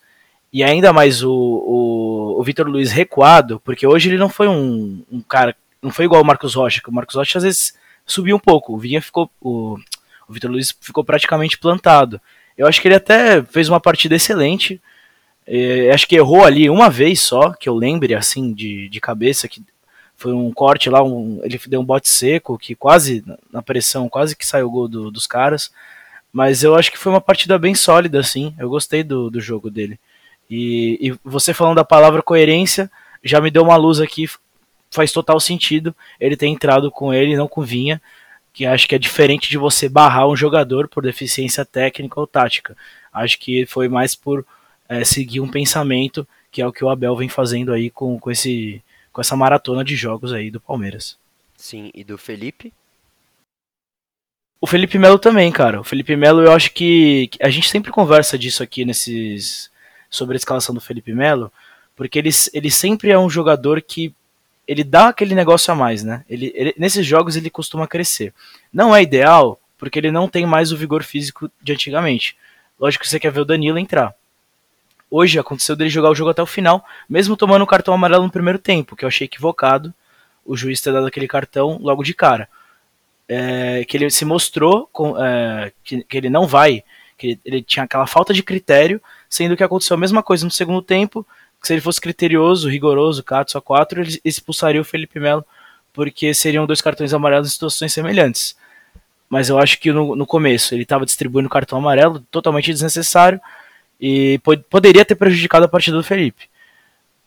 e 0.51 0.63
ainda 0.63 0.91
mais 0.91 1.23
o, 1.23 1.31
o, 1.31 2.39
o 2.39 2.43
Vitor 2.43 2.67
Luiz 2.67 2.91
recuado, 2.91 3.59
porque 3.59 3.85
hoje 3.85 4.09
ele 4.09 4.17
não 4.17 4.29
foi 4.29 4.47
um, 4.47 5.03
um, 5.11 5.21
cara, 5.21 5.55
não 5.81 5.91
foi 5.91 6.05
igual 6.05 6.21
o 6.21 6.25
Marcos 6.25 6.55
Rocha, 6.55 6.81
que 6.81 6.89
o 6.89 6.93
Marcos 6.93 7.15
Rocha 7.15 7.37
às 7.37 7.43
vezes 7.43 7.73
subiu 8.05 8.35
um 8.35 8.39
pouco, 8.39 8.73
o 8.73 8.77
Vinha 8.77 9.01
ficou, 9.01 9.29
o, 9.39 9.77
o 10.27 10.33
Vitor 10.33 10.49
Luiz 10.49 10.75
ficou 10.81 11.03
praticamente 11.03 11.57
plantado. 11.57 12.19
Eu 12.57 12.67
acho 12.67 12.81
que 12.81 12.87
ele 12.87 12.95
até 12.95 13.43
fez 13.43 13.69
uma 13.69 13.79
partida 13.79 14.15
excelente, 14.15 14.81
é, 15.45 15.91
acho 15.91 16.07
que 16.07 16.15
errou 16.15 16.43
ali 16.43 16.69
uma 16.69 16.89
vez 16.89 17.21
só, 17.21 17.51
que 17.51 17.69
eu 17.69 17.75
lembre 17.75 18.15
assim 18.15 18.53
de, 18.53 18.89
de 18.89 18.99
cabeça, 18.99 19.47
que 19.47 19.63
foi 20.19 20.33
um 20.33 20.51
corte 20.51 20.89
lá, 20.89 21.01
um, 21.01 21.39
ele 21.43 21.59
deu 21.65 21.79
um 21.79 21.85
bote 21.85 22.09
seco, 22.09 22.57
que 22.57 22.75
quase, 22.75 23.23
na 23.51 23.61
pressão, 23.61 24.09
quase 24.09 24.35
que 24.35 24.45
saiu 24.45 24.67
o 24.67 24.71
gol 24.71 24.87
do, 24.87 25.09
dos 25.09 25.25
caras. 25.25 25.71
Mas 26.31 26.61
eu 26.61 26.75
acho 26.75 26.91
que 26.91 26.97
foi 26.97 27.11
uma 27.11 27.21
partida 27.21 27.57
bem 27.57 27.73
sólida, 27.73 28.19
assim. 28.19 28.53
Eu 28.59 28.69
gostei 28.69 29.01
do, 29.01 29.29
do 29.29 29.39
jogo 29.39 29.71
dele. 29.71 29.97
E, 30.49 30.99
e 31.01 31.19
você 31.23 31.53
falando 31.53 31.77
da 31.77 31.85
palavra 31.85 32.21
coerência, 32.21 32.91
já 33.23 33.39
me 33.39 33.49
deu 33.49 33.63
uma 33.63 33.77
luz 33.77 34.01
aqui, 34.01 34.29
faz 34.91 35.11
total 35.11 35.39
sentido 35.39 35.95
ele 36.19 36.35
ter 36.35 36.47
entrado 36.47 36.91
com 36.91 37.13
ele, 37.13 37.37
não 37.37 37.47
com 37.47 37.61
Vinha, 37.61 38.01
que 38.51 38.65
acho 38.65 38.87
que 38.87 38.95
é 38.95 38.99
diferente 38.99 39.49
de 39.49 39.57
você 39.57 39.87
barrar 39.87 40.27
um 40.27 40.35
jogador 40.35 40.89
por 40.89 41.03
deficiência 41.03 41.63
técnica 41.63 42.19
ou 42.19 42.27
tática. 42.27 42.75
Acho 43.13 43.39
que 43.39 43.65
foi 43.65 43.87
mais 43.87 44.15
por 44.15 44.45
é, 44.89 45.05
seguir 45.05 45.39
um 45.39 45.47
pensamento, 45.47 46.27
que 46.51 46.61
é 46.61 46.67
o 46.67 46.73
que 46.73 46.83
o 46.83 46.89
Abel 46.89 47.15
vem 47.15 47.29
fazendo 47.29 47.71
aí 47.71 47.89
com, 47.89 48.19
com, 48.19 48.29
esse, 48.29 48.81
com 49.19 49.21
essa 49.21 49.35
maratona 49.35 49.83
de 49.83 49.97
jogos 49.97 50.31
aí 50.31 50.49
do 50.49 50.61
Palmeiras. 50.61 51.17
Sim, 51.57 51.91
e 51.93 52.05
do 52.05 52.17
Felipe? 52.17 52.71
O 54.61 54.65
Felipe 54.65 54.97
Melo 54.97 55.19
também, 55.19 55.51
cara. 55.51 55.81
O 55.81 55.83
Felipe 55.83 56.15
Melo, 56.15 56.41
eu 56.41 56.53
acho 56.53 56.71
que 56.71 57.29
a 57.41 57.49
gente 57.49 57.67
sempre 57.67 57.91
conversa 57.91 58.37
disso 58.37 58.63
aqui 58.63 58.85
nesses 58.85 59.69
sobre 60.09 60.35
a 60.35 60.37
escalação 60.37 60.73
do 60.73 60.79
Felipe 60.79 61.13
Melo, 61.13 61.51
porque 61.97 62.17
ele, 62.17 62.29
ele 62.53 62.71
sempre 62.71 63.11
é 63.11 63.19
um 63.19 63.29
jogador 63.29 63.81
que 63.81 64.15
ele 64.65 64.85
dá 64.85 65.09
aquele 65.09 65.35
negócio 65.35 65.73
a 65.73 65.75
mais, 65.75 66.01
né? 66.01 66.23
Ele, 66.29 66.53
ele, 66.55 66.73
nesses 66.77 67.05
jogos 67.05 67.35
ele 67.35 67.49
costuma 67.49 67.87
crescer. 67.87 68.33
Não 68.71 68.95
é 68.95 69.03
ideal, 69.03 69.59
porque 69.77 69.99
ele 69.99 70.11
não 70.11 70.29
tem 70.29 70.45
mais 70.45 70.71
o 70.71 70.77
vigor 70.77 71.03
físico 71.03 71.51
de 71.61 71.73
antigamente. 71.73 72.37
Lógico 72.79 73.03
que 73.03 73.09
você 73.09 73.19
quer 73.19 73.33
ver 73.33 73.41
o 73.41 73.45
Danilo 73.45 73.77
entrar. 73.77 74.15
Hoje 75.11 75.39
aconteceu 75.39 75.75
dele 75.75 75.89
jogar 75.89 76.09
o 76.09 76.15
jogo 76.15 76.29
até 76.29 76.41
o 76.41 76.45
final, 76.45 76.85
mesmo 77.09 77.35
tomando 77.35 77.63
o 77.63 77.67
cartão 77.67 77.93
amarelo 77.93 78.23
no 78.23 78.31
primeiro 78.31 78.59
tempo, 78.59 78.95
que 78.95 79.03
eu 79.03 79.07
achei 79.07 79.25
equivocado 79.25 79.93
o 80.45 80.55
juiz 80.55 80.81
ter 80.81 80.93
dado 80.93 81.07
aquele 81.07 81.27
cartão 81.27 81.77
logo 81.81 82.03
de 82.03 82.13
cara. 82.13 82.47
É, 83.27 83.85
que 83.85 83.95
ele 83.95 84.09
se 84.09 84.25
mostrou 84.25 84.89
com, 84.91 85.15
é, 85.23 85.71
que, 85.83 86.03
que, 86.03 86.17
ele 86.17 86.29
não 86.29 86.47
vai, 86.47 86.83
que 87.17 87.39
ele 87.45 87.61
tinha 87.61 87.83
aquela 87.83 88.07
falta 88.07 88.33
de 88.33 88.41
critério, 88.41 88.99
sendo 89.29 89.55
que 89.55 89.63
aconteceu 89.63 89.95
a 89.95 89.99
mesma 89.99 90.23
coisa 90.23 90.45
no 90.45 90.51
segundo 90.51 90.81
tempo, 90.81 91.25
que 91.61 91.67
se 91.67 91.73
ele 91.73 91.81
fosse 91.81 92.01
criterioso, 92.01 92.69
rigoroso, 92.69 93.23
cato 93.23 93.51
só 93.51 93.61
4, 93.61 94.01
ele 94.01 94.19
expulsaria 94.25 94.81
o 94.81 94.85
Felipe 94.85 95.19
Melo, 95.19 95.45
porque 95.93 96.33
seriam 96.33 96.65
dois 96.65 96.81
cartões 96.81 97.13
amarelos 97.13 97.49
em 97.49 97.51
situações 97.51 97.93
semelhantes. 97.93 98.55
Mas 99.29 99.49
eu 99.49 99.59
acho 99.59 99.79
que 99.79 99.91
no, 99.91 100.15
no 100.15 100.25
começo 100.25 100.73
ele 100.73 100.83
estava 100.83 101.05
distribuindo 101.05 101.49
cartão 101.49 101.77
amarelo 101.77 102.19
totalmente 102.31 102.71
desnecessário, 102.71 103.39
e 103.99 104.39
poderia 104.69 105.03
ter 105.03 105.15
prejudicado 105.15 105.65
a 105.65 105.69
partida 105.69 105.97
do 105.97 106.03
Felipe. 106.03 106.49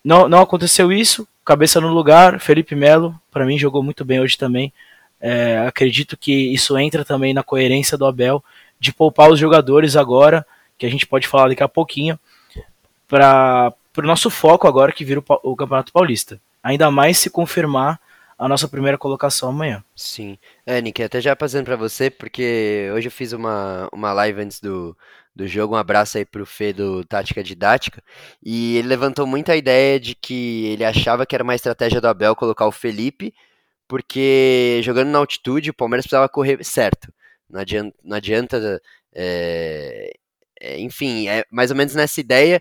Não, 0.05 0.29
não 0.29 0.41
aconteceu 0.41 0.91
isso, 0.91 1.29
cabeça 1.45 1.81
no 1.81 1.89
lugar, 1.89 2.41
Felipe 2.41 2.75
Melo, 2.75 3.15
para 3.31 3.45
mim 3.45 3.59
jogou 3.59 3.83
muito 3.83 4.05
bem 4.05 4.21
hoje 4.21 4.37
também. 4.39 4.73
É, 5.21 5.59
acredito 5.67 6.17
que 6.17 6.33
isso 6.33 6.77
entra 6.77 7.05
também 7.05 7.33
na 7.33 7.43
coerência 7.43 7.97
do 7.97 8.07
Abel 8.07 8.43
de 8.81 8.93
poupar 8.93 9.31
os 9.31 9.39
jogadores 9.39 9.95
agora, 9.95 10.45
que 10.77 10.85
a 10.85 10.91
gente 10.91 11.07
pode 11.07 11.29
falar 11.29 11.49
daqui 11.49 11.63
a 11.63 11.69
pouquinho, 11.69 12.19
para 13.07 13.73
o 13.99 14.03
nosso 14.03 14.31
foco 14.31 14.67
agora 14.67 14.91
que 14.91 15.05
vira 15.05 15.21
o, 15.21 15.53
o 15.53 15.55
Campeonato 15.55 15.93
Paulista. 15.93 16.41
Ainda 16.63 16.91
mais 16.91 17.19
se 17.19 17.31
confirmar 17.31 18.01
a 18.37 18.49
nossa 18.49 18.67
primeira 18.67 18.99
colocação 18.99 19.51
amanhã. 19.51 19.85
Sim. 19.95 20.37
É, 20.67 20.81
Nick, 20.81 21.01
até 21.01 21.21
já 21.21 21.37
passando 21.37 21.65
para 21.65 21.77
você, 21.77 22.11
porque 22.11 22.91
hoje 22.93 23.07
eu 23.07 23.13
fiz 23.13 23.33
uma, 23.33 23.89
uma 23.93 24.13
live 24.13 24.41
antes 24.41 24.59
do, 24.59 24.97
do 25.35 25.47
jogo. 25.47 25.75
Um 25.75 25.79
abraço 25.79 26.19
aí 26.19 26.25
pro 26.25 26.47
Fê 26.47 26.73
do 26.73 27.05
Tática 27.05 27.43
Didática. 27.43 28.03
E 28.43 28.77
ele 28.77 28.89
levantou 28.89 29.27
muita 29.27 29.57
ideia 29.57 29.99
de 29.99 30.15
que 30.15 30.67
ele 30.67 30.85
achava 30.85 31.27
que 31.27 31.35
era 31.35 31.45
uma 31.45 31.55
estratégia 31.55 32.01
do 32.01 32.09
Abel 32.09 32.37
colocar 32.37 32.67
o 32.67 32.73
Felipe, 32.73 33.35
porque 33.89 34.81
jogando 34.83 35.09
na 35.11 35.19
altitude 35.19 35.71
o 35.71 35.75
Palmeiras 35.75 36.05
precisava 36.05 36.29
correr 36.29 36.65
certo. 36.65 37.13
Não 37.49 37.61
adianta, 37.61 37.97
não 38.03 38.17
adianta 38.17 38.81
é, 39.15 40.13
enfim, 40.79 41.29
é 41.29 41.45
mais 41.51 41.71
ou 41.71 41.77
menos 41.77 41.95
nessa 41.95 42.21
ideia 42.21 42.61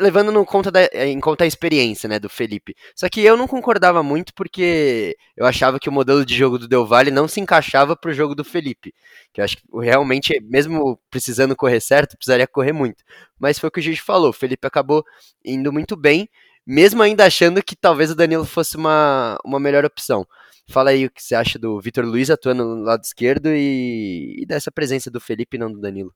levando 0.00 0.44
conta 0.44 0.70
da, 0.70 0.82
eh, 0.92 1.08
em 1.08 1.20
conta 1.20 1.44
a 1.44 1.46
experiência, 1.46 2.08
né, 2.08 2.18
do 2.18 2.28
Felipe. 2.28 2.74
Só 2.94 3.08
que 3.08 3.20
eu 3.20 3.36
não 3.36 3.46
concordava 3.46 4.02
muito 4.02 4.32
porque 4.34 5.16
eu 5.36 5.46
achava 5.46 5.78
que 5.78 5.88
o 5.88 5.92
modelo 5.92 6.24
de 6.24 6.34
jogo 6.36 6.58
do 6.58 6.68
Del 6.68 6.86
Valle 6.86 7.10
não 7.10 7.28
se 7.28 7.40
encaixava 7.40 7.96
pro 7.96 8.12
jogo 8.12 8.34
do 8.34 8.44
Felipe. 8.44 8.94
Que 9.32 9.40
eu 9.40 9.44
acho 9.44 9.56
que 9.56 9.62
realmente, 9.80 10.38
mesmo 10.42 10.98
precisando 11.10 11.56
correr 11.56 11.80
certo, 11.80 12.16
precisaria 12.16 12.46
correr 12.46 12.72
muito. 12.72 13.04
Mas 13.38 13.58
foi 13.58 13.68
o 13.68 13.72
que 13.72 13.80
o 13.80 13.82
juiz 13.82 13.98
falou, 13.98 14.30
o 14.30 14.32
Felipe 14.32 14.66
acabou 14.66 15.04
indo 15.44 15.72
muito 15.72 15.96
bem, 15.96 16.28
mesmo 16.66 17.02
ainda 17.02 17.26
achando 17.26 17.62
que 17.62 17.76
talvez 17.76 18.10
o 18.10 18.14
Danilo 18.14 18.44
fosse 18.44 18.76
uma, 18.76 19.38
uma 19.44 19.60
melhor 19.60 19.84
opção. 19.84 20.26
Fala 20.68 20.90
aí 20.90 21.04
o 21.06 21.10
que 21.10 21.22
você 21.22 21.34
acha 21.34 21.58
do 21.58 21.78
Vitor 21.80 22.04
Luiz 22.04 22.30
atuando 22.30 22.64
no 22.64 22.82
lado 22.84 23.02
esquerdo 23.04 23.48
e, 23.48 24.36
e 24.42 24.46
dessa 24.46 24.72
presença 24.72 25.10
do 25.10 25.20
Felipe 25.20 25.56
e 25.56 25.60
não 25.60 25.70
do 25.70 25.80
Danilo. 25.80 26.14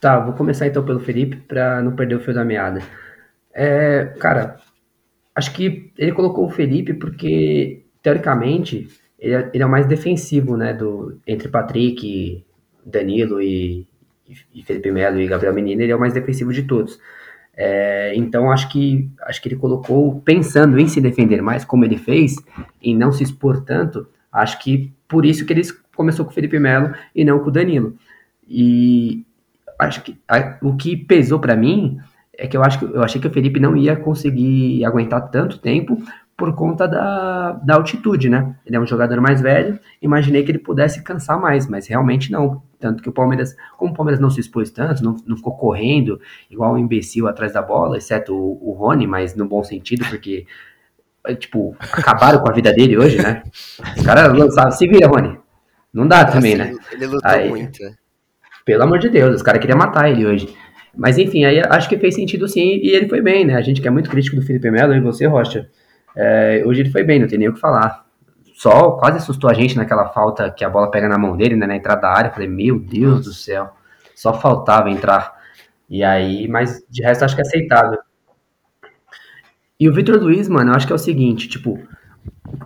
Tá, 0.00 0.20
vou 0.20 0.34
começar 0.34 0.66
então 0.66 0.84
pelo 0.84 1.00
Felipe 1.00 1.36
para 1.36 1.82
não 1.82 1.96
perder 1.96 2.14
o 2.14 2.20
fio 2.20 2.32
da 2.32 2.44
meada. 2.44 2.80
É, 3.52 4.04
cara, 4.20 4.56
acho 5.34 5.52
que 5.52 5.92
ele 5.98 6.12
colocou 6.12 6.46
o 6.46 6.50
Felipe 6.50 6.94
porque, 6.94 7.82
teoricamente, 8.02 8.88
ele 9.18 9.34
é, 9.34 9.50
ele 9.52 9.62
é 9.62 9.66
o 9.66 9.70
mais 9.70 9.86
defensivo, 9.86 10.56
né, 10.56 10.72
do, 10.72 11.18
entre 11.26 11.48
Patrick, 11.48 12.44
Danilo 12.86 13.42
e, 13.42 13.86
e 14.54 14.62
Felipe 14.62 14.90
Melo 14.90 15.20
e 15.20 15.26
Gabriel 15.26 15.54
Menino, 15.54 15.82
ele 15.82 15.92
é 15.92 15.96
o 15.96 16.00
mais 16.00 16.12
defensivo 16.14 16.52
de 16.52 16.62
todos. 16.62 17.00
É, 17.56 18.12
então 18.14 18.52
acho 18.52 18.68
que 18.68 19.10
acho 19.22 19.42
que 19.42 19.48
ele 19.48 19.56
colocou 19.56 20.20
pensando 20.20 20.78
em 20.78 20.86
se 20.86 21.00
defender 21.00 21.42
mais, 21.42 21.64
como 21.64 21.84
ele 21.84 21.98
fez, 21.98 22.36
em 22.80 22.96
não 22.96 23.10
se 23.10 23.24
expor 23.24 23.64
tanto. 23.64 24.06
Acho 24.30 24.60
que 24.60 24.92
por 25.08 25.26
isso 25.26 25.44
que 25.44 25.52
ele 25.52 25.62
começou 25.96 26.24
com 26.24 26.30
o 26.30 26.34
Felipe 26.34 26.58
Melo 26.60 26.94
e 27.12 27.24
não 27.24 27.40
com 27.40 27.48
o 27.48 27.50
Danilo. 27.50 27.96
E 28.46 29.26
acho 29.78 30.02
que 30.02 30.18
a, 30.28 30.58
o 30.62 30.76
que 30.76 30.96
pesou 30.96 31.38
para 31.38 31.56
mim 31.56 31.98
é 32.36 32.46
que 32.46 32.56
eu 32.56 32.62
acho 32.62 32.78
que 32.78 32.84
eu 32.84 33.02
achei 33.02 33.20
que 33.20 33.26
o 33.26 33.32
Felipe 33.32 33.58
não 33.60 33.76
ia 33.76 33.96
conseguir 33.96 34.84
aguentar 34.84 35.30
tanto 35.30 35.58
tempo 35.58 36.00
por 36.38 36.54
conta 36.54 36.86
da, 36.86 37.50
da 37.52 37.74
altitude, 37.74 38.28
né? 38.28 38.54
Ele 38.64 38.76
é 38.76 38.80
um 38.80 38.86
jogador 38.86 39.20
mais 39.20 39.40
velho, 39.40 39.76
imaginei 40.00 40.44
que 40.44 40.52
ele 40.52 40.60
pudesse 40.60 41.02
cansar 41.02 41.40
mais, 41.40 41.66
mas 41.66 41.88
realmente 41.88 42.30
não. 42.30 42.62
Tanto 42.78 43.02
que 43.02 43.08
o 43.08 43.12
Palmeiras, 43.12 43.56
como 43.76 43.92
o 43.92 43.96
Palmeiras 43.96 44.20
não 44.20 44.30
se 44.30 44.38
expôs 44.38 44.70
tanto, 44.70 45.02
não, 45.02 45.16
não 45.26 45.36
ficou 45.36 45.56
correndo 45.56 46.20
igual 46.48 46.74
um 46.74 46.78
imbecil 46.78 47.26
atrás 47.26 47.54
da 47.54 47.60
bola, 47.60 47.98
exceto 47.98 48.32
o, 48.32 48.70
o 48.70 48.72
Rony, 48.72 49.04
mas 49.04 49.34
no 49.34 49.48
bom 49.48 49.64
sentido, 49.64 50.06
porque, 50.08 50.46
tipo, 51.40 51.76
acabaram 51.80 52.38
com 52.38 52.48
a 52.48 52.54
vida 52.54 52.72
dele 52.72 52.96
hoje, 52.96 53.20
né? 53.20 53.42
Os 53.96 54.04
caras 54.04 54.32
lançaram, 54.32 54.70
se 54.70 54.86
vira, 54.86 55.08
Rony. 55.08 55.36
Não 55.92 56.06
dá 56.06 56.24
também, 56.24 56.54
né? 56.54 56.72
Ele 56.92 57.06
lutou 57.06 57.28
Aí, 57.28 57.48
muito, 57.48 57.82
né? 57.82 57.94
Pelo 58.68 58.82
amor 58.82 58.98
de 58.98 59.08
Deus, 59.08 59.36
os 59.36 59.42
caras 59.42 59.62
queriam 59.62 59.78
matar 59.78 60.10
ele 60.10 60.26
hoje. 60.26 60.54
Mas 60.94 61.16
enfim, 61.16 61.42
aí 61.42 61.58
acho 61.70 61.88
que 61.88 61.96
fez 61.96 62.14
sentido 62.14 62.46
sim, 62.46 62.78
e 62.82 62.90
ele 62.90 63.08
foi 63.08 63.22
bem, 63.22 63.46
né? 63.46 63.54
A 63.54 63.62
gente 63.62 63.80
que 63.80 63.88
é 63.88 63.90
muito 63.90 64.10
crítico 64.10 64.36
do 64.36 64.42
Felipe 64.42 64.70
Melo, 64.70 64.94
e 64.94 65.00
você, 65.00 65.24
Rocha, 65.24 65.70
é, 66.14 66.62
hoje 66.66 66.82
ele 66.82 66.90
foi 66.90 67.02
bem, 67.02 67.18
não 67.18 67.26
tem 67.26 67.38
nem 67.38 67.48
o 67.48 67.54
que 67.54 67.60
falar. 67.60 68.04
Só 68.52 68.90
quase 68.90 69.16
assustou 69.16 69.48
a 69.48 69.54
gente 69.54 69.74
naquela 69.74 70.10
falta 70.10 70.50
que 70.50 70.62
a 70.66 70.68
bola 70.68 70.90
pega 70.90 71.08
na 71.08 71.16
mão 71.16 71.34
dele, 71.34 71.56
né? 71.56 71.66
Na 71.66 71.76
entrada 71.76 72.02
da 72.02 72.10
área. 72.10 72.30
Falei, 72.30 72.46
meu 72.46 72.78
Deus 72.78 73.24
do 73.24 73.32
céu, 73.32 73.70
só 74.14 74.34
faltava 74.34 74.90
entrar. 74.90 75.32
E 75.88 76.04
aí, 76.04 76.46
mas 76.46 76.84
de 76.90 77.02
resto 77.02 77.24
acho 77.24 77.34
que 77.34 77.40
é 77.40 77.46
aceitável. 77.46 77.98
E 79.80 79.88
o 79.88 79.94
Vitor 79.94 80.20
Luiz, 80.20 80.46
mano, 80.46 80.72
eu 80.72 80.74
acho 80.74 80.86
que 80.86 80.92
é 80.92 80.96
o 80.96 80.98
seguinte, 80.98 81.48
tipo, 81.48 81.78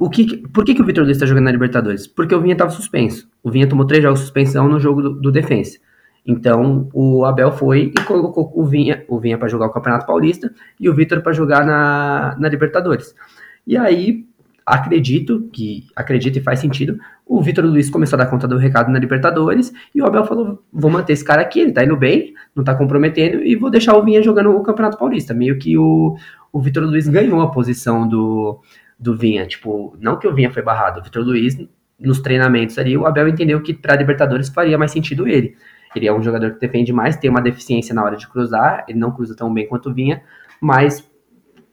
o 0.01 0.11
que, 0.11 0.39
por 0.49 0.65
que, 0.65 0.75
que 0.75 0.83
o 0.83 0.85
Vitor 0.85 1.05
Luiz 1.05 1.19
tá 1.19 1.27
jogando 1.27 1.45
na 1.45 1.53
Libertadores? 1.53 2.09
Porque 2.09 2.35
o 2.35 2.41
Vinha 2.41 2.57
tava 2.57 2.71
suspenso. 2.71 3.31
O 3.41 3.53
Vinha 3.53 3.69
tomou 3.69 3.87
três 3.87 4.03
jogos 4.03 4.19
de 4.19 4.25
suspensão 4.25 4.69
no 4.69 4.81
jogo 4.81 5.01
do, 5.01 5.21
do 5.21 5.31
Defensa. 5.31 5.79
Então 6.27 6.89
o 6.93 7.25
Abel 7.25 7.51
foi 7.51 7.93
e 7.97 8.05
colocou 8.05 8.53
o 8.55 8.65
Vinha, 8.65 9.05
o 9.09 9.19
Vinha 9.19 9.37
para 9.37 9.49
jogar 9.49 9.67
o 9.67 9.71
Campeonato 9.71 10.07
Paulista 10.07 10.53
e 10.79 10.89
o 10.89 10.95
Vitor 10.95 11.21
para 11.21 11.33
jogar 11.33 11.65
na, 11.65 12.37
na 12.39 12.49
Libertadores. 12.49 13.15
E 13.67 13.77
aí 13.77 14.25
acredito 14.65 15.49
que 15.53 15.87
acredito 15.95 16.39
e 16.39 16.43
faz 16.43 16.61
sentido. 16.61 16.99
O 17.27 17.43
Vitor 17.43 17.65
Luiz 17.65 17.91
começou 17.91 18.17
a 18.17 18.23
dar 18.23 18.31
conta 18.31 18.47
do 18.47 18.57
recado 18.57 18.91
na 18.91 18.99
Libertadores 18.99 19.73
e 19.95 20.01
o 20.01 20.07
Abel 20.07 20.25
falou: 20.25 20.63
vou 20.73 20.91
manter 20.91 21.13
esse 21.13 21.25
cara 21.25 21.43
aqui, 21.43 21.61
ele 21.61 21.73
tá 21.73 21.85
indo 21.85 21.97
bem, 21.97 22.35
não 22.55 22.63
tá 22.63 22.75
comprometendo, 22.75 23.43
e 23.43 23.57
vou 23.57 23.71
deixar 23.71 23.97
o 23.97 24.05
Vinha 24.05 24.23
jogando 24.23 24.51
o 24.51 24.63
Campeonato 24.63 24.99
Paulista. 24.99 25.35
Meio 25.35 25.59
que 25.59 25.77
o, 25.77 26.17
o 26.53 26.61
Vitor 26.61 26.85
Luiz 26.85 27.09
ganhou 27.09 27.41
a 27.41 27.51
posição 27.51 28.07
do, 28.07 28.61
do 28.99 29.17
Vinha. 29.17 29.47
Tipo, 29.47 29.97
não 30.01 30.19
que 30.19 30.29
o 30.29 30.35
Vinha 30.35 30.51
foi 30.51 30.63
barrado, 30.63 31.01
o 31.01 31.03
Vitor 31.03 31.25
Luiz, 31.25 31.59
nos 31.99 32.21
treinamentos 32.21 32.79
ali, 32.79 32.97
o 32.97 33.07
Abel 33.07 33.29
entendeu 33.29 33.61
que 33.61 33.75
para 33.75 33.97
Libertadores 33.97 34.49
faria 34.49 34.79
mais 34.79 34.91
sentido 34.91 35.27
ele. 35.27 35.57
Ele 35.95 36.07
é 36.07 36.13
um 36.13 36.23
jogador 36.23 36.53
que 36.53 36.61
defende 36.61 36.93
mais, 36.93 37.17
tem 37.17 37.31
uma 37.31 37.41
deficiência 37.41 37.95
na 37.95 38.05
hora 38.05 38.17
de 38.17 38.29
cruzar, 38.29 38.85
ele 38.89 38.99
não 38.99 39.11
cruza 39.11 39.37
tão 39.37 39.53
bem 39.53 39.67
quanto 39.67 39.93
Vinha, 39.93 40.23
mas 40.61 41.09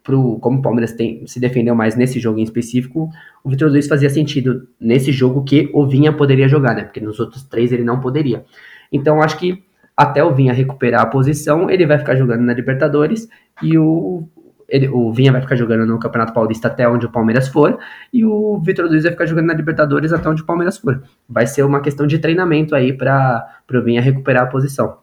pro, 0.04 0.40
como 0.40 0.60
o 0.60 0.62
Palmeiras 0.62 0.94
tem, 0.94 1.26
se 1.28 1.40
defendeu 1.40 1.76
mais 1.76 1.96
nesse 1.96 2.20
jogo 2.20 2.40
em 2.40 2.44
específico, 2.44 3.10
o 3.44 3.50
Vitor 3.50 3.70
Luiz 3.70 3.88
fazia 3.88 4.10
sentido 4.10 4.68
nesse 4.80 5.12
jogo 5.12 5.44
que 5.44 5.70
o 5.74 5.88
Vinha 5.88 6.12
poderia 6.12 6.48
jogar, 6.48 6.76
né? 6.76 6.84
Porque 6.84 7.00
nos 7.00 7.20
outros 7.20 7.44
três 7.44 7.72
ele 7.72 7.84
não 7.84 8.00
poderia. 8.00 8.44
Então 8.92 9.22
acho 9.22 9.38
que 9.38 9.64
até 9.96 10.24
o 10.24 10.34
Vinha 10.34 10.54
recuperar 10.54 11.02
a 11.02 11.06
posição, 11.06 11.70
ele 11.70 11.86
vai 11.86 12.00
ficar 12.00 12.16
jogando 12.16 12.42
na 12.42 12.54
Libertadores 12.54 13.28
e 13.62 13.78
o, 13.78 14.28
ele, 14.70 14.88
o 14.88 15.12
Vinha 15.12 15.32
vai 15.32 15.42
ficar 15.42 15.56
jogando 15.56 15.86
no 15.86 16.00
Campeonato 16.00 16.34
Paulista 16.34 16.68
até 16.68 16.88
onde 16.88 17.06
o 17.06 17.12
Palmeiras 17.12 17.48
for, 17.48 17.78
e 18.14 18.24
o 18.24 18.60
Vitor 18.64 18.86
Luiz 18.86 19.04
vai 19.04 19.12
ficar 19.12 19.26
jogando 19.26 19.48
na 19.48 19.54
Libertadores 19.54 20.14
até 20.14 20.30
onde 20.30 20.42
o 20.42 20.46
Palmeiras 20.46 20.78
for. 20.78 21.04
Vai 21.28 21.48
ser 21.48 21.64
uma 21.64 21.82
questão 21.82 22.08
de 22.08 22.20
treinamento 22.20 22.76
aí 22.76 22.94
para 22.94 23.48
o 23.74 23.84
Vinha 23.84 24.02
recuperar 24.02 24.44
a 24.44 24.48
posição. 24.48 24.98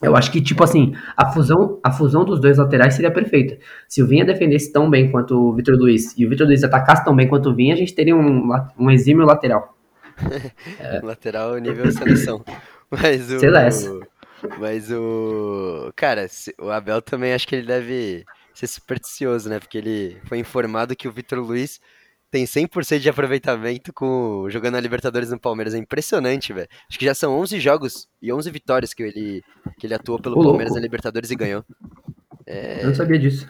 Eu 0.00 0.14
acho 0.14 0.30
que, 0.30 0.40
tipo 0.40 0.62
assim, 0.62 0.94
a 1.16 1.32
fusão, 1.32 1.80
a 1.82 1.90
fusão 1.90 2.24
dos 2.24 2.40
dois 2.40 2.58
laterais 2.58 2.94
seria 2.94 3.10
perfeita. 3.10 3.58
Se 3.88 4.00
o 4.00 4.06
Vinha 4.06 4.24
defendesse 4.24 4.72
tão 4.72 4.88
bem 4.88 5.10
quanto 5.10 5.34
o 5.36 5.52
Vitor 5.52 5.74
Luiz 5.74 6.16
e 6.16 6.24
o 6.24 6.28
Vitor 6.28 6.46
Luiz 6.46 6.62
atacasse 6.62 7.04
tão 7.04 7.16
bem 7.16 7.26
quanto 7.26 7.50
o 7.50 7.54
Vinha, 7.54 7.74
a 7.74 7.76
gente 7.76 7.94
teria 7.94 8.14
um, 8.14 8.48
um 8.78 8.90
exímio 8.90 9.26
lateral. 9.26 9.76
é. 10.78 11.00
Lateral 11.02 11.56
nível 11.56 11.90
seleção. 11.90 12.44
Mas 12.90 13.30
o. 13.32 13.40
Celeste. 13.40 13.88
Mas 14.58 14.90
o. 14.90 15.92
Cara, 15.96 16.26
o 16.60 16.70
Abel 16.70 17.02
também 17.02 17.34
acho 17.34 17.46
que 17.48 17.56
ele 17.56 17.66
deve 17.66 18.24
ser 18.58 18.66
supersticioso, 18.66 19.48
né? 19.48 19.60
Porque 19.60 19.78
ele 19.78 20.16
foi 20.24 20.38
informado 20.38 20.96
que 20.96 21.06
o 21.06 21.12
Vitor 21.12 21.38
Luiz 21.38 21.80
tem 22.30 22.44
100% 22.44 22.98
de 22.98 23.08
aproveitamento 23.08 23.92
com 23.92 24.46
jogando 24.50 24.76
a 24.76 24.80
Libertadores 24.80 25.30
no 25.30 25.38
Palmeiras. 25.38 25.74
É 25.74 25.78
impressionante, 25.78 26.52
velho. 26.52 26.68
Acho 26.88 26.98
que 26.98 27.04
já 27.04 27.14
são 27.14 27.38
11 27.38 27.60
jogos 27.60 28.08
e 28.20 28.32
11 28.32 28.50
vitórias 28.50 28.92
que 28.92 29.02
ele, 29.02 29.42
que 29.78 29.86
ele 29.86 29.94
atuou 29.94 30.20
pelo 30.20 30.42
Palmeiras 30.42 30.74
na 30.74 30.80
Libertadores 30.80 31.30
e 31.30 31.36
ganhou. 31.36 31.64
É... 32.44 32.82
Eu 32.82 32.88
não 32.88 32.94
sabia 32.94 33.18
disso. 33.18 33.48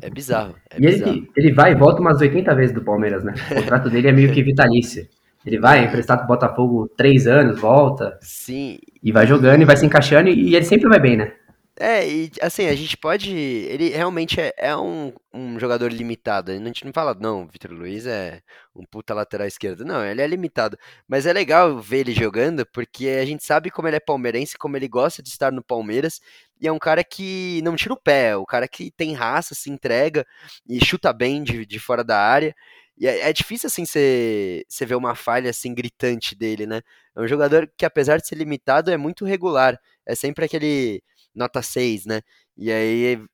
É 0.00 0.08
bizarro. 0.08 0.56
É 0.70 0.78
e 0.78 0.80
bizarro. 0.80 1.12
Ele, 1.12 1.30
ele 1.36 1.52
vai 1.52 1.72
e 1.72 1.76
volta 1.76 2.00
umas 2.00 2.20
80 2.20 2.54
vezes 2.54 2.74
do 2.74 2.82
Palmeiras, 2.82 3.22
né? 3.22 3.34
O 3.50 3.54
contrato 3.54 3.90
dele 3.90 4.08
é 4.08 4.12
meio 4.12 4.32
que 4.32 4.42
vitalício. 4.42 5.06
Ele 5.44 5.58
vai 5.58 5.84
emprestado 5.84 6.20
pro 6.20 6.28
Botafogo 6.28 6.88
três 6.96 7.26
anos, 7.26 7.60
volta. 7.60 8.18
Sim. 8.22 8.78
E 9.02 9.12
vai 9.12 9.26
jogando 9.26 9.62
e 9.62 9.64
vai 9.64 9.76
se 9.76 9.86
encaixando 9.86 10.30
e 10.30 10.56
ele 10.56 10.64
sempre 10.64 10.88
vai 10.88 10.98
bem, 10.98 11.16
né? 11.16 11.32
É, 11.80 12.08
e 12.08 12.30
assim, 12.42 12.66
a 12.66 12.74
gente 12.74 12.96
pode. 12.96 13.30
Ele 13.30 13.90
realmente 13.90 14.40
é, 14.40 14.52
é 14.56 14.76
um, 14.76 15.12
um 15.32 15.60
jogador 15.60 15.92
limitado. 15.92 16.50
A 16.50 16.54
gente 16.56 16.84
não 16.84 16.92
fala, 16.92 17.14
não, 17.14 17.46
Vitor 17.46 17.70
Luiz 17.70 18.04
é 18.04 18.42
um 18.74 18.84
puta 18.84 19.14
lateral 19.14 19.46
esquerdo. 19.46 19.84
Não, 19.84 20.04
ele 20.04 20.20
é 20.20 20.26
limitado. 20.26 20.76
Mas 21.06 21.24
é 21.24 21.32
legal 21.32 21.78
ver 21.78 21.98
ele 22.00 22.12
jogando, 22.12 22.66
porque 22.66 23.08
a 23.08 23.24
gente 23.24 23.44
sabe 23.44 23.70
como 23.70 23.86
ele 23.86 23.96
é 23.96 24.00
palmeirense, 24.00 24.58
como 24.58 24.76
ele 24.76 24.88
gosta 24.88 25.22
de 25.22 25.28
estar 25.28 25.52
no 25.52 25.62
Palmeiras. 25.62 26.20
E 26.60 26.66
é 26.66 26.72
um 26.72 26.78
cara 26.80 27.04
que 27.04 27.60
não 27.62 27.76
tira 27.76 27.94
o 27.94 28.00
pé, 28.00 28.36
o 28.36 28.44
cara 28.44 28.66
que 28.66 28.90
tem 28.90 29.14
raça, 29.14 29.54
se 29.54 29.70
entrega 29.70 30.26
e 30.68 30.84
chuta 30.84 31.12
bem 31.12 31.44
de, 31.44 31.64
de 31.64 31.78
fora 31.78 32.02
da 32.02 32.18
área. 32.18 32.54
E 32.98 33.06
é, 33.06 33.28
é 33.28 33.32
difícil, 33.32 33.68
assim, 33.68 33.84
você 33.86 34.64
ver 34.84 34.96
uma 34.96 35.14
falha, 35.14 35.50
assim, 35.50 35.72
gritante 35.72 36.34
dele, 36.34 36.66
né? 36.66 36.80
É 37.16 37.20
um 37.20 37.28
jogador 37.28 37.70
que, 37.76 37.84
apesar 37.84 38.18
de 38.18 38.26
ser 38.26 38.34
limitado, 38.34 38.90
é 38.90 38.96
muito 38.96 39.24
regular. 39.24 39.78
É 40.04 40.14
sempre 40.16 40.44
aquele 40.44 41.02
nota 41.38 41.62
6, 41.62 42.04
né? 42.06 42.20
E 42.56 42.70
aí, 42.70 43.24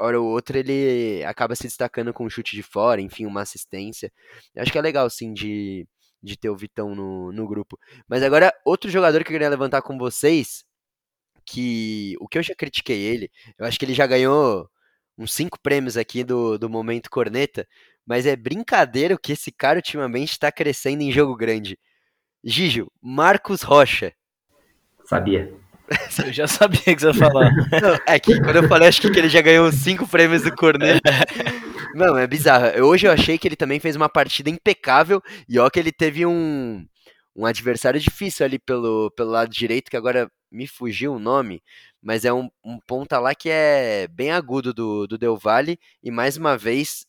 hora 0.00 0.20
ou 0.20 0.28
outra, 0.28 0.58
ele 0.58 1.24
acaba 1.24 1.54
se 1.54 1.64
destacando 1.64 2.12
com 2.12 2.26
um 2.26 2.30
chute 2.30 2.56
de 2.56 2.62
fora, 2.62 3.00
enfim, 3.00 3.24
uma 3.26 3.42
assistência. 3.42 4.12
Eu 4.54 4.62
acho 4.62 4.72
que 4.72 4.78
é 4.78 4.82
legal, 4.82 5.08
sim, 5.08 5.32
de, 5.32 5.86
de 6.22 6.36
ter 6.36 6.50
o 6.50 6.56
Vitão 6.56 6.94
no, 6.94 7.32
no 7.32 7.46
grupo. 7.46 7.78
Mas 8.08 8.22
agora, 8.22 8.52
outro 8.64 8.90
jogador 8.90 9.18
que 9.24 9.30
eu 9.30 9.34
queria 9.34 9.48
levantar 9.48 9.82
com 9.82 9.96
vocês, 9.96 10.64
que 11.46 12.16
o 12.20 12.28
que 12.28 12.38
eu 12.38 12.42
já 12.42 12.54
critiquei 12.54 13.00
ele, 13.00 13.30
eu 13.58 13.66
acho 13.66 13.78
que 13.78 13.84
ele 13.84 13.94
já 13.94 14.06
ganhou 14.06 14.68
uns 15.16 15.32
cinco 15.32 15.60
prêmios 15.60 15.96
aqui 15.96 16.24
do, 16.24 16.58
do 16.58 16.68
Momento 16.68 17.10
Corneta, 17.10 17.66
mas 18.04 18.26
é 18.26 18.34
brincadeira 18.34 19.14
o 19.14 19.18
que 19.18 19.32
esse 19.32 19.52
cara 19.52 19.78
ultimamente 19.78 20.32
está 20.32 20.50
crescendo 20.50 21.02
em 21.02 21.12
jogo 21.12 21.36
grande. 21.36 21.78
Gijo, 22.42 22.90
Marcos 23.00 23.62
Rocha. 23.62 24.12
Sabia. 25.04 25.54
Eu 26.24 26.32
já 26.32 26.46
sabia 26.46 26.80
que 26.80 26.98
você 26.98 27.06
ia 27.08 27.14
falar. 27.14 27.50
Não, 27.52 27.98
é 28.06 28.18
que 28.18 28.40
quando 28.40 28.56
eu 28.56 28.68
falei, 28.68 28.88
acho 28.88 29.00
que 29.00 29.18
ele 29.18 29.28
já 29.28 29.40
ganhou 29.40 29.70
cinco 29.72 30.06
prêmios 30.06 30.42
do 30.42 30.54
Corneta. 30.54 31.10
Não, 31.94 32.16
é 32.16 32.26
bizarro. 32.26 32.84
Hoje 32.84 33.06
eu 33.06 33.12
achei 33.12 33.36
que 33.36 33.46
ele 33.46 33.56
também 33.56 33.78
fez 33.78 33.96
uma 33.96 34.08
partida 34.08 34.48
impecável 34.48 35.22
e 35.48 35.58
ó 35.58 35.68
que 35.68 35.78
ele 35.78 35.92
teve 35.92 36.24
um, 36.24 36.86
um 37.36 37.44
adversário 37.44 38.00
difícil 38.00 38.46
ali 38.46 38.58
pelo, 38.58 39.10
pelo 39.10 39.30
lado 39.30 39.50
direito, 39.50 39.90
que 39.90 39.96
agora 39.96 40.30
me 40.50 40.66
fugiu 40.66 41.14
o 41.14 41.18
nome, 41.18 41.62
mas 42.02 42.24
é 42.24 42.32
um, 42.32 42.50
um 42.64 42.78
ponta 42.78 43.18
lá 43.18 43.34
que 43.34 43.48
é 43.50 44.06
bem 44.08 44.30
agudo 44.30 44.72
do, 44.72 45.06
do 45.06 45.18
Del 45.18 45.36
Valle 45.36 45.78
e 46.02 46.10
mais 46.10 46.36
uma 46.36 46.56
vez 46.56 47.06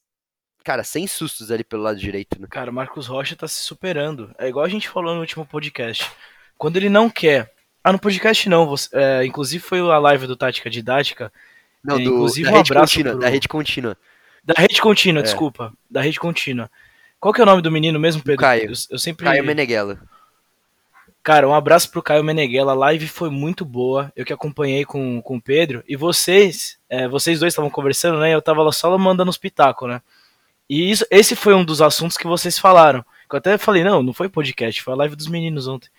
cara, 0.63 0.83
sem 0.83 1.05
sustos 1.05 1.51
ali 1.51 1.63
pelo 1.63 1.83
lado 1.83 1.99
direito. 1.99 2.39
Né? 2.39 2.47
Cara, 2.49 2.71
o 2.71 2.73
Marcos 2.73 3.07
Rocha 3.07 3.35
tá 3.35 3.47
se 3.47 3.61
superando. 3.63 4.33
É 4.37 4.47
igual 4.47 4.65
a 4.65 4.69
gente 4.69 4.87
falou 4.87 5.13
no 5.13 5.19
último 5.19 5.45
podcast. 5.45 6.09
Quando 6.57 6.77
ele 6.77 6.89
não 6.89 7.09
quer 7.09 7.53
ah, 7.83 7.91
no 7.91 7.99
podcast 7.99 8.47
não. 8.47 8.65
Você, 8.65 8.89
é, 8.93 9.25
inclusive 9.25 9.63
foi 9.63 9.79
a 9.79 9.97
live 9.99 10.27
do 10.27 10.35
Tática 10.35 10.69
Didática. 10.69 11.31
Não, 11.83 11.95
é, 11.95 11.99
do, 11.99 12.09
inclusive 12.09 12.49
da, 12.49 12.53
um 12.53 12.57
rede 12.57 12.73
contínua, 12.73 13.11
pro... 13.11 13.21
da 13.21 13.29
rede 13.29 13.47
contínua. 13.47 13.97
Da 14.43 14.53
rede 14.57 14.81
contínua, 14.81 15.19
é. 15.19 15.23
desculpa. 15.23 15.73
Da 15.89 16.01
rede 16.01 16.19
contínua. 16.19 16.71
Qual 17.19 17.33
que 17.33 17.41
é 17.41 17.43
o 17.43 17.47
nome 17.47 17.61
do 17.61 17.71
menino 17.71 17.99
mesmo, 17.99 18.23
Pedro? 18.23 18.41
Caio. 18.41 18.65
Eu, 18.65 18.73
eu 18.91 18.99
sempre... 18.99 19.25
Caio 19.25 19.43
Meneghello. 19.43 19.97
Cara, 21.21 21.47
um 21.47 21.53
abraço 21.53 21.89
pro 21.89 22.03
Caio 22.03 22.23
Meneghello. 22.23 22.69
A 22.69 22.73
live 22.73 23.07
foi 23.07 23.29
muito 23.29 23.63
boa. 23.63 24.11
Eu 24.15 24.25
que 24.25 24.33
acompanhei 24.33 24.83
com, 24.83 25.21
com 25.21 25.37
o 25.37 25.41
Pedro. 25.41 25.81
E 25.87 25.95
vocês, 25.95 26.77
é, 26.89 27.07
vocês 27.07 27.39
dois 27.39 27.53
estavam 27.53 27.69
conversando, 27.69 28.19
né? 28.19 28.33
Eu 28.33 28.41
tava 28.41 28.61
lá 28.61 28.71
só 28.71 28.97
mandando 28.97 29.29
os 29.29 29.37
pitacos, 29.37 29.87
né? 29.87 30.01
E 30.69 30.89
isso, 30.91 31.05
esse 31.09 31.35
foi 31.35 31.53
um 31.53 31.63
dos 31.63 31.81
assuntos 31.81 32.17
que 32.17 32.27
vocês 32.27 32.59
falaram. 32.59 33.05
Eu 33.31 33.37
até 33.37 33.57
falei, 33.57 33.83
não, 33.83 34.03
não 34.03 34.13
foi 34.13 34.29
podcast, 34.29 34.81
foi 34.81 34.93
a 34.93 34.97
live 34.97 35.15
dos 35.15 35.27
meninos 35.27 35.67
ontem. 35.67 35.89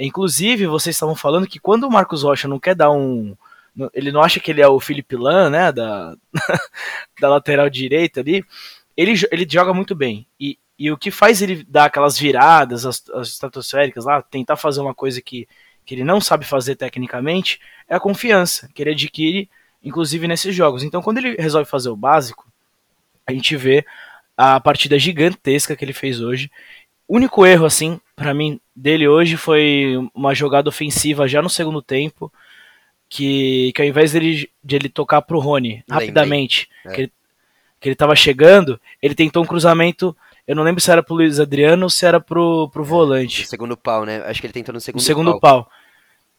Inclusive, 0.00 0.66
vocês 0.66 0.96
estavam 0.96 1.14
falando 1.14 1.46
que 1.46 1.60
quando 1.60 1.84
o 1.84 1.90
Marcos 1.90 2.22
Rocha 2.22 2.48
não 2.48 2.58
quer 2.58 2.74
dar 2.74 2.90
um. 2.90 3.36
Ele 3.94 4.10
não 4.10 4.20
acha 4.20 4.40
que 4.40 4.50
ele 4.50 4.60
é 4.60 4.66
o 4.66 4.80
Felipe 4.80 5.16
Lan, 5.16 5.50
né? 5.50 5.70
Da, 5.70 6.16
da 7.20 7.28
lateral 7.28 7.68
direita 7.68 8.20
ali. 8.20 8.44
Ele, 8.96 9.14
ele 9.30 9.46
joga 9.48 9.72
muito 9.72 9.94
bem. 9.94 10.26
E, 10.38 10.58
e 10.78 10.90
o 10.90 10.98
que 10.98 11.10
faz 11.10 11.42
ele 11.42 11.64
dar 11.64 11.84
aquelas 11.84 12.18
viradas, 12.18 12.84
as, 12.84 13.02
as 13.10 13.28
estratosféricas 13.28 14.04
lá, 14.04 14.22
tentar 14.22 14.56
fazer 14.56 14.80
uma 14.80 14.94
coisa 14.94 15.20
que, 15.20 15.46
que 15.84 15.94
ele 15.94 16.04
não 16.04 16.20
sabe 16.20 16.44
fazer 16.44 16.76
tecnicamente, 16.76 17.60
é 17.88 17.94
a 17.94 18.00
confiança 18.00 18.68
que 18.74 18.82
ele 18.82 18.90
adquire, 18.90 19.48
inclusive 19.82 20.26
nesses 20.26 20.54
jogos. 20.54 20.82
Então, 20.82 21.00
quando 21.00 21.18
ele 21.18 21.36
resolve 21.36 21.70
fazer 21.70 21.90
o 21.90 21.96
básico, 21.96 22.46
a 23.26 23.32
gente 23.32 23.56
vê 23.56 23.84
a 24.36 24.58
partida 24.58 24.98
gigantesca 24.98 25.76
que 25.76 25.84
ele 25.84 25.92
fez 25.92 26.20
hoje 26.20 26.50
único 27.10 27.44
erro, 27.44 27.66
assim, 27.66 28.00
para 28.20 28.34
mim, 28.34 28.60
dele 28.76 29.08
hoje 29.08 29.38
foi 29.38 29.94
uma 30.14 30.34
jogada 30.34 30.68
ofensiva 30.68 31.26
já 31.26 31.40
no 31.40 31.48
segundo 31.48 31.80
tempo, 31.80 32.30
que, 33.08 33.72
que 33.74 33.80
ao 33.80 33.88
invés 33.88 34.12
dele, 34.12 34.50
de 34.62 34.76
ele 34.76 34.90
tocar 34.90 35.22
pro 35.22 35.38
Rony 35.38 35.82
rapidamente, 35.88 36.68
é. 36.84 36.92
que, 36.92 37.00
ele, 37.00 37.12
que 37.80 37.88
ele 37.88 37.96
tava 37.96 38.14
chegando, 38.14 38.78
ele 39.00 39.14
tentou 39.14 39.42
um 39.42 39.46
cruzamento. 39.46 40.14
Eu 40.46 40.54
não 40.54 40.62
lembro 40.62 40.82
se 40.82 40.90
era 40.90 41.02
pro 41.02 41.14
Luiz 41.14 41.40
Adriano 41.40 41.84
ou 41.84 41.88
se 41.88 42.04
era 42.04 42.20
pro, 42.20 42.68
pro 42.68 42.84
volante. 42.84 43.48
segundo 43.48 43.74
pau, 43.74 44.04
né? 44.04 44.18
Acho 44.26 44.38
que 44.38 44.46
ele 44.46 44.52
tentou 44.52 44.74
no 44.74 44.82
segundo, 44.82 45.00
no 45.00 45.06
segundo 45.06 45.40
pau. 45.40 45.64
pau. 45.64 45.72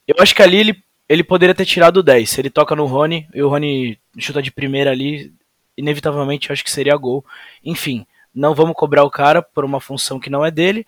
Eu 0.08 0.18
acho 0.20 0.36
que 0.36 0.44
ali 0.44 0.58
ele, 0.58 0.84
ele 1.10 1.24
poderia 1.24 1.56
ter 1.56 1.66
tirado 1.66 1.98
o 1.98 2.04
10. 2.04 2.30
Se 2.30 2.40
ele 2.40 2.52
toca 2.52 2.76
no 2.76 2.86
Rony 2.86 3.28
e 3.34 3.42
o 3.42 3.50
Rony 3.50 3.98
chuta 4.20 4.40
de 4.40 4.52
primeira 4.52 4.92
ali, 4.92 5.34
inevitavelmente 5.76 6.48
eu 6.48 6.54
acho 6.54 6.64
que 6.64 6.70
seria 6.70 6.96
gol. 6.96 7.26
Enfim, 7.66 8.06
não 8.36 8.54
vamos 8.54 8.76
cobrar 8.76 9.04
o 9.04 9.10
cara 9.10 9.42
por 9.42 9.66
uma 9.66 9.82
função 9.82 10.20
que 10.20 10.30
não 10.30 10.46
é 10.46 10.52
dele, 10.52 10.86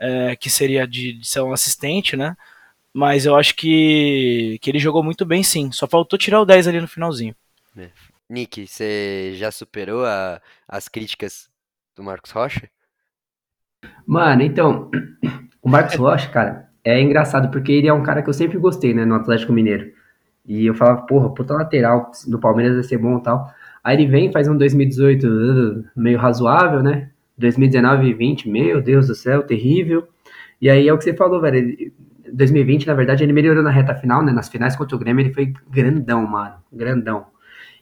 é, 0.00 0.34
que 0.34 0.48
seria 0.48 0.88
de, 0.88 1.12
de, 1.12 1.28
ser 1.28 1.42
um 1.42 1.52
assistente, 1.52 2.16
né? 2.16 2.34
Mas 2.92 3.26
eu 3.26 3.36
acho 3.36 3.54
que, 3.54 4.58
que 4.60 4.70
ele 4.70 4.78
jogou 4.78 5.04
muito 5.04 5.26
bem 5.26 5.42
sim. 5.42 5.70
Só 5.70 5.86
faltou 5.86 6.18
tirar 6.18 6.40
o 6.40 6.46
10 6.46 6.66
ali 6.66 6.80
no 6.80 6.88
finalzinho. 6.88 7.34
É. 7.76 7.90
Nick, 8.28 8.66
você 8.66 9.32
já 9.34 9.50
superou 9.50 10.04
a, 10.04 10.40
as 10.66 10.88
críticas 10.88 11.48
do 11.94 12.02
Marcos 12.02 12.30
Rocha? 12.30 12.68
Mano, 14.06 14.42
então, 14.42 14.90
o 15.62 15.68
Marcos 15.68 15.94
Rocha, 15.96 16.28
cara, 16.30 16.68
é 16.82 17.00
engraçado 17.00 17.50
porque 17.50 17.72
ele 17.72 17.88
é 17.88 17.92
um 17.92 18.02
cara 18.02 18.22
que 18.22 18.28
eu 18.28 18.34
sempre 18.34 18.58
gostei, 18.58 18.94
né, 18.94 19.04
no 19.04 19.14
Atlético 19.14 19.52
Mineiro. 19.52 19.92
E 20.46 20.66
eu 20.66 20.74
falava, 20.74 21.02
porra, 21.02 21.32
puta 21.32 21.54
lateral 21.54 22.10
do 22.26 22.38
Palmeiras 22.38 22.74
vai 22.74 22.84
ser 22.84 22.98
bom 22.98 23.18
e 23.18 23.22
tal. 23.22 23.52
Aí 23.84 23.96
ele 23.96 24.06
vem, 24.06 24.32
faz 24.32 24.48
um 24.48 24.56
2018 24.56 25.26
uh, 25.26 25.84
meio 25.94 26.18
razoável, 26.18 26.82
né? 26.82 27.10
2019 27.40 28.08
e 28.08 28.14
20, 28.14 28.48
meu 28.48 28.80
Deus 28.80 29.08
do 29.08 29.14
céu, 29.14 29.42
terrível. 29.42 30.06
E 30.60 30.68
aí 30.68 30.86
é 30.86 30.92
o 30.92 30.98
que 30.98 31.04
você 31.04 31.14
falou, 31.14 31.40
velho. 31.40 31.56
Ele, 31.56 31.92
2020, 32.32 32.86
na 32.86 32.94
verdade, 32.94 33.24
ele 33.24 33.32
melhorou 33.32 33.62
na 33.62 33.70
reta 33.70 33.94
final, 33.94 34.22
né? 34.22 34.32
Nas 34.32 34.48
finais 34.48 34.76
contra 34.76 34.94
o 34.94 34.98
Grêmio, 34.98 35.22
ele 35.22 35.34
foi 35.34 35.52
grandão, 35.68 36.26
mano. 36.26 36.54
Grandão. 36.72 37.26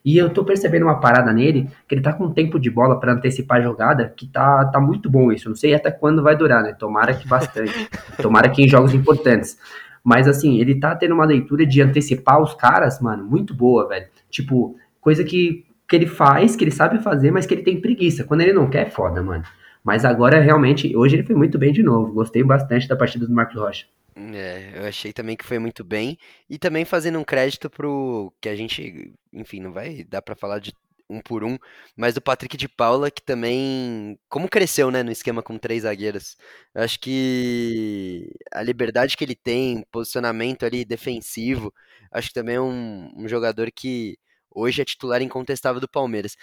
E 0.05 0.16
eu 0.16 0.31
tô 0.31 0.44
percebendo 0.44 0.85
uma 0.85 1.01
parada 1.01 1.33
nele, 1.33 1.68
que 1.87 1.94
ele 1.94 2.01
tá 2.01 2.12
com 2.12 2.33
tempo 2.33 2.59
de 2.59 2.71
bola 2.71 2.99
para 2.99 3.12
antecipar 3.12 3.59
a 3.59 3.62
jogada, 3.62 4.12
que 4.16 4.27
tá, 4.27 4.64
tá 4.66 4.81
muito 4.81 5.11
bom 5.11 5.31
isso. 5.33 5.49
Não 5.49 5.57
sei 5.57 5.75
até 5.75 5.90
quando 5.90 6.23
vai 6.23 6.37
durar, 6.37 6.62
né? 6.62 6.73
Tomara 6.73 7.12
que 7.12 7.29
bastante. 7.29 7.88
Tomara 8.23 8.49
que 8.49 8.62
em 8.62 8.68
jogos 8.68 8.94
importantes. 8.94 9.59
Mas 10.03 10.27
assim, 10.27 10.59
ele 10.61 10.79
tá 10.79 10.94
tendo 10.94 11.14
uma 11.14 11.25
leitura 11.25 11.66
de 11.66 11.83
antecipar 11.83 12.40
os 12.40 12.55
caras, 12.55 13.01
mano, 13.01 13.25
muito 13.25 13.53
boa, 13.53 13.87
velho. 13.88 14.07
Tipo, 14.31 14.77
coisa 15.01 15.25
que, 15.25 15.66
que 15.88 15.96
ele 15.96 16.07
faz, 16.07 16.55
que 16.55 16.64
ele 16.64 16.70
sabe 16.70 17.03
fazer, 17.03 17.31
mas 17.31 17.46
que 17.46 17.55
ele 17.55 17.62
tem 17.62 17.81
preguiça. 17.81 18.24
Quando 18.24 18.42
ele 18.42 18.53
não 18.53 18.68
quer, 18.68 18.87
é 18.87 18.90
foda, 18.90 19.22
mano. 19.22 19.44
Mas 19.83 20.05
agora, 20.05 20.38
realmente, 20.40 20.94
hoje 20.94 21.16
ele 21.16 21.22
foi 21.24 21.35
muito 21.35 21.59
bem 21.59 21.72
de 21.72 21.83
novo. 21.83 22.12
Gostei 22.12 22.42
bastante 22.44 22.87
da 22.87 22.96
partida 22.96 23.27
do 23.27 23.33
Marcos 23.33 23.57
Rocha. 23.57 23.87
É, 24.14 24.72
eu 24.74 24.87
achei 24.87 25.12
também 25.12 25.37
que 25.37 25.46
foi 25.46 25.59
muito 25.59 25.83
bem. 25.83 26.18
E 26.51 26.59
também 26.59 26.85
fazendo 26.85 27.18
um 27.18 27.24
crédito 27.24 27.70
pro 27.70 28.33
que 28.40 28.51
a 28.51 28.57
gente, 28.57 29.14
enfim, 29.33 29.61
não 29.61 29.72
vai 29.72 30.05
dar 30.05 30.20
para 30.20 30.37
falar 30.37 30.59
de 30.59 30.72
um 31.11 31.20
por 31.22 31.42
um, 31.42 31.57
mas 31.96 32.14
do 32.14 32.20
Patrick 32.20 32.55
de 32.55 32.68
Paula, 32.68 33.11
que 33.11 33.22
também, 33.22 34.18
como 34.29 34.46
cresceu, 34.46 34.90
né, 34.90 35.03
no 35.03 35.11
esquema 35.11 35.42
com 35.42 35.57
três 35.57 35.85
zagueiros. 35.85 36.37
Eu 36.74 36.83
acho 36.83 37.01
que 37.01 38.31
a 38.53 38.62
liberdade 38.62 39.16
que 39.16 39.24
ele 39.24 39.35
tem, 39.35 39.87
posicionamento 39.90 40.66
ali 40.66 40.85
defensivo, 40.85 41.72
acho 42.12 42.29
que 42.29 42.35
também 42.35 42.57
é 42.57 42.61
um, 42.61 43.11
um 43.16 43.27
jogador 43.27 43.70
que 43.74 44.18
hoje 44.55 44.83
é 44.83 44.85
titular 44.85 45.23
incontestável 45.23 45.81
do 45.81 45.89
Palmeiras. 45.89 46.37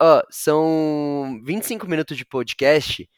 Ó, 0.00 0.22
são 0.30 1.40
25 1.44 1.86
minutos 1.86 2.16
de 2.16 2.24
podcast. 2.24 3.08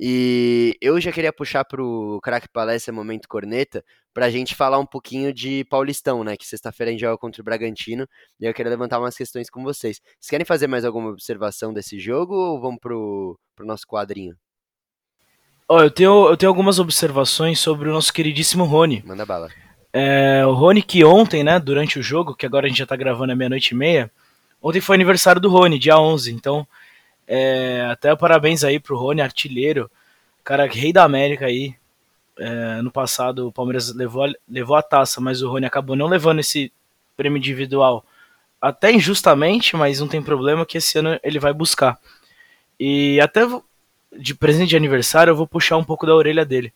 E 0.00 0.76
eu 0.80 1.00
já 1.00 1.12
queria 1.12 1.32
puxar 1.32 1.64
pro 1.64 2.18
Crack 2.22 2.48
Palestra 2.48 2.92
Momento 2.92 3.28
Corneta 3.28 3.84
pra 4.12 4.30
gente 4.30 4.54
falar 4.54 4.78
um 4.78 4.86
pouquinho 4.86 5.32
de 5.32 5.64
Paulistão, 5.66 6.24
né? 6.24 6.36
Que 6.36 6.46
sexta-feira 6.46 6.90
a 6.90 6.92
gente 6.92 7.02
joga 7.02 7.18
contra 7.18 7.40
o 7.40 7.44
Bragantino. 7.44 8.08
E 8.40 8.46
eu 8.46 8.54
queria 8.54 8.70
levantar 8.70 8.98
umas 8.98 9.16
questões 9.16 9.50
com 9.50 9.62
vocês. 9.62 10.00
Vocês 10.18 10.30
querem 10.30 10.46
fazer 10.46 10.66
mais 10.66 10.84
alguma 10.84 11.10
observação 11.10 11.72
desse 11.72 12.00
jogo 12.00 12.34
ou 12.34 12.60
vamos 12.60 12.80
pro, 12.80 13.38
pro 13.54 13.66
nosso 13.66 13.86
quadrinho? 13.86 14.34
Ó, 15.68 15.76
oh, 15.76 15.82
eu, 15.82 15.90
tenho, 15.90 16.28
eu 16.28 16.36
tenho 16.36 16.50
algumas 16.50 16.78
observações 16.78 17.60
sobre 17.60 17.88
o 17.88 17.92
nosso 17.92 18.12
queridíssimo 18.12 18.64
Rony. 18.64 19.02
Manda 19.06 19.24
bala. 19.24 19.50
É, 19.92 20.44
o 20.46 20.52
Rony 20.52 20.82
que 20.82 21.04
ontem, 21.04 21.44
né, 21.44 21.58
durante 21.58 21.98
o 21.98 22.02
jogo, 22.02 22.34
que 22.34 22.46
agora 22.46 22.66
a 22.66 22.68
gente 22.68 22.78
já 22.78 22.86
tá 22.86 22.96
gravando 22.96 23.32
à 23.32 23.36
meia-noite 23.36 23.74
e 23.74 23.76
meia, 23.76 24.10
ontem 24.62 24.80
foi 24.80 24.96
aniversário 24.96 25.40
do 25.40 25.50
Rony, 25.50 25.78
dia 25.78 25.98
11, 25.98 26.32
então 26.32 26.66
é, 27.26 27.86
até 27.90 28.14
parabéns 28.16 28.64
aí 28.64 28.80
pro 28.80 28.96
Rony, 28.96 29.20
artilheiro, 29.20 29.90
cara, 30.42 30.66
rei 30.66 30.92
da 30.92 31.04
América 31.04 31.46
aí. 31.46 31.74
É, 32.38 32.80
no 32.80 32.90
passado 32.90 33.48
o 33.48 33.52
Palmeiras 33.52 33.94
levou, 33.94 34.26
levou 34.48 34.74
a 34.74 34.82
taça, 34.82 35.20
mas 35.20 35.42
o 35.42 35.50
Rony 35.50 35.66
acabou 35.66 35.94
não 35.94 36.06
levando 36.06 36.40
esse 36.40 36.72
prêmio 37.16 37.36
individual. 37.38 38.04
Até 38.60 38.92
injustamente, 38.92 39.76
mas 39.76 40.00
não 40.00 40.08
tem 40.08 40.22
problema 40.22 40.64
que 40.64 40.78
esse 40.78 40.98
ano 40.98 41.18
ele 41.22 41.38
vai 41.38 41.52
buscar. 41.52 41.98
E 42.78 43.20
até 43.20 43.42
de 44.18 44.34
presente 44.34 44.70
de 44.70 44.76
aniversário 44.76 45.30
eu 45.30 45.36
vou 45.36 45.46
puxar 45.46 45.76
um 45.76 45.84
pouco 45.84 46.06
da 46.06 46.14
orelha 46.14 46.44
dele. 46.44 46.72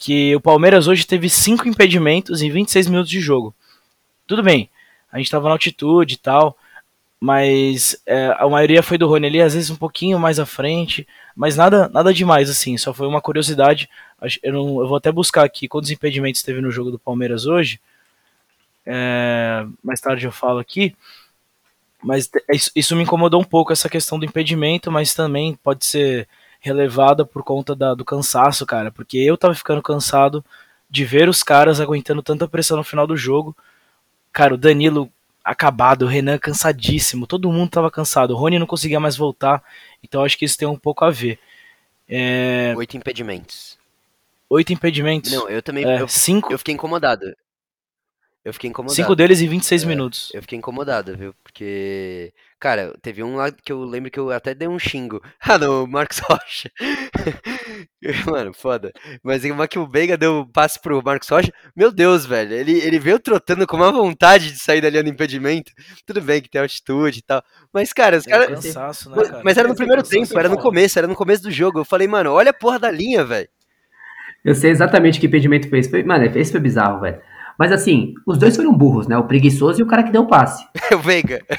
Que 0.00 0.34
o 0.34 0.40
Palmeiras 0.40 0.88
hoje 0.88 1.06
teve 1.06 1.28
cinco 1.28 1.68
impedimentos 1.68 2.40
em 2.40 2.50
26 2.50 2.88
minutos 2.88 3.10
de 3.10 3.20
jogo. 3.20 3.54
Tudo 4.26 4.42
bem, 4.42 4.70
a 5.12 5.18
gente 5.18 5.26
estava 5.26 5.44
na 5.44 5.52
altitude 5.52 6.14
e 6.14 6.16
tal, 6.16 6.56
mas 7.20 8.00
é, 8.06 8.34
a 8.38 8.48
maioria 8.48 8.82
foi 8.82 8.96
do 8.96 9.06
Rony 9.06 9.26
ali, 9.26 9.42
às 9.42 9.52
vezes 9.52 9.68
um 9.68 9.76
pouquinho 9.76 10.18
mais 10.18 10.38
à 10.38 10.46
frente, 10.46 11.06
mas 11.36 11.54
nada 11.54 11.86
nada 11.90 12.14
demais 12.14 12.48
assim, 12.48 12.78
só 12.78 12.94
foi 12.94 13.06
uma 13.06 13.20
curiosidade. 13.20 13.90
Eu, 14.42 14.52
não, 14.54 14.80
eu 14.80 14.88
vou 14.88 14.96
até 14.96 15.12
buscar 15.12 15.44
aqui 15.44 15.68
quantos 15.68 15.90
impedimentos 15.90 16.42
teve 16.42 16.62
no 16.62 16.70
jogo 16.70 16.90
do 16.90 16.98
Palmeiras 16.98 17.44
hoje. 17.44 17.78
É, 18.86 19.66
mais 19.84 20.00
tarde 20.00 20.24
eu 20.24 20.32
falo 20.32 20.58
aqui. 20.58 20.96
Mas 22.02 22.30
é 22.50 22.56
isso 22.74 22.96
me 22.96 23.02
incomodou 23.02 23.38
um 23.38 23.44
pouco, 23.44 23.72
essa 23.72 23.88
questão 23.88 24.18
do 24.18 24.24
impedimento, 24.24 24.90
mas 24.90 25.12
também 25.12 25.58
pode 25.62 25.84
ser 25.84 26.26
relevada 26.60 27.24
por 27.24 27.42
conta 27.42 27.74
da, 27.74 27.94
do 27.94 28.04
cansaço, 28.04 28.66
cara, 28.66 28.90
porque 28.92 29.18
eu 29.18 29.36
tava 29.36 29.54
ficando 29.54 29.82
cansado 29.82 30.44
de 30.88 31.04
ver 31.04 31.28
os 31.28 31.42
caras 31.42 31.80
aguentando 31.80 32.22
tanta 32.22 32.46
pressão 32.46 32.76
no 32.76 32.84
final 32.84 33.06
do 33.06 33.16
jogo. 33.16 33.56
Cara, 34.32 34.54
o 34.54 34.58
Danilo 34.58 35.10
acabado, 35.42 36.02
o 36.02 36.08
Renan 36.08 36.38
cansadíssimo, 36.38 37.26
todo 37.26 37.50
mundo 37.50 37.66
estava 37.66 37.90
cansado, 37.90 38.32
o 38.32 38.36
Rony 38.36 38.58
não 38.58 38.66
conseguia 38.66 39.00
mais 39.00 39.16
voltar, 39.16 39.62
então 40.02 40.22
acho 40.22 40.36
que 40.36 40.44
isso 40.44 40.58
tem 40.58 40.68
um 40.68 40.78
pouco 40.78 41.04
a 41.04 41.10
ver. 41.10 41.38
É... 42.08 42.74
Oito 42.76 42.96
impedimentos. 42.96 43.78
Oito 44.48 44.72
impedimentos? 44.72 45.32
Não, 45.32 45.48
eu 45.48 45.62
também. 45.62 45.84
É, 45.84 46.02
eu, 46.02 46.08
cinco... 46.08 46.52
eu 46.52 46.58
fiquei 46.58 46.74
incomodado. 46.74 47.34
Eu 48.50 48.54
fiquei 48.54 48.68
incomodado. 48.68 48.96
Cinco 48.96 49.14
deles 49.14 49.40
em 49.40 49.46
26 49.46 49.84
é, 49.84 49.86
minutos. 49.86 50.28
Eu 50.34 50.42
fiquei 50.42 50.58
incomodado, 50.58 51.16
viu? 51.16 51.32
Porque, 51.40 52.32
cara, 52.58 52.92
teve 53.00 53.22
um 53.22 53.36
lá 53.36 53.52
que 53.52 53.70
eu 53.70 53.84
lembro 53.84 54.10
que 54.10 54.18
eu 54.18 54.32
até 54.32 54.52
dei 54.52 54.66
um 54.66 54.78
xingo. 54.78 55.22
Ah, 55.40 55.56
no 55.58 55.86
Marcos 55.86 56.18
Rocha. 56.28 56.70
Mano, 58.26 58.52
foda. 58.52 58.92
Mas 59.22 59.44
uma 59.44 59.68
que 59.68 59.78
o 59.78 59.86
Veiga 59.86 60.16
deu 60.16 60.48
passe 60.52 60.80
pro 60.80 61.02
Marcos 61.02 61.28
Rocha, 61.28 61.52
meu 61.76 61.92
Deus, 61.92 62.26
velho. 62.26 62.52
Ele, 62.52 62.72
ele 62.72 62.98
veio 62.98 63.20
trotando 63.20 63.66
com 63.66 63.76
uma 63.76 63.92
vontade 63.92 64.50
de 64.52 64.58
sair 64.58 64.80
dali 64.80 65.00
no 65.02 65.08
impedimento. 65.08 65.72
Tudo 66.04 66.20
bem 66.20 66.42
que 66.42 66.50
tem 66.50 66.60
altitude 66.60 67.20
e 67.20 67.22
tal. 67.22 67.42
Mas, 67.72 67.92
cara, 67.92 68.16
os 68.16 68.24
caras. 68.24 68.64
Né, 68.64 68.72
cara? 68.72 69.42
Mas 69.44 69.56
era 69.56 69.68
no 69.68 69.76
primeiro 69.76 70.02
tempo, 70.02 70.38
era 70.38 70.48
no 70.48 70.58
começo, 70.58 70.98
era 70.98 71.06
no 71.06 71.14
começo 71.14 71.44
do 71.44 71.52
jogo. 71.52 71.78
Eu 71.78 71.84
falei, 71.84 72.08
mano, 72.08 72.32
olha 72.32 72.50
a 72.50 72.54
porra 72.54 72.80
da 72.80 72.90
linha, 72.90 73.24
velho. 73.24 73.48
Eu 74.44 74.54
sei 74.54 74.70
exatamente 74.70 75.20
que 75.20 75.26
impedimento 75.26 75.68
fez. 75.68 75.88
Foi, 75.88 76.02
mano, 76.02 76.24
esse 76.24 76.50
foi 76.50 76.60
bizarro, 76.60 77.00
velho. 77.00 77.20
Mas 77.60 77.72
assim, 77.72 78.14
os 78.26 78.38
dois 78.38 78.56
foram 78.56 78.72
burros, 78.72 79.06
né? 79.06 79.18
O 79.18 79.24
preguiçoso 79.24 79.78
e 79.78 79.82
o 79.82 79.86
cara 79.86 80.02
que 80.02 80.10
deu 80.10 80.22
o 80.22 80.26
passe. 80.26 80.66
o 80.94 80.98
Veiga. 80.98 81.44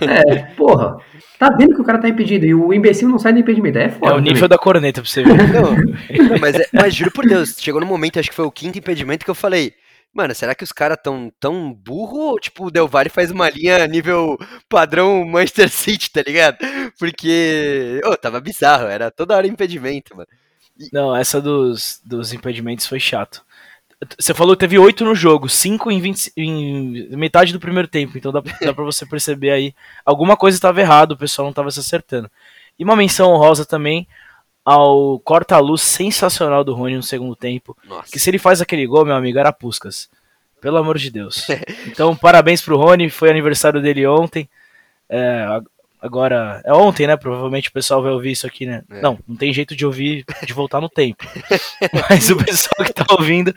É, 0.00 0.42
porra. 0.56 0.96
Tá 1.38 1.50
vendo 1.50 1.74
que 1.74 1.80
o 1.80 1.84
cara 1.84 1.98
tá 1.98 2.08
impedido 2.08 2.46
e 2.46 2.54
o 2.54 2.72
imbecil 2.72 3.08
não 3.08 3.18
sai 3.18 3.32
do 3.32 3.38
impedimento. 3.38 3.78
É 3.78 3.90
foda. 3.90 4.12
É 4.12 4.16
o 4.16 4.20
nível 4.20 4.34
também. 4.34 4.48
da 4.48 4.58
corneta 4.58 5.02
pra 5.02 5.10
você 5.10 5.22
ver. 5.22 5.36
Não, 5.52 5.74
não 6.30 6.38
mas, 6.40 6.54
é, 6.56 6.66
mas 6.72 6.94
juro 6.94 7.10
por 7.10 7.26
Deus, 7.26 7.56
chegou 7.58 7.80
no 7.80 7.86
momento, 7.86 8.18
acho 8.18 8.30
que 8.30 8.34
foi 8.34 8.46
o 8.46 8.50
quinto 8.50 8.78
impedimento 8.78 9.24
que 9.24 9.30
eu 9.30 9.34
falei. 9.34 9.74
Mano, 10.14 10.34
será 10.34 10.54
que 10.54 10.64
os 10.64 10.72
caras 10.72 10.98
tão 11.02 11.30
tão 11.38 11.72
burro 11.72 12.18
ou 12.30 12.40
tipo 12.40 12.66
o 12.66 12.70
Del 12.70 12.88
Valle 12.88 13.10
faz 13.10 13.30
uma 13.30 13.50
linha 13.50 13.86
nível 13.86 14.38
padrão 14.68 15.24
Manchester 15.26 15.68
City, 15.68 16.10
tá 16.10 16.22
ligado? 16.26 16.56
Porque, 16.98 18.00
ô, 18.04 18.10
oh, 18.10 18.16
tava 18.16 18.40
bizarro, 18.40 18.86
era 18.86 19.10
toda 19.10 19.36
hora 19.36 19.46
impedimento, 19.46 20.16
mano. 20.16 20.28
E... 20.78 20.88
Não, 20.92 21.14
essa 21.14 21.40
dos, 21.40 22.00
dos 22.04 22.32
impedimentos 22.32 22.86
foi 22.86 22.98
chato. 22.98 23.44
Você 24.18 24.34
falou 24.34 24.54
que 24.56 24.60
teve 24.60 24.78
oito 24.78 25.04
no 25.04 25.14
jogo, 25.14 25.48
cinco 25.48 25.90
em, 25.90 26.00
20, 26.00 26.32
em 26.36 27.16
metade 27.16 27.52
do 27.52 27.60
primeiro 27.60 27.86
tempo, 27.86 28.18
então 28.18 28.32
dá, 28.32 28.42
dá 28.60 28.74
pra 28.74 28.84
você 28.84 29.06
perceber 29.06 29.50
aí. 29.50 29.74
Alguma 30.04 30.36
coisa 30.36 30.56
estava 30.56 30.80
errado, 30.80 31.12
o 31.12 31.16
pessoal 31.16 31.46
não 31.46 31.50
estava 31.50 31.70
se 31.70 31.80
acertando. 31.80 32.30
E 32.78 32.84
uma 32.84 32.96
menção 32.96 33.30
honrosa 33.30 33.64
também 33.64 34.06
ao 34.64 35.18
corta-luz 35.20 35.82
sensacional 35.82 36.64
do 36.64 36.74
Rony 36.74 36.96
no 36.96 37.02
segundo 37.02 37.34
tempo. 37.34 37.76
Nossa. 37.84 38.10
Que 38.10 38.18
se 38.18 38.30
ele 38.30 38.38
faz 38.38 38.60
aquele 38.60 38.86
gol, 38.86 39.04
meu 39.04 39.14
amigo, 39.14 39.38
era 39.38 39.52
Puscas. 39.52 40.08
Pelo 40.60 40.76
amor 40.76 40.98
de 40.98 41.10
Deus. 41.10 41.46
Então, 41.86 42.16
parabéns 42.16 42.62
pro 42.62 42.76
Rony, 42.76 43.10
foi 43.10 43.28
aniversário 43.28 43.82
dele 43.82 44.06
ontem. 44.06 44.48
É, 45.08 45.60
Agora, 46.02 46.60
é 46.64 46.72
ontem, 46.72 47.06
né? 47.06 47.16
Provavelmente 47.16 47.68
o 47.68 47.72
pessoal 47.72 48.02
vai 48.02 48.10
ouvir 48.10 48.32
isso 48.32 48.44
aqui, 48.44 48.66
né? 48.66 48.82
É. 48.90 49.00
Não, 49.00 49.16
não 49.26 49.36
tem 49.36 49.52
jeito 49.52 49.76
de 49.76 49.86
ouvir, 49.86 50.24
de 50.44 50.52
voltar 50.52 50.80
no 50.80 50.88
tempo. 50.88 51.24
Mas 52.10 52.28
o 52.28 52.36
pessoal 52.36 52.84
que 52.84 52.92
tá 52.92 53.06
ouvindo, 53.10 53.54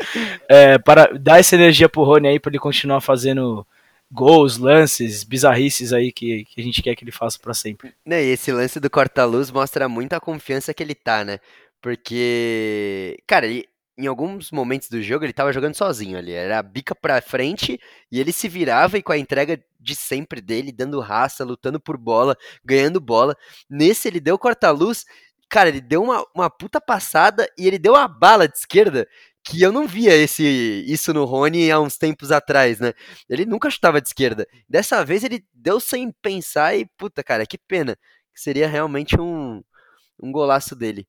é, 0.47 0.77
para 0.77 1.07
dar 1.17 1.39
essa 1.39 1.55
energia 1.55 1.89
pro 1.89 2.03
Rony 2.03 2.27
aí, 2.27 2.39
pra 2.39 2.51
ele 2.51 2.59
continuar 2.59 3.01
fazendo 3.01 3.65
gols, 4.11 4.59
lances, 4.59 5.23
bizarrices 5.23 5.91
aí 5.91 6.11
que, 6.11 6.45
que 6.45 6.61
a 6.61 6.63
gente 6.63 6.83
quer 6.83 6.95
que 6.95 7.03
ele 7.03 7.11
faça 7.11 7.39
para 7.41 7.55
sempre. 7.55 7.95
Né, 8.05 8.23
e 8.23 8.29
esse 8.29 8.51
lance 8.51 8.79
do 8.79 8.91
corta-luz 8.91 9.49
mostra 9.49 9.89
muito 9.89 10.13
a 10.13 10.19
confiança 10.19 10.71
que 10.71 10.83
ele 10.83 10.93
tá, 10.93 11.25
né? 11.25 11.39
Porque, 11.81 13.17
cara, 13.25 13.47
ele, 13.47 13.65
em 13.97 14.07
alguns 14.07 14.51
momentos 14.51 14.89
do 14.89 15.01
jogo 15.01 15.25
ele 15.25 15.33
tava 15.33 15.53
jogando 15.53 15.75
sozinho 15.75 16.17
ali, 16.17 16.31
era 16.31 16.59
a 16.59 16.63
bica 16.63 16.93
pra 16.93 17.21
frente 17.21 17.79
e 18.11 18.19
ele 18.19 18.31
se 18.31 18.47
virava 18.47 18.97
e 18.97 19.03
com 19.03 19.11
a 19.11 19.17
entrega 19.17 19.61
de 19.79 19.95
sempre 19.95 20.41
dele, 20.41 20.71
dando 20.71 20.99
raça, 20.99 21.45
lutando 21.45 21.79
por 21.79 21.97
bola, 21.97 22.35
ganhando 22.63 22.99
bola. 22.99 23.35
Nesse 23.69 24.07
ele 24.07 24.19
deu 24.19 24.37
corta-luz, 24.37 25.05
cara, 25.47 25.69
ele 25.69 25.81
deu 25.81 26.03
uma, 26.03 26.25
uma 26.35 26.49
puta 26.49 26.81
passada 26.81 27.47
e 27.57 27.67
ele 27.67 27.79
deu 27.79 27.93
uma 27.93 28.07
bala 28.07 28.47
de 28.47 28.57
esquerda 28.57 29.07
que 29.43 29.61
eu 29.61 29.71
não 29.71 29.87
via 29.87 30.13
esse 30.15 30.43
isso 30.87 31.13
no 31.13 31.23
Rony 31.23 31.71
há 31.71 31.79
uns 31.79 31.97
tempos 31.97 32.31
atrás, 32.31 32.79
né? 32.79 32.93
Ele 33.29 33.45
nunca 33.45 33.69
chutava 33.69 34.01
de 34.01 34.07
esquerda. 34.07 34.47
Dessa 34.67 35.05
vez 35.05 35.23
ele 35.23 35.45
deu 35.53 35.79
sem 35.79 36.11
pensar 36.11 36.75
e 36.75 36.85
puta, 36.97 37.23
cara, 37.23 37.45
que 37.45 37.57
pena. 37.57 37.97
Seria 38.33 38.67
realmente 38.67 39.19
um, 39.21 39.63
um 40.21 40.31
golaço 40.31 40.75
dele. 40.75 41.07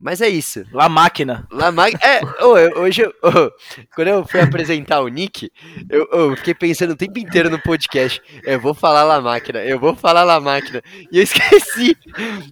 Mas 0.00 0.22
é 0.22 0.28
isso. 0.28 0.64
La 0.72 0.88
Máquina. 0.88 1.46
La 1.52 1.70
Máquina. 1.70 2.00
É, 2.02 2.20
oh, 2.42 2.56
eu, 2.56 2.78
hoje, 2.78 3.02
eu, 3.02 3.12
oh, 3.22 3.50
quando 3.94 4.08
eu 4.08 4.26
fui 4.26 4.40
apresentar 4.40 5.02
o 5.02 5.08
Nick, 5.08 5.52
eu, 5.90 6.08
oh, 6.10 6.36
fiquei 6.36 6.54
pensando 6.54 6.92
o 6.92 6.96
tempo 6.96 7.18
inteiro 7.18 7.50
no 7.50 7.60
podcast. 7.60 8.22
Eu 8.42 8.58
vou 8.58 8.72
falar 8.72 9.04
La 9.04 9.20
Máquina, 9.20 9.58
eu 9.58 9.78
vou 9.78 9.94
falar 9.94 10.24
La 10.24 10.40
Máquina. 10.40 10.82
E 11.12 11.18
eu 11.18 11.22
esqueci. 11.22 11.94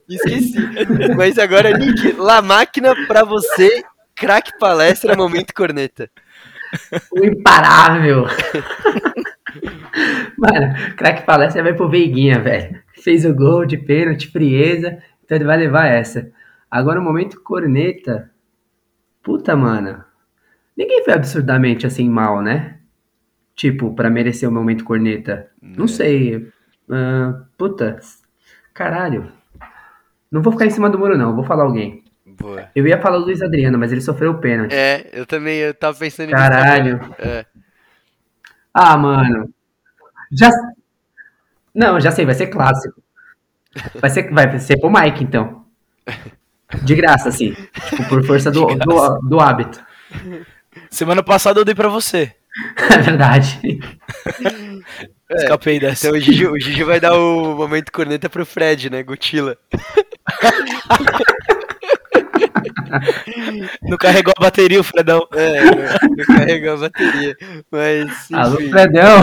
Esqueci. 0.06 0.54
Mas 1.16 1.38
agora, 1.38 1.72
Nick, 1.72 2.12
La 2.18 2.42
Máquina 2.42 2.94
pra 3.06 3.24
você, 3.24 3.82
craque 4.14 4.52
palestra, 4.58 5.16
momento 5.16 5.54
corneta. 5.54 6.10
O 7.10 7.24
imparável. 7.24 8.26
Mano, 10.36 10.94
craque 10.96 11.24
palestra 11.24 11.62
vai 11.62 11.72
pro 11.72 11.88
Veiguinha, 11.88 12.40
velho. 12.40 12.78
Fez 13.02 13.24
o 13.24 13.34
gol 13.34 13.64
de 13.64 13.78
pênalti, 13.78 14.30
frieza, 14.30 14.98
então 15.24 15.36
ele 15.38 15.46
vai 15.46 15.56
levar 15.56 15.86
essa. 15.86 16.30
Agora 16.70 17.00
o 17.00 17.04
momento 17.04 17.40
corneta. 17.42 18.30
Puta, 19.22 19.56
mano. 19.56 20.04
Ninguém 20.76 21.02
foi 21.04 21.14
absurdamente 21.14 21.86
assim 21.86 22.08
mal, 22.08 22.42
né? 22.42 22.78
Tipo, 23.54 23.94
para 23.94 24.10
merecer 24.10 24.48
o 24.48 24.52
momento 24.52 24.84
corneta. 24.84 25.50
Não 25.60 25.86
é. 25.86 25.88
sei. 25.88 26.36
Uh, 26.88 27.44
puta. 27.56 27.98
Caralho. 28.72 29.32
Não 30.30 30.42
vou 30.42 30.52
ficar 30.52 30.66
em 30.66 30.70
cima 30.70 30.88
do 30.88 30.98
muro, 30.98 31.16
não. 31.18 31.34
Vou 31.34 31.44
falar 31.44 31.64
alguém. 31.64 32.04
Boa. 32.24 32.68
Eu 32.74 32.86
ia 32.86 33.00
falar 33.00 33.16
o 33.16 33.22
Luiz 33.22 33.42
Adriano, 33.42 33.78
mas 33.78 33.90
ele 33.90 34.00
sofreu 34.00 34.32
o 34.32 34.38
pênalti. 34.38 34.72
É, 34.72 35.08
eu 35.12 35.26
também 35.26 35.58
eu 35.58 35.74
tava 35.74 35.98
pensando 35.98 36.26
nisso. 36.26 36.38
Caralho. 36.38 37.14
É. 37.18 37.44
Ah, 38.72 38.96
mano. 38.96 39.52
Já. 40.30 40.50
Não, 41.74 41.98
já 41.98 42.12
sei, 42.12 42.24
vai 42.24 42.34
ser 42.34 42.46
clássico. 42.46 43.02
Vai 44.00 44.10
ser, 44.10 44.30
vai 44.32 44.58
ser 44.58 44.78
pro 44.78 44.90
Mike, 44.90 45.24
então. 45.24 45.64
De 46.82 46.94
graça, 46.94 47.28
assim. 47.28 47.56
Tipo, 47.88 48.08
por 48.08 48.24
força 48.24 48.50
do, 48.50 48.66
do, 48.66 49.18
do, 49.20 49.40
hábito. 49.40 49.80
Semana 50.90 51.22
passada 51.22 51.60
eu 51.60 51.64
dei 51.64 51.74
pra 51.74 51.88
você. 51.88 52.32
É 52.90 52.98
verdade. 52.98 53.78
É, 55.30 55.36
Escapei 55.36 55.78
dessa. 55.78 56.08
Então 56.08 56.18
o 56.18 56.20
Gigi, 56.20 56.46
o 56.46 56.58
Gigi 56.58 56.82
vai 56.82 56.98
dar 56.98 57.14
o 57.14 57.54
momento 57.54 57.92
corneta 57.92 58.28
pro 58.28 58.44
Fred, 58.44 58.90
né? 58.90 59.02
Gutila. 59.02 59.56
não 63.82 63.96
carregou 63.96 64.32
a 64.36 64.40
bateria, 64.40 64.80
o 64.80 64.84
Fredão. 64.84 65.28
É, 65.32 65.64
não, 65.64 66.36
carregou 66.36 66.72
a 66.72 66.76
bateria. 66.78 67.36
Mas. 67.70 68.32
Alô, 68.32 68.56
Fredão! 68.56 69.22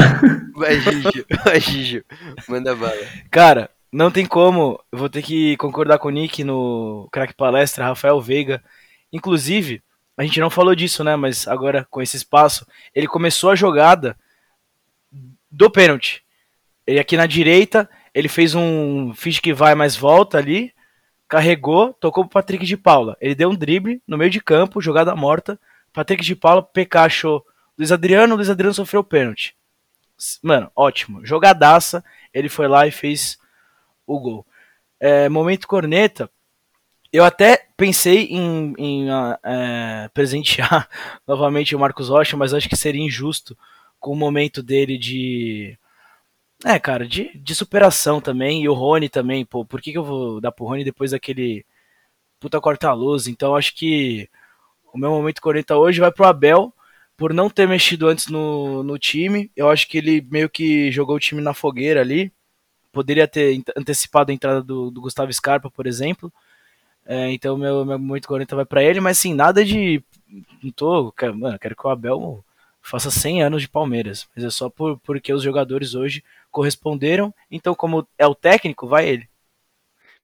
Vai, 0.56 0.80
Gigi. 0.80 1.26
Vai, 1.44 1.60
Gigi. 1.60 2.06
Manda 2.48 2.76
bala. 2.76 2.96
Cara, 3.32 3.70
não 3.96 4.12
tem 4.12 4.26
como, 4.26 4.78
eu 4.92 5.00
vou 5.00 5.10
ter 5.10 5.22
que 5.22 5.56
concordar 5.56 5.98
com 6.00 6.10
o 6.10 6.12
Nick 6.12 6.44
no 6.44 7.08
Crack 7.14 7.34
Palestra, 7.34 7.86
Rafael 7.86 8.20
Veiga. 8.20 8.62
Inclusive, 9.12 9.82
a 10.18 10.24
gente 10.24 10.38
não 10.42 10.50
falou 10.50 10.76
disso, 10.76 11.02
né? 11.02 11.16
Mas 11.16 11.48
agora, 11.48 11.88
com 11.90 12.02
esse 12.02 12.18
espaço, 12.18 12.68
ele 12.94 13.08
começou 13.08 13.52
a 13.52 13.56
jogada 13.56 14.18
do 15.50 15.70
pênalti. 15.70 16.26
Ele 16.86 17.00
aqui 17.00 17.16
na 17.16 17.26
direita, 17.26 17.90
ele 18.14 18.28
fez 18.28 18.54
um 18.54 19.14
fiche 19.14 19.42
que 19.42 19.54
vai 19.54 19.74
mais 19.76 19.96
volta 19.96 20.38
ali, 20.38 20.74
carregou, 21.26 21.94
tocou 21.94 22.26
pro 22.26 22.34
Patrick 22.34 22.66
de 22.66 22.76
Paula. 22.76 23.16
Ele 23.22 23.34
deu 23.34 23.50
um 23.50 23.56
drible 23.56 24.02
no 24.06 24.18
meio 24.18 24.30
de 24.30 24.42
campo, 24.42 24.82
jogada 24.82 25.16
morta. 25.16 25.58
Patrick 25.94 26.22
de 26.22 26.36
Paula, 26.36 26.62
PK 26.62 26.98
achou 26.98 27.46
Luiz 27.78 27.94
Adriano, 27.94 28.36
Luiz 28.36 28.50
Adriano 28.50 28.74
sofreu 28.74 29.06
pênalti. 29.06 29.56
Mano, 30.44 30.70
ótimo. 30.76 31.26
Jogadaça. 31.26 32.04
Ele 32.34 32.50
foi 32.50 32.68
lá 32.68 32.86
e 32.86 32.92
fez 32.92 33.38
o 34.06 34.20
gol. 34.20 34.46
É, 35.00 35.30
momento 35.30 35.68
corneta, 35.68 36.30
eu 37.12 37.24
até 37.24 37.68
pensei 37.78 38.26
em, 38.26 38.74
em 38.78 39.10
uh, 39.10 39.38
é, 39.44 40.10
presentear 40.14 40.90
novamente 41.28 41.76
o 41.76 41.80
Marcos 41.80 42.10
Rocha, 42.10 42.36
mas 42.36 42.54
acho 42.54 42.68
que 42.68 42.76
seria 42.76 43.02
injusto 43.02 43.58
com 44.00 44.12
o 44.12 44.16
momento 44.16 44.62
dele 44.62 44.98
de. 44.98 45.78
É, 46.66 46.80
cara, 46.80 47.08
de, 47.08 47.38
de 47.38 47.56
superação 47.56 48.22
também. 48.22 48.64
E 48.64 48.70
o 48.70 48.74
Rony 48.74 49.10
também, 49.10 49.46
pô, 49.46 49.66
por 49.66 49.82
que, 49.82 49.92
que 49.92 49.98
eu 49.98 50.04
vou 50.04 50.42
dar 50.42 50.52
pro 50.52 50.66
Rony 50.66 50.84
depois 50.84 51.12
daquele 51.12 51.66
puta 52.40 52.60
corta-luz? 52.62 53.28
Então 53.28 53.56
acho 53.56 53.76
que 53.76 54.30
o 54.94 54.98
meu 54.98 55.12
momento 55.12 55.42
corneta 55.42 55.78
hoje 55.78 56.00
vai 56.00 56.12
pro 56.12 56.26
Abel, 56.26 56.74
por 57.18 57.34
não 57.34 57.50
ter 57.50 57.68
mexido 57.68 58.08
antes 58.08 58.28
no, 58.28 58.84
no 58.84 59.00
time. 59.00 59.52
Eu 59.56 59.70
acho 59.70 59.88
que 59.88 59.98
ele 59.98 60.26
meio 60.30 60.50
que 60.50 60.92
jogou 60.92 61.16
o 61.16 61.20
time 61.20 61.42
na 61.42 61.54
fogueira 61.54 62.02
ali 62.02 62.32
poderia 62.96 63.28
ter 63.28 63.62
antecipado 63.76 64.32
a 64.32 64.34
entrada 64.34 64.64
do, 64.64 64.90
do 64.90 65.02
Gustavo 65.02 65.32
Scarpa, 65.34 65.70
por 65.70 65.86
exemplo. 65.86 66.32
É, 67.06 67.30
então 67.32 67.58
meu, 67.58 67.84
meu 67.86 68.00
muito 68.00 68.28
40 68.28 68.56
vai 68.56 68.66
para 68.66 68.82
ele, 68.82 69.02
mas 69.02 69.18
sim, 69.18 69.34
nada 69.34 69.66
de. 69.66 70.02
Não 70.64 70.72
tô. 70.72 71.12
Quero, 71.12 71.38
mano, 71.38 71.60
quero 71.60 71.76
que 71.76 71.86
o 71.86 71.90
Abel 71.90 72.44
faça 72.82 73.12
100 73.12 73.44
anos 73.44 73.62
de 73.62 73.70
Palmeiras, 73.70 74.28
mas 74.36 74.46
é 74.46 74.50
só 74.50 74.70
por, 74.70 74.98
porque 75.00 75.34
os 75.34 75.44
jogadores 75.44 75.94
hoje 75.94 76.24
corresponderam. 76.50 77.34
Então, 77.52 77.76
como 77.76 78.08
é 78.18 78.26
o 78.26 78.36
técnico, 78.36 78.88
vai 78.88 79.08
ele. 79.10 79.30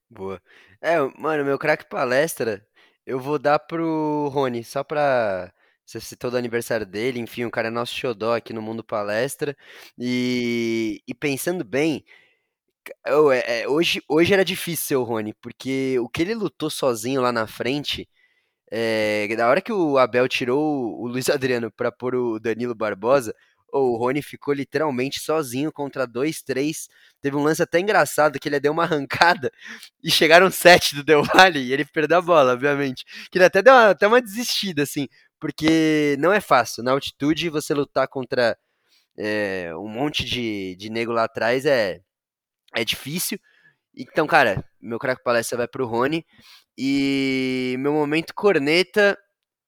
Boa. 0.09 0.41
É, 0.81 0.97
mano, 1.19 1.43
meu 1.45 1.59
craque 1.59 1.85
palestra, 1.85 2.65
eu 3.05 3.19
vou 3.19 3.37
dar 3.37 3.59
pro 3.59 4.29
Rony, 4.31 4.63
só 4.63 4.83
pra. 4.83 5.51
Você 5.85 5.99
citou 5.99 6.31
do 6.31 6.37
aniversário 6.37 6.85
dele, 6.85 7.19
enfim, 7.19 7.43
o 7.43 7.51
cara 7.51 7.67
é 7.67 7.71
nosso 7.71 7.93
xodó 7.93 8.35
aqui 8.35 8.53
no 8.53 8.61
Mundo 8.61 8.83
Palestra. 8.83 9.57
E, 9.99 11.01
e 11.05 11.13
pensando 11.13 11.65
bem, 11.65 12.05
é, 13.31 13.61
é, 13.61 13.67
hoje, 13.67 14.01
hoje 14.07 14.33
era 14.33 14.45
difícil 14.45 15.01
o 15.01 15.03
Rony, 15.03 15.33
porque 15.41 15.97
o 15.99 16.09
que 16.09 16.21
ele 16.21 16.33
lutou 16.35 16.69
sozinho 16.69 17.21
lá 17.21 17.31
na 17.31 17.47
frente, 17.47 18.07
é, 18.71 19.27
da 19.35 19.47
hora 19.49 19.61
que 19.61 19.71
o 19.71 19.97
Abel 19.97 20.27
tirou 20.27 20.99
o 20.99 21.07
Luiz 21.07 21.29
Adriano 21.29 21.71
para 21.71 21.91
pôr 21.91 22.15
o 22.15 22.39
Danilo 22.39 22.75
Barbosa, 22.75 23.35
o 23.73 23.97
Rony 23.97 24.21
ficou 24.21 24.53
literalmente 24.53 25.19
sozinho 25.19 25.71
contra 25.71 26.05
dois, 26.05 26.41
três. 26.41 26.89
Teve 27.21 27.37
um 27.37 27.43
lance 27.43 27.63
até 27.63 27.79
engraçado 27.79 28.39
que 28.39 28.49
ele 28.49 28.59
deu 28.59 28.73
uma 28.73 28.83
arrancada 28.83 29.51
e 30.03 30.11
chegaram 30.11 30.51
sete 30.51 30.95
do 30.95 31.03
Del 31.03 31.23
Valle 31.23 31.59
e 31.59 31.73
ele 31.73 31.85
perdeu 31.85 32.17
a 32.17 32.21
bola, 32.21 32.53
obviamente. 32.53 33.05
Que 33.31 33.37
ele 33.37 33.45
até 33.45 33.61
deu 33.61 33.73
uma, 33.73 33.89
até 33.91 34.07
uma 34.07 34.21
desistida, 34.21 34.83
assim, 34.83 35.07
porque 35.39 36.17
não 36.19 36.33
é 36.33 36.41
fácil. 36.41 36.83
Na 36.83 36.91
altitude, 36.91 37.49
você 37.49 37.73
lutar 37.73 38.07
contra 38.07 38.57
é, 39.17 39.71
um 39.75 39.87
monte 39.87 40.25
de, 40.25 40.75
de 40.77 40.89
nego 40.89 41.11
lá 41.11 41.23
atrás 41.25 41.65
é, 41.65 42.01
é 42.75 42.83
difícil. 42.83 43.39
Então, 43.95 44.25
cara, 44.27 44.63
meu 44.81 44.99
craque 44.99 45.23
palestra 45.23 45.57
vai 45.57 45.67
pro 45.67 45.85
Rony. 45.85 46.25
E 46.77 47.75
meu 47.79 47.93
momento 47.93 48.33
corneta 48.33 49.17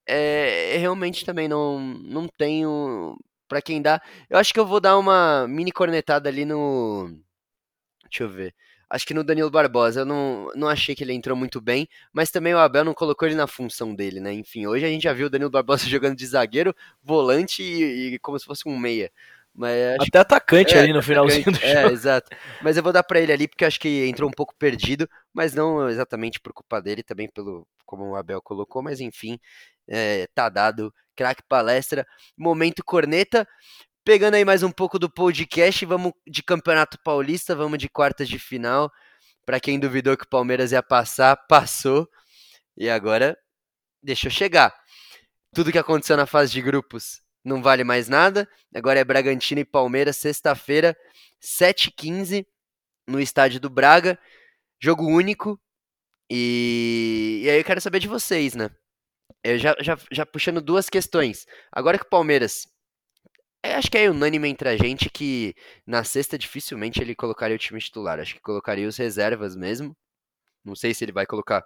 é, 0.08 0.78
realmente 0.78 1.26
também 1.26 1.48
não, 1.48 1.80
não 1.80 2.28
tenho 2.28 3.18
para 3.48 3.62
quem 3.62 3.82
dá. 3.82 4.02
Eu 4.30 4.38
acho 4.38 4.54
que 4.54 4.60
eu 4.60 4.66
vou 4.66 4.80
dar 4.80 4.98
uma 4.98 5.48
mini 5.48 5.72
cornetada 5.72 6.30
ali 6.30 6.46
no. 6.46 7.10
Deixa 8.04 8.24
eu 8.24 8.30
ver. 8.30 8.56
Acho 8.90 9.08
que 9.08 9.14
no 9.14 9.24
Danilo 9.24 9.50
Barbosa. 9.50 10.02
Eu 10.02 10.06
não, 10.06 10.50
não 10.56 10.68
achei 10.68 10.96
que 10.96 11.04
ele 11.04 11.14
entrou 11.14 11.36
muito 11.36 11.60
bem, 11.62 11.88
mas 12.14 12.32
também 12.32 12.54
o 12.54 12.60
Abel 12.60 12.84
não 12.86 12.94
colocou 12.94 13.28
ele 13.28 13.36
na 13.36 13.48
função 13.48 13.96
dele, 13.96 14.20
né? 14.20 14.34
Enfim, 14.34 14.68
hoje 14.68 14.86
a 14.86 14.90
gente 14.90 15.04
já 15.04 15.14
viu 15.14 15.28
o 15.28 15.30
Danilo 15.30 15.50
Barbosa 15.50 15.86
jogando 15.90 16.16
de 16.16 16.26
zagueiro, 16.28 16.76
volante 17.02 17.64
e, 17.64 18.16
e 18.16 18.20
como 18.20 18.40
se 18.40 18.46
fosse 18.46 18.68
um 18.68 18.78
meia. 18.78 19.12
Mas 19.56 20.00
Até 20.00 20.18
atacante 20.18 20.74
é, 20.74 20.80
ali 20.80 20.92
no 20.92 21.04
finalzinho 21.04 21.52
do 21.52 21.58
é, 21.58 21.76
jogo. 21.76 21.90
É, 21.90 21.92
exato. 21.92 22.36
Mas 22.62 22.76
eu 22.76 22.82
vou 22.82 22.92
dar 22.92 23.04
para 23.04 23.20
ele 23.20 23.32
ali 23.32 23.48
porque 23.48 23.64
acho 23.64 23.80
que 23.80 24.08
entrou 24.08 24.28
um 24.28 24.34
pouco 24.34 24.56
perdido, 24.58 25.08
mas 25.32 25.54
não 25.54 25.88
exatamente 25.88 26.40
por 26.40 26.52
culpa 26.54 26.82
dele, 26.82 27.04
também 27.04 27.30
pelo 27.30 27.68
como 27.86 28.10
o 28.10 28.16
Abel 28.16 28.42
colocou, 28.42 28.82
mas 28.82 29.00
enfim, 29.00 29.40
é, 29.88 30.28
tá 30.34 30.50
dado. 30.50 30.92
Crack 31.16 31.44
palestra, 31.48 32.08
momento 32.36 32.84
corneta. 32.84 33.48
Pegando 34.04 34.34
aí 34.34 34.44
mais 34.44 34.64
um 34.64 34.72
pouco 34.72 34.98
do 34.98 35.10
podcast, 35.10 35.86
vamos 35.86 36.12
de 36.28 36.42
Campeonato 36.42 36.98
Paulista, 37.04 37.56
vamos 37.56 37.78
de 37.78 37.88
quartas 37.88 38.28
de 38.28 38.40
final. 38.40 38.92
Para 39.46 39.60
quem 39.60 39.80
duvidou 39.80 40.18
que 40.18 40.26
o 40.26 40.30
Palmeiras 40.30 40.72
ia 40.72 40.82
passar, 40.82 41.38
passou. 41.48 42.10
E 42.76 42.90
agora 42.90 43.38
deixa 44.02 44.28
eu 44.28 44.32
chegar. 44.32 44.74
Tudo 45.54 45.72
que 45.72 45.78
aconteceu 45.78 46.18
na 46.18 46.26
fase 46.26 46.52
de 46.52 46.62
grupos 46.62 47.23
não 47.44 47.62
vale 47.62 47.84
mais 47.84 48.08
nada. 48.08 48.48
Agora 48.74 49.00
é 49.00 49.04
Bragantino 49.04 49.62
e 49.62 49.66
Palmeiras, 49.66 50.18
sexta-feira, 50.18 50.96
7h15, 51.42 52.46
no 53.08 53.20
estádio 53.20 53.60
do 53.60 53.70
Braga. 53.70 54.18
Jogo 54.80 55.06
único. 55.06 55.60
E, 56.30 57.42
e 57.44 57.50
aí 57.50 57.60
eu 57.60 57.64
quero 57.64 57.82
saber 57.82 58.00
de 58.00 58.08
vocês, 58.08 58.56
né? 58.56 58.70
Eu 59.44 59.58
já, 59.58 59.76
já, 59.80 59.98
já 60.12 60.26
puxando 60.26 60.62
duas 60.62 60.90
questões. 60.90 61.46
Agora 61.72 61.98
que 61.98 62.06
o 62.06 62.10
Palmeiras. 62.10 62.68
É, 63.62 63.76
acho 63.76 63.90
que 63.90 63.98
é 63.98 64.10
unânime 64.10 64.50
entre 64.50 64.68
a 64.68 64.76
gente 64.76 65.10
que 65.10 65.56
na 65.88 66.04
sexta 66.04 66.38
dificilmente 66.38 67.02
ele 67.02 67.16
colocaria 67.16 67.56
o 67.56 67.60
time 67.60 67.80
titular. 67.80 68.20
Acho 68.20 68.36
que 68.36 68.42
colocaria 68.42 68.88
os 68.88 68.98
reservas 68.98 69.56
mesmo. 69.56 69.96
Não 70.64 70.76
sei 70.76 70.94
se 70.94 71.04
ele 71.04 71.12
vai 71.14 71.26
colocar 71.26 71.66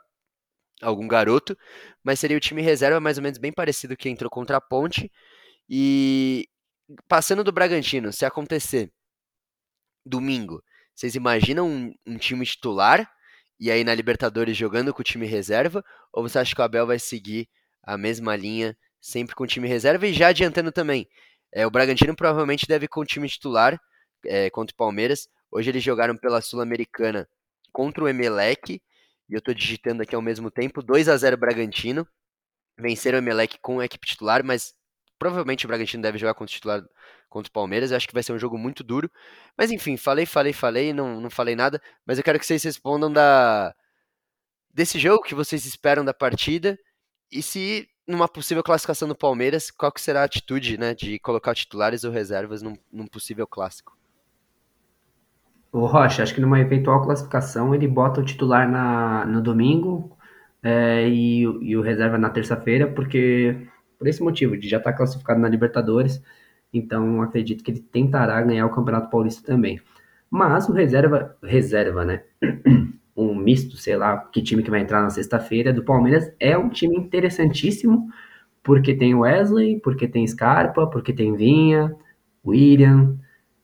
algum 0.81 1.07
garoto, 1.07 1.57
mas 2.03 2.19
seria 2.19 2.37
o 2.37 2.39
time 2.39 2.61
reserva 2.61 2.99
mais 2.99 3.17
ou 3.17 3.23
menos 3.23 3.39
bem 3.39 3.51
parecido 3.51 3.97
que 3.97 4.09
entrou 4.09 4.29
contra 4.29 4.57
a 4.57 4.61
Ponte. 4.61 5.11
E 5.69 6.47
passando 7.07 7.43
do 7.43 7.51
Bragantino, 7.51 8.13
se 8.13 8.25
acontecer 8.25 8.91
domingo, 10.05 10.63
vocês 10.95 11.15
imaginam 11.15 11.67
um, 11.67 11.93
um 12.05 12.17
time 12.17 12.45
titular 12.45 13.09
e 13.59 13.71
aí 13.71 13.83
na 13.83 13.93
Libertadores 13.93 14.55
jogando 14.55 14.93
com 14.93 15.01
o 15.01 15.03
time 15.03 15.25
reserva? 15.25 15.83
Ou 16.13 16.23
você 16.23 16.39
acha 16.39 16.55
que 16.55 16.61
o 16.61 16.63
Abel 16.63 16.87
vai 16.87 16.99
seguir 16.99 17.49
a 17.83 17.97
mesma 17.97 18.35
linha, 18.35 18.77
sempre 19.01 19.35
com 19.35 19.43
o 19.43 19.47
time 19.47 19.67
reserva? 19.67 20.07
E 20.07 20.13
já 20.13 20.29
adiantando 20.29 20.71
também, 20.71 21.07
é, 21.53 21.65
o 21.65 21.71
Bragantino 21.71 22.15
provavelmente 22.15 22.67
deve 22.67 22.87
com 22.87 23.01
o 23.01 23.05
time 23.05 23.27
titular 23.27 23.79
é, 24.25 24.49
contra 24.49 24.73
o 24.73 24.77
Palmeiras. 24.77 25.27
Hoje 25.51 25.69
eles 25.69 25.83
jogaram 25.83 26.17
pela 26.17 26.41
Sul-Americana 26.41 27.27
contra 27.71 28.03
o 28.03 28.07
Emelec, 28.07 28.81
e 29.29 29.33
eu 29.33 29.41
tô 29.41 29.53
digitando 29.53 30.01
aqui 30.03 30.15
ao 30.15 30.21
mesmo 30.21 30.49
tempo, 30.49 30.81
2 30.81 31.09
a 31.09 31.17
0 31.17 31.37
Bragantino. 31.37 32.07
Venceram 32.79 33.17
o 33.17 33.21
Emelec 33.21 33.57
com 33.59 33.79
a 33.79 33.85
equipe 33.85 34.07
titular, 34.07 34.43
mas 34.43 34.73
provavelmente 35.17 35.65
o 35.65 35.67
Bragantino 35.67 36.03
deve 36.03 36.17
jogar 36.17 36.33
contra 36.33 36.51
o 36.51 36.55
titular 36.55 36.83
contra 37.29 37.49
o 37.49 37.53
Palmeiras. 37.53 37.91
Eu 37.91 37.97
acho 37.97 38.07
que 38.07 38.13
vai 38.13 38.23
ser 38.23 38.33
um 38.33 38.39
jogo 38.39 38.57
muito 38.57 38.83
duro. 38.83 39.11
Mas 39.57 39.71
enfim, 39.71 39.97
falei, 39.97 40.25
falei, 40.25 40.53
falei, 40.53 40.93
não, 40.93 41.19
não 41.19 41.29
falei 41.29 41.55
nada. 41.55 41.81
Mas 42.05 42.17
eu 42.17 42.23
quero 42.23 42.39
que 42.39 42.45
vocês 42.45 42.63
respondam 42.63 43.11
da 43.11 43.73
desse 44.73 44.99
jogo 44.99 45.23
que 45.23 45.33
vocês 45.33 45.65
esperam 45.65 46.05
da 46.05 46.13
partida 46.13 46.77
e 47.31 47.41
se 47.41 47.87
numa 48.07 48.27
possível 48.27 48.63
classificação 48.63 49.07
do 49.07 49.15
Palmeiras, 49.15 49.69
qual 49.69 49.91
que 49.91 49.99
será 49.99 50.21
a 50.21 50.25
atitude, 50.25 50.77
né, 50.77 50.93
de 50.93 51.19
colocar 51.19 51.53
titulares 51.53 52.03
ou 52.03 52.11
reservas 52.11 52.61
num, 52.61 52.75
num 52.91 53.05
possível 53.05 53.45
clássico? 53.45 53.97
O 55.71 55.85
Rocha, 55.85 56.23
acho 56.23 56.33
que 56.33 56.39
numa 56.39 56.59
eventual 56.59 57.03
classificação 57.03 57.75
ele 57.75 57.87
bota 57.87 58.21
o 58.21 58.25
titular 58.25 58.69
na, 58.69 59.25
no 59.25 59.41
domingo 59.41 60.17
é, 60.63 61.07
e, 61.09 61.41
e 61.41 61.75
o 61.75 61.81
reserva 61.81 62.17
na 62.17 62.29
terça-feira, 62.29 62.87
porque 62.87 63.67
por 63.97 64.07
esse 64.07 64.21
motivo, 64.21 64.57
de 64.57 64.67
já 64.67 64.77
estar 64.77 64.91
tá 64.91 64.97
classificado 64.97 65.39
na 65.39 65.49
Libertadores, 65.49 66.21
então 66.73 67.21
acredito 67.21 67.63
que 67.63 67.71
ele 67.71 67.79
tentará 67.79 68.41
ganhar 68.41 68.65
o 68.65 68.71
Campeonato 68.71 69.09
Paulista 69.09 69.45
também. 69.45 69.79
Mas 70.29 70.67
o 70.67 70.73
reserva, 70.73 71.35
reserva, 71.41 72.05
né? 72.05 72.23
um 73.15 73.33
misto, 73.33 73.77
sei 73.77 73.97
lá, 73.97 74.17
que 74.31 74.41
time 74.41 74.61
que 74.61 74.69
vai 74.69 74.81
entrar 74.81 75.01
na 75.01 75.09
sexta-feira 75.09 75.73
do 75.73 75.83
Palmeiras 75.83 76.31
é 76.39 76.57
um 76.57 76.69
time 76.69 76.95
interessantíssimo, 76.95 78.09
porque 78.61 78.93
tem 78.93 79.15
Wesley, 79.15 79.79
porque 79.79 80.07
tem 80.07 80.27
Scarpa, 80.27 80.85
porque 80.87 81.13
tem 81.13 81.35
Vinha, 81.35 81.95
William, 82.45 83.17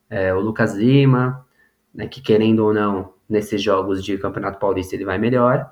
é, 0.10 0.34
o 0.34 0.40
Lucas 0.40 0.76
Lima, 0.76 1.46
né, 1.94 2.08
que 2.08 2.22
querendo 2.22 2.66
ou 2.66 2.74
não, 2.74 3.14
nesses 3.30 3.62
jogos 3.62 4.04
de 4.04 4.18
Campeonato 4.18 4.60
Paulista 4.60 4.96
ele 4.96 5.06
vai 5.06 5.18
melhor. 5.18 5.72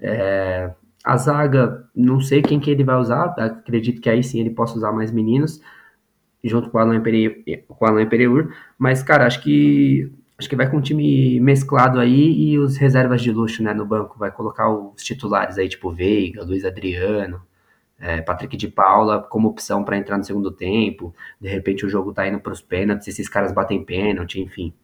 É, 0.00 0.72
a 1.04 1.16
zaga, 1.16 1.88
não 1.94 2.20
sei 2.20 2.42
quem 2.42 2.60
que 2.60 2.70
ele 2.70 2.84
vai 2.84 2.96
usar, 2.96 3.34
acredito 3.38 4.00
que 4.00 4.08
aí 4.08 4.22
sim 4.22 4.40
ele 4.40 4.50
possa 4.50 4.76
usar 4.76 4.92
mais 4.92 5.10
meninos, 5.10 5.60
junto 6.44 6.70
com 6.70 6.78
o 6.78 6.80
Alan, 6.80 7.00
Pere, 7.00 7.64
com 7.68 7.86
o 7.86 8.06
Pereur, 8.08 8.52
mas, 8.78 9.02
cara, 9.02 9.26
acho 9.26 9.42
que 9.42 10.10
acho 10.38 10.48
que 10.48 10.56
vai 10.56 10.68
com 10.68 10.78
um 10.78 10.80
time 10.80 11.38
mesclado 11.38 12.00
aí 12.00 12.32
e 12.32 12.58
os 12.58 12.76
reservas 12.76 13.22
de 13.22 13.30
luxo, 13.30 13.62
né, 13.62 13.72
no 13.72 13.86
banco, 13.86 14.18
vai 14.18 14.30
colocar 14.30 14.68
os 14.68 15.02
titulares 15.04 15.56
aí, 15.56 15.68
tipo 15.68 15.92
Veiga, 15.92 16.42
Luiz 16.42 16.64
Adriano, 16.64 17.40
é, 17.98 18.20
Patrick 18.20 18.56
de 18.56 18.66
Paula 18.66 19.22
como 19.22 19.48
opção 19.48 19.84
para 19.84 19.96
entrar 19.96 20.18
no 20.18 20.24
segundo 20.24 20.50
tempo, 20.50 21.14
de 21.40 21.48
repente 21.48 21.86
o 21.86 21.88
jogo 21.88 22.12
tá 22.12 22.26
indo 22.26 22.40
para 22.40 22.52
os 22.52 22.60
pênaltis, 22.60 23.06
esses 23.06 23.28
caras 23.28 23.52
batem 23.52 23.84
pênalti, 23.84 24.40
enfim. 24.40 24.74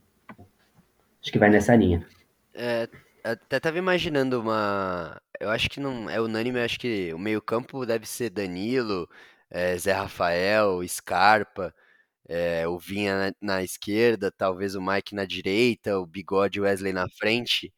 Acho 1.20 1.32
que 1.32 1.38
vai 1.38 1.50
nessa 1.50 1.74
linha. 1.74 2.06
É, 2.54 2.88
até 3.24 3.60
tava 3.60 3.78
imaginando 3.78 4.40
uma. 4.40 5.20
Eu 5.40 5.50
acho 5.50 5.68
que 5.70 5.80
não 5.80 6.08
é 6.10 6.20
unânime, 6.20 6.58
eu 6.58 6.64
acho 6.64 6.78
que 6.78 7.12
o 7.14 7.18
meio-campo 7.18 7.86
deve 7.86 8.06
ser 8.06 8.30
Danilo, 8.30 9.08
é, 9.50 9.76
Zé 9.78 9.92
Rafael, 9.92 10.80
Scarpa, 10.86 11.74
é, 12.28 12.66
o 12.68 12.78
Vinha 12.78 13.32
na, 13.40 13.56
na, 13.56 13.62
esquerda, 13.62 14.30
talvez 14.30 14.74
o 14.74 14.82
Mike 14.82 15.14
na 15.14 15.24
direita, 15.24 15.98
o 15.98 16.06
Bigode 16.06 16.60
Wesley 16.60 16.92
na 16.92 17.08
frente. 17.08 17.72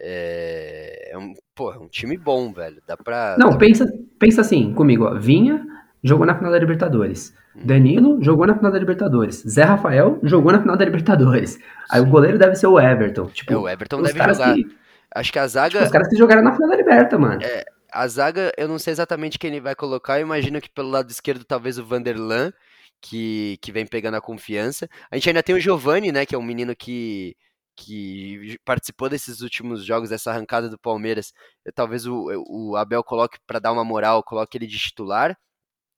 É, 0.00 1.10
é 1.12 1.18
um, 1.18 1.34
pô, 1.54 1.72
é 1.72 1.78
um 1.78 1.88
time 1.88 2.16
bom, 2.16 2.52
velho. 2.52 2.82
Dá 2.86 2.96
pra. 2.96 3.36
Não, 3.38 3.50
dá 3.50 3.58
pensa, 3.58 3.86
pensa 4.18 4.40
assim 4.40 4.72
comigo, 4.74 5.04
ó. 5.04 5.18
Vinha 5.18 5.66
jogou 6.02 6.26
na 6.26 6.36
final 6.36 6.52
da 6.52 6.58
Libertadores. 6.58 7.34
Danilo 7.54 8.22
jogou 8.22 8.46
na 8.46 8.54
final 8.54 8.70
da 8.70 8.78
Libertadores. 8.78 9.42
Zé 9.48 9.64
Rafael 9.64 10.18
jogou 10.22 10.52
na 10.52 10.60
final 10.60 10.76
da 10.76 10.84
Libertadores. 10.84 11.58
Aí 11.90 12.00
o 12.00 12.06
goleiro 12.06 12.38
deve 12.38 12.54
ser 12.54 12.66
o 12.66 12.78
Everton. 12.78 13.26
Tipo, 13.26 13.52
é, 13.52 13.56
o 13.56 13.68
Everton 13.68 14.02
deve 14.02 14.18
jogar. 14.18 14.54
Que, 14.54 14.66
Acho 15.14 15.32
que 15.32 15.38
a 15.38 15.46
zaga. 15.46 15.70
Tipo, 15.70 15.84
os 15.84 15.90
caras 15.90 16.08
que 16.08 16.16
jogaram 16.16 16.42
na 16.42 16.54
final 16.54 16.68
da 16.68 16.76
Liberta, 16.76 17.18
mano. 17.18 17.42
É, 17.42 17.64
a 17.92 18.06
zaga, 18.06 18.52
eu 18.56 18.68
não 18.68 18.78
sei 18.78 18.92
exatamente 18.92 19.38
quem 19.38 19.50
ele 19.50 19.60
vai 19.60 19.74
colocar. 19.74 20.18
Eu 20.18 20.26
imagino 20.26 20.60
que 20.60 20.70
pelo 20.70 20.90
lado 20.90 21.10
esquerdo, 21.10 21.44
talvez 21.44 21.78
o 21.78 21.84
Vanderlan, 21.84 22.52
que, 23.00 23.58
que 23.60 23.72
vem 23.72 23.86
pegando 23.86 24.16
a 24.16 24.20
confiança. 24.20 24.88
A 25.10 25.16
gente 25.16 25.28
ainda 25.28 25.42
tem 25.42 25.54
o 25.54 25.60
Giovani, 25.60 26.12
né? 26.12 26.26
Que 26.26 26.34
é 26.34 26.38
um 26.38 26.42
menino 26.42 26.76
que, 26.76 27.36
que 27.76 28.58
participou 28.64 29.08
desses 29.08 29.40
últimos 29.40 29.84
jogos, 29.84 30.10
dessa 30.10 30.30
arrancada 30.30 30.68
do 30.68 30.78
Palmeiras. 30.78 31.32
Eu, 31.64 31.72
talvez 31.72 32.06
o, 32.06 32.26
o 32.48 32.76
Abel 32.76 33.02
coloque 33.02 33.38
para 33.46 33.58
dar 33.58 33.72
uma 33.72 33.84
moral, 33.84 34.22
coloque 34.22 34.58
ele 34.58 34.66
de 34.66 34.78
titular. 34.78 35.36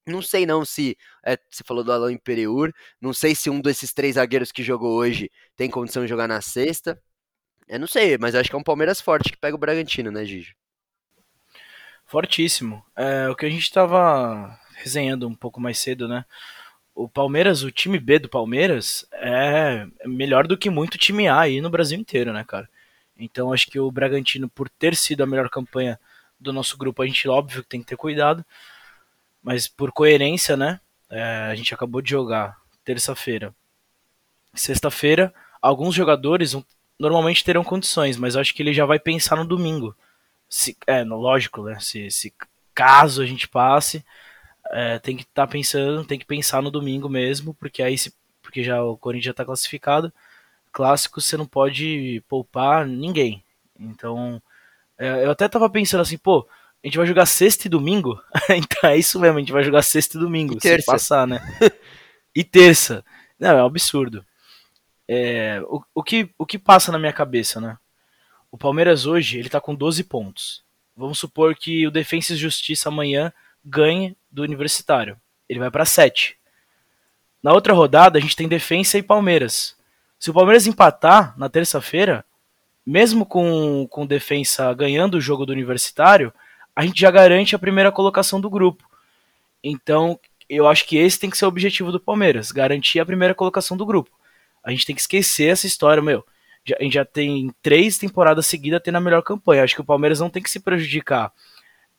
Não 0.06 0.22
sei 0.22 0.46
não 0.46 0.64
se 0.64 0.96
é, 1.24 1.38
você 1.50 1.62
falou 1.64 1.84
do 1.84 1.92
Alain 1.92 2.16
Pereur, 2.16 2.72
não 3.00 3.12
sei 3.12 3.34
se 3.34 3.50
um 3.50 3.60
desses 3.60 3.92
três 3.92 4.14
zagueiros 4.14 4.50
que 4.50 4.62
jogou 4.62 4.96
hoje 4.96 5.30
tem 5.56 5.70
condição 5.70 6.02
de 6.02 6.08
jogar 6.08 6.26
na 6.26 6.40
sexta. 6.40 7.00
Eu 7.68 7.78
não 7.78 7.86
sei, 7.86 8.18
mas 8.18 8.34
acho 8.34 8.50
que 8.50 8.56
é 8.56 8.58
um 8.58 8.62
Palmeiras 8.62 9.00
forte 9.00 9.30
que 9.30 9.38
pega 9.38 9.54
o 9.54 9.58
Bragantino, 9.58 10.10
né, 10.10 10.24
Gigi? 10.24 10.56
Fortíssimo. 12.04 12.84
É, 12.96 13.28
o 13.28 13.36
que 13.36 13.46
a 13.46 13.50
gente 13.50 13.62
estava 13.62 14.58
resenhando 14.74 15.28
um 15.28 15.34
pouco 15.34 15.60
mais 15.60 15.78
cedo, 15.78 16.08
né? 16.08 16.24
O 16.94 17.08
Palmeiras, 17.08 17.62
o 17.62 17.70
time 17.70 17.98
B 17.98 18.18
do 18.18 18.28
Palmeiras 18.28 19.06
é 19.12 19.86
melhor 20.04 20.46
do 20.46 20.58
que 20.58 20.68
muito 20.68 20.98
time 20.98 21.28
A 21.28 21.40
aí 21.40 21.60
no 21.60 21.70
Brasil 21.70 21.98
inteiro, 21.98 22.32
né, 22.32 22.42
cara? 22.42 22.68
Então 23.16 23.52
acho 23.52 23.70
que 23.70 23.78
o 23.78 23.90
Bragantino, 23.92 24.48
por 24.48 24.68
ter 24.68 24.96
sido 24.96 25.22
a 25.22 25.26
melhor 25.26 25.48
campanha 25.48 26.00
do 26.38 26.52
nosso 26.52 26.76
grupo, 26.76 27.02
a 27.02 27.06
gente 27.06 27.28
óbvio 27.28 27.62
que 27.62 27.68
tem 27.68 27.80
que 27.80 27.86
ter 27.86 27.96
cuidado, 27.96 28.44
mas 29.42 29.68
por 29.68 29.92
coerência, 29.92 30.56
né? 30.56 30.80
É, 31.08 31.48
a 31.50 31.54
gente 31.54 31.74
acabou 31.74 32.00
de 32.00 32.10
jogar 32.10 32.56
terça-feira. 32.84 33.54
Sexta-feira, 34.54 35.32
alguns 35.60 35.94
jogadores 35.94 36.56
normalmente 36.98 37.44
terão 37.44 37.64
condições, 37.64 38.16
mas 38.16 38.34
eu 38.34 38.40
acho 38.40 38.54
que 38.54 38.62
ele 38.62 38.74
já 38.74 38.84
vai 38.84 38.98
pensar 38.98 39.36
no 39.36 39.44
domingo. 39.44 39.96
Se, 40.48 40.76
é, 40.86 41.04
no, 41.04 41.16
lógico, 41.16 41.62
né? 41.62 41.78
Se, 41.80 42.10
se 42.10 42.34
caso 42.74 43.22
a 43.22 43.26
gente 43.26 43.48
passe, 43.48 44.04
é, 44.70 44.98
tem 44.98 45.16
que 45.16 45.22
estar 45.22 45.46
tá 45.46 45.52
pensando, 45.52 46.04
tem 46.04 46.18
que 46.18 46.26
pensar 46.26 46.62
no 46.62 46.70
domingo 46.70 47.08
mesmo, 47.08 47.54
porque 47.54 47.82
aí 47.82 47.96
se, 47.96 48.14
porque 48.42 48.62
já 48.62 48.82
o 48.82 48.96
Corinthians 48.96 49.26
já 49.26 49.30
está 49.32 49.44
classificado. 49.44 50.12
Clássico 50.72 51.20
você 51.20 51.36
não 51.36 51.46
pode 51.46 52.22
poupar 52.28 52.86
ninguém. 52.86 53.44
Então, 53.78 54.42
é, 54.98 55.24
eu 55.24 55.30
até 55.30 55.48
tava 55.48 55.68
pensando 55.70 56.02
assim, 56.02 56.18
pô, 56.18 56.46
a 56.82 56.86
gente 56.86 56.96
vai 56.96 57.06
jogar 57.06 57.26
sexta 57.26 57.66
e 57.66 57.70
domingo? 57.70 58.20
então 58.50 58.90
é 58.90 58.96
isso 58.96 59.20
mesmo, 59.20 59.36
a 59.36 59.40
gente 59.40 59.52
vai 59.52 59.62
jogar 59.62 59.82
sexta 59.82 60.16
e 60.16 60.20
domingo, 60.20 60.56
e 60.56 60.60
se 60.60 60.84
passar, 60.84 61.26
né? 61.26 61.40
e 62.34 62.42
terça. 62.42 63.04
Não, 63.38 63.50
é 63.50 63.62
um 63.62 63.66
absurdo. 63.66 64.24
É, 65.06 65.60
o, 65.66 65.82
o, 65.94 66.02
que, 66.02 66.30
o 66.38 66.46
que 66.46 66.58
passa 66.58 66.90
na 66.92 66.98
minha 66.98 67.12
cabeça, 67.12 67.60
né? 67.60 67.76
O 68.50 68.58
Palmeiras 68.58 69.06
hoje, 69.06 69.38
ele 69.38 69.48
tá 69.48 69.60
com 69.60 69.74
12 69.74 70.04
pontos. 70.04 70.62
Vamos 70.96 71.18
supor 71.18 71.54
que 71.54 71.86
o 71.86 71.90
Defensa 71.90 72.32
e 72.32 72.36
Justiça 72.36 72.88
amanhã 72.88 73.32
ganhe 73.64 74.16
do 74.30 74.42
Universitário. 74.42 75.16
Ele 75.48 75.58
vai 75.58 75.70
para 75.70 75.84
7. 75.84 76.36
Na 77.42 77.52
outra 77.52 77.72
rodada, 77.72 78.18
a 78.18 78.20
gente 78.20 78.36
tem 78.36 78.48
Defensa 78.48 78.98
e 78.98 79.02
Palmeiras. 79.02 79.76
Se 80.18 80.30
o 80.30 80.34
Palmeiras 80.34 80.66
empatar 80.66 81.36
na 81.38 81.48
terça-feira, 81.48 82.24
mesmo 82.84 83.24
com, 83.24 83.86
com 83.88 84.06
Defensa 84.06 84.72
ganhando 84.74 85.16
o 85.16 85.20
jogo 85.20 85.46
do 85.46 85.52
Universitário, 85.52 86.32
a 86.80 86.86
gente 86.86 86.98
já 86.98 87.10
garante 87.10 87.54
a 87.54 87.58
primeira 87.58 87.92
colocação 87.92 88.40
do 88.40 88.48
grupo. 88.48 88.88
Então, 89.62 90.18
eu 90.48 90.66
acho 90.66 90.86
que 90.86 90.96
esse 90.96 91.20
tem 91.20 91.28
que 91.28 91.36
ser 91.36 91.44
o 91.44 91.48
objetivo 91.48 91.92
do 91.92 92.00
Palmeiras, 92.00 92.50
garantir 92.50 92.98
a 92.98 93.04
primeira 93.04 93.34
colocação 93.34 93.76
do 93.76 93.84
grupo. 93.84 94.10
A 94.64 94.70
gente 94.70 94.86
tem 94.86 94.94
que 94.94 95.02
esquecer 95.02 95.48
essa 95.48 95.66
história, 95.66 96.02
meu. 96.02 96.24
A 96.78 96.82
gente 96.82 96.94
já 96.94 97.04
tem 97.04 97.54
três 97.60 97.98
temporadas 97.98 98.46
seguidas 98.46 98.80
tendo 98.82 98.96
a 98.96 99.00
melhor 99.00 99.20
campanha. 99.20 99.62
Acho 99.62 99.74
que 99.74 99.82
o 99.82 99.84
Palmeiras 99.84 100.20
não 100.20 100.30
tem 100.30 100.42
que 100.42 100.48
se 100.48 100.58
prejudicar 100.58 101.30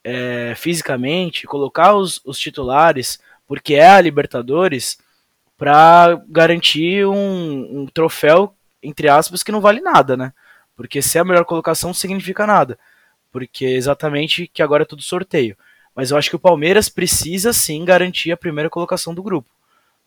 é, 0.04 0.56
fisicamente, 0.56 1.46
colocar 1.46 1.94
os, 1.94 2.20
os 2.26 2.40
titulares, 2.40 3.20
porque 3.46 3.76
é 3.76 3.88
a 3.88 4.02
Libertadores, 4.02 4.98
para 5.60 6.20
garantir 6.28 7.06
um, 7.06 7.82
um 7.82 7.86
troféu, 7.86 8.56
entre 8.82 9.08
aspas, 9.08 9.44
que 9.44 9.52
não 9.52 9.62
vale 9.62 9.80
nada, 9.80 10.18
né? 10.18 10.34
Porque 10.76 11.04
se 11.04 11.20
é 11.20 11.22
a 11.22 11.26
melhor 11.26 11.46
colocação 11.46 11.90
não 11.90 11.94
significa 11.94 12.48
nada. 12.48 12.80
Porque 13.32 13.66
exatamente 13.66 14.48
que 14.48 14.62
agora 14.62 14.84
é 14.84 14.86
tudo 14.86 15.02
sorteio. 15.02 15.58
Mas 15.96 16.12
eu 16.12 16.18
acho 16.18 16.30
que 16.30 16.36
o 16.36 16.40
Palmeiras 16.40 16.90
precisa 16.90 17.54
sim 17.54 17.84
garantir 17.86 18.32
a 18.32 18.38
primeira 18.38 18.70
colocação 18.70 19.14
do 19.14 19.24
grupo. 19.24 19.50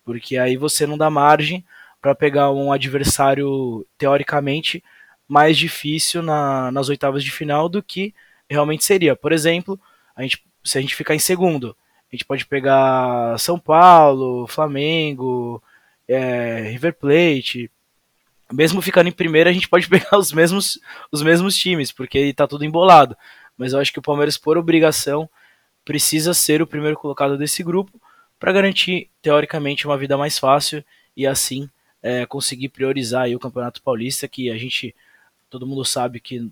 Porque 0.04 0.36
aí 0.36 0.56
você 0.56 0.86
não 0.86 0.98
dá 0.98 1.10
margem 1.10 1.64
para 2.00 2.14
pegar 2.14 2.50
um 2.50 2.72
adversário 2.72 3.86
teoricamente 3.96 4.82
mais 5.26 5.56
difícil 5.56 6.22
na, 6.22 6.70
nas 6.70 6.88
oitavas 6.88 7.24
de 7.24 7.30
final 7.30 7.68
do 7.68 7.82
que 7.82 8.14
realmente 8.48 8.84
seria. 8.84 9.16
Por 9.16 9.32
exemplo, 9.32 9.80
a 10.14 10.22
gente, 10.22 10.44
se 10.62 10.78
a 10.78 10.80
gente 10.80 10.94
ficar 10.94 11.14
em 11.14 11.18
segundo, 11.18 11.76
a 12.12 12.14
gente 12.14 12.24
pode 12.24 12.46
pegar 12.46 13.38
São 13.38 13.58
Paulo, 13.58 14.46
Flamengo, 14.46 15.62
é, 16.06 16.68
River 16.70 16.94
Plate, 16.94 17.70
mesmo 18.54 18.80
ficando 18.80 19.08
em 19.08 19.12
primeiro, 19.12 19.50
a 19.50 19.52
gente 19.52 19.68
pode 19.68 19.88
pegar 19.90 20.18
os 20.18 20.32
mesmos, 20.32 20.78
os 21.10 21.22
mesmos 21.22 21.56
times, 21.56 21.92
porque 21.92 22.32
tá 22.32 22.46
tudo 22.46 22.64
embolado. 22.64 23.16
Mas 23.56 23.72
eu 23.72 23.80
acho 23.80 23.92
que 23.92 23.98
o 23.98 24.02
Palmeiras, 24.02 24.38
por 24.38 24.56
obrigação, 24.56 25.28
precisa 25.84 26.32
ser 26.32 26.62
o 26.62 26.66
primeiro 26.66 26.96
colocado 26.96 27.36
desse 27.36 27.62
grupo 27.62 28.00
para 28.38 28.52
garantir, 28.52 29.10
teoricamente, 29.22 29.86
uma 29.86 29.98
vida 29.98 30.16
mais 30.16 30.38
fácil 30.38 30.84
e 31.16 31.26
assim 31.26 31.68
é, 32.02 32.26
conseguir 32.26 32.68
priorizar 32.68 33.28
o 33.30 33.38
Campeonato 33.38 33.82
Paulista, 33.82 34.28
que 34.28 34.50
a 34.50 34.56
gente, 34.56 34.94
todo 35.48 35.66
mundo 35.66 35.84
sabe 35.84 36.20
que 36.20 36.50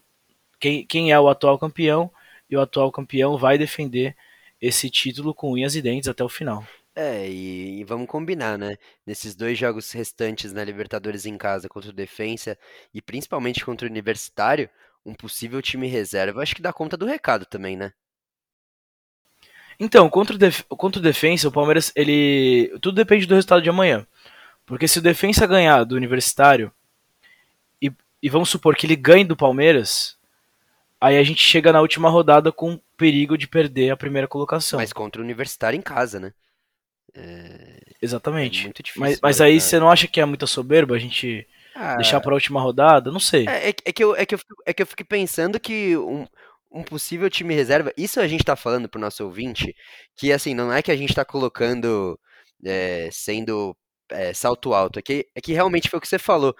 quem, 0.59 0.86
quem 0.86 1.12
é 1.12 1.18
o 1.18 1.28
atual 1.28 1.59
campeão 1.59 2.11
e 2.48 2.57
o 2.57 2.61
atual 2.61 2.90
campeão 2.92 3.36
vai 3.36 3.59
defender 3.59 4.16
esse 4.61 4.88
título 4.88 5.34
com 5.34 5.53
unhas 5.53 5.74
e 5.74 5.82
dentes 5.82 6.09
até 6.09 6.22
o 6.22 6.28
final. 6.28 6.64
É, 6.95 7.26
e, 7.28 7.80
e 7.80 7.84
vamos 7.84 8.07
combinar, 8.07 8.59
né? 8.59 8.76
Nesses 9.07 9.34
dois 9.34 9.59
jogos 9.59 9.90
restantes 9.93 10.53
na 10.53 10.62
Libertadores 10.62 11.24
em 11.24 11.38
casa 11.38 11.68
contra 11.68 11.90
o 11.90 11.95
Defensa 11.95 12.59
e 12.93 13.01
principalmente 13.01 13.64
contra 13.64 13.86
o 13.86 13.90
Universitário, 13.90 14.68
um 15.05 15.14
possível 15.14 15.62
time 15.62 15.86
reserva, 15.88 16.43
acho 16.43 16.55
que 16.55 16.62
dá 16.62 16.72
conta 16.72 16.97
do 16.97 17.07
recado 17.07 17.47
também, 17.47 17.76
né? 17.76 17.93
Então, 19.80 20.09
contra 20.09 20.36
o, 20.36 20.38
def 20.38 20.62
contra 20.68 21.01
o 21.01 21.03
Defensa, 21.03 21.49
o 21.49 21.53
Palmeiras, 21.53 21.90
ele. 21.97 22.68
Tudo 22.80 22.93
depende 22.93 23.26
do 23.26 23.34
resultado 23.34 23.62
de 23.62 23.70
amanhã. 23.70 24.07
Porque 24.66 24.86
se 24.86 24.99
o 24.99 25.03
Defensa 25.03 25.47
ganhar 25.47 25.82
do 25.84 25.97
Universitário, 25.97 26.70
e, 27.80 27.90
e 28.22 28.28
vamos 28.28 28.49
supor 28.49 28.76
que 28.76 28.86
ele 28.86 28.95
ganhe 28.95 29.24
do 29.24 29.36
Palmeiras, 29.36 30.16
aí 31.01 31.18
a 31.18 31.22
gente 31.24 31.43
chega 31.43 31.72
na 31.72 31.80
última 31.80 32.09
rodada 32.09 32.53
com 32.53 32.80
perigo 32.97 33.36
de 33.36 33.49
perder 33.49 33.90
a 33.90 33.97
primeira 33.97 34.28
colocação. 34.28 34.78
Mas 34.78 34.93
contra 34.93 35.20
o 35.20 35.24
Universitário 35.24 35.76
em 35.76 35.82
casa, 35.82 36.20
né? 36.20 36.32
É... 37.15 37.81
Exatamente. 38.01 38.69
É 38.69 38.73
difícil. 38.73 39.01
Mas, 39.01 39.21
mas 39.21 39.41
aí 39.41 39.61
você 39.61 39.79
não 39.79 39.91
acha 39.91 40.09
que 40.09 40.21
é 40.21 40.25
muita 40.25 40.47
soberba 40.47 40.97
a 40.97 40.99
gente 40.99 41.47
ah, 41.75 41.97
deixar 41.97 42.21
para 42.21 42.33
a 42.33 42.35
última 42.35 42.61
rodada? 42.61 43.11
Não 43.11 43.21
sei. 43.21 43.47
É, 43.49 43.69
é, 43.71 43.75
é, 43.85 43.93
que 43.93 44.03
eu, 44.03 44.17
é, 44.17 44.27
que 44.27 44.35
eu 44.35 44.39
fico, 44.39 44.63
é 44.67 44.73
que 44.73 44.83
eu 44.83 44.87
fico 44.87 45.05
pensando 45.05 45.61
que 45.61 45.97
um, 45.97 46.27
um 46.71 46.83
possível 46.83 47.31
time 47.31 47.55
reserva. 47.55 47.93
Isso 47.97 48.21
a 48.21 48.27
gente 48.27 48.45
tá 48.45 48.57
falando 48.57 48.89
pro 48.89 49.01
nosso 49.01 49.25
ouvinte, 49.25 49.75
que 50.17 50.33
assim, 50.33 50.55
não 50.55 50.73
é 50.73 50.83
que 50.83 50.91
a 50.91 50.97
gente 50.97 51.15
tá 51.15 51.25
colocando 51.25 52.19
é, 52.65 53.09
sendo 53.13 53.77
é, 54.11 54.33
salto 54.33 54.75
alto, 54.75 54.99
é 54.99 55.03
que, 55.03 55.27
é 55.35 55.41
que 55.41 55.53
realmente 55.53 55.89
foi 55.89 55.99
o 55.99 56.01
que 56.03 56.09
você 56.09 56.19
falou. 56.19 56.55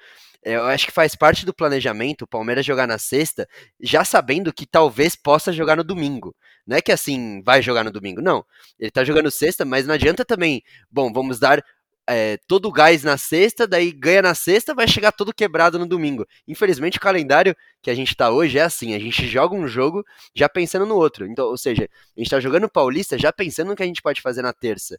É, 0.45 0.55
eu 0.57 0.67
acho 0.67 0.87
que 0.87 0.93
faz 0.93 1.15
parte 1.15 1.47
do 1.47 1.55
planejamento 1.55 2.23
o 2.23 2.27
Palmeiras 2.27 2.67
jogar 2.67 2.87
na 2.87 2.99
sexta, 2.99 3.49
já 3.81 4.05
sabendo 4.05 4.53
que 4.53 4.67
talvez 4.67 5.15
possa 5.15 5.53
jogar 5.53 5.77
no 5.77 5.85
domingo. 5.85 6.35
Não 6.67 6.77
é 6.77 6.83
que 6.83 6.93
assim, 6.93 7.43
vai 7.43 7.61
jogar 7.63 7.85
no 7.85 7.91
domingo, 7.91 8.21
não. 8.21 8.45
Ele 8.79 8.91
tá 8.91 9.05
jogando 9.05 9.31
sexta, 9.31 9.65
mas 9.65 9.87
não 9.87 9.95
adianta 9.95 10.25
também, 10.25 10.63
bom, 10.91 11.13
vamos 11.13 11.39
dar 11.39 11.63
é, 12.09 12.37
todo 12.49 12.67
o 12.69 12.73
gás 12.73 13.05
na 13.05 13.17
sexta, 13.17 13.67
daí 13.67 13.93
ganha 13.93 14.23
na 14.23 14.35
sexta, 14.35 14.75
vai 14.75 14.89
chegar 14.89 15.13
todo 15.13 15.33
quebrado 15.33 15.79
no 15.79 15.87
domingo. 15.87 16.27
Infelizmente, 16.47 16.99
o 16.99 17.01
calendário 17.01 17.55
que 17.81 17.91
a 17.91 17.95
gente 17.95 18.15
tá 18.15 18.31
hoje 18.31 18.59
é 18.59 18.63
assim: 18.63 18.95
a 18.95 18.99
gente 18.99 19.27
joga 19.27 19.55
um 19.55 19.67
jogo 19.69 20.05
já 20.35 20.49
pensando 20.49 20.87
no 20.87 20.97
outro. 20.97 21.27
Então, 21.27 21.47
ou 21.47 21.57
seja, 21.57 21.89
a 22.17 22.21
gente 22.21 22.31
tá 22.31 22.41
jogando 22.41 22.69
Paulista 22.69 23.19
já 23.19 23.33
pensando 23.33 23.69
no 23.69 23.77
que 23.77 23.83
a 23.83 23.87
gente 23.87 24.03
pode 24.03 24.21
fazer 24.21 24.43
na 24.43 24.53
terça. 24.53 24.99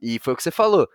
E 0.00 0.18
foi 0.18 0.34
o 0.34 0.36
que 0.36 0.42
você 0.42 0.50
falou. 0.50 0.88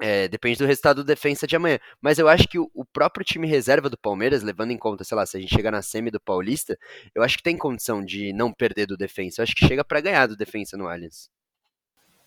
É, 0.00 0.26
depende 0.26 0.58
do 0.58 0.66
resultado 0.66 0.96
do 0.96 1.06
defensa 1.06 1.46
de 1.46 1.54
amanhã. 1.54 1.78
Mas 2.00 2.18
eu 2.18 2.28
acho 2.28 2.48
que 2.48 2.58
o, 2.58 2.68
o, 2.74 2.84
próprio 2.84 3.24
time 3.24 3.46
reserva 3.46 3.88
do 3.88 3.96
Palmeiras, 3.96 4.42
levando 4.42 4.72
em 4.72 4.76
conta, 4.76 5.04
sei 5.04 5.16
lá, 5.16 5.24
se 5.24 5.36
a 5.36 5.40
gente 5.40 5.54
chegar 5.54 5.70
na 5.70 5.82
semi 5.82 6.10
do 6.10 6.18
Paulista, 6.18 6.76
eu 7.14 7.22
acho 7.22 7.36
que 7.36 7.42
tem 7.42 7.56
condição 7.56 8.04
de 8.04 8.32
não 8.32 8.52
perder 8.52 8.86
do 8.86 8.96
defensa. 8.96 9.40
Eu 9.40 9.44
acho 9.44 9.54
que 9.54 9.66
chega 9.66 9.84
para 9.84 10.00
ganhar 10.00 10.26
do 10.26 10.36
defensa 10.36 10.76
no 10.76 10.88
Allianz. 10.88 11.30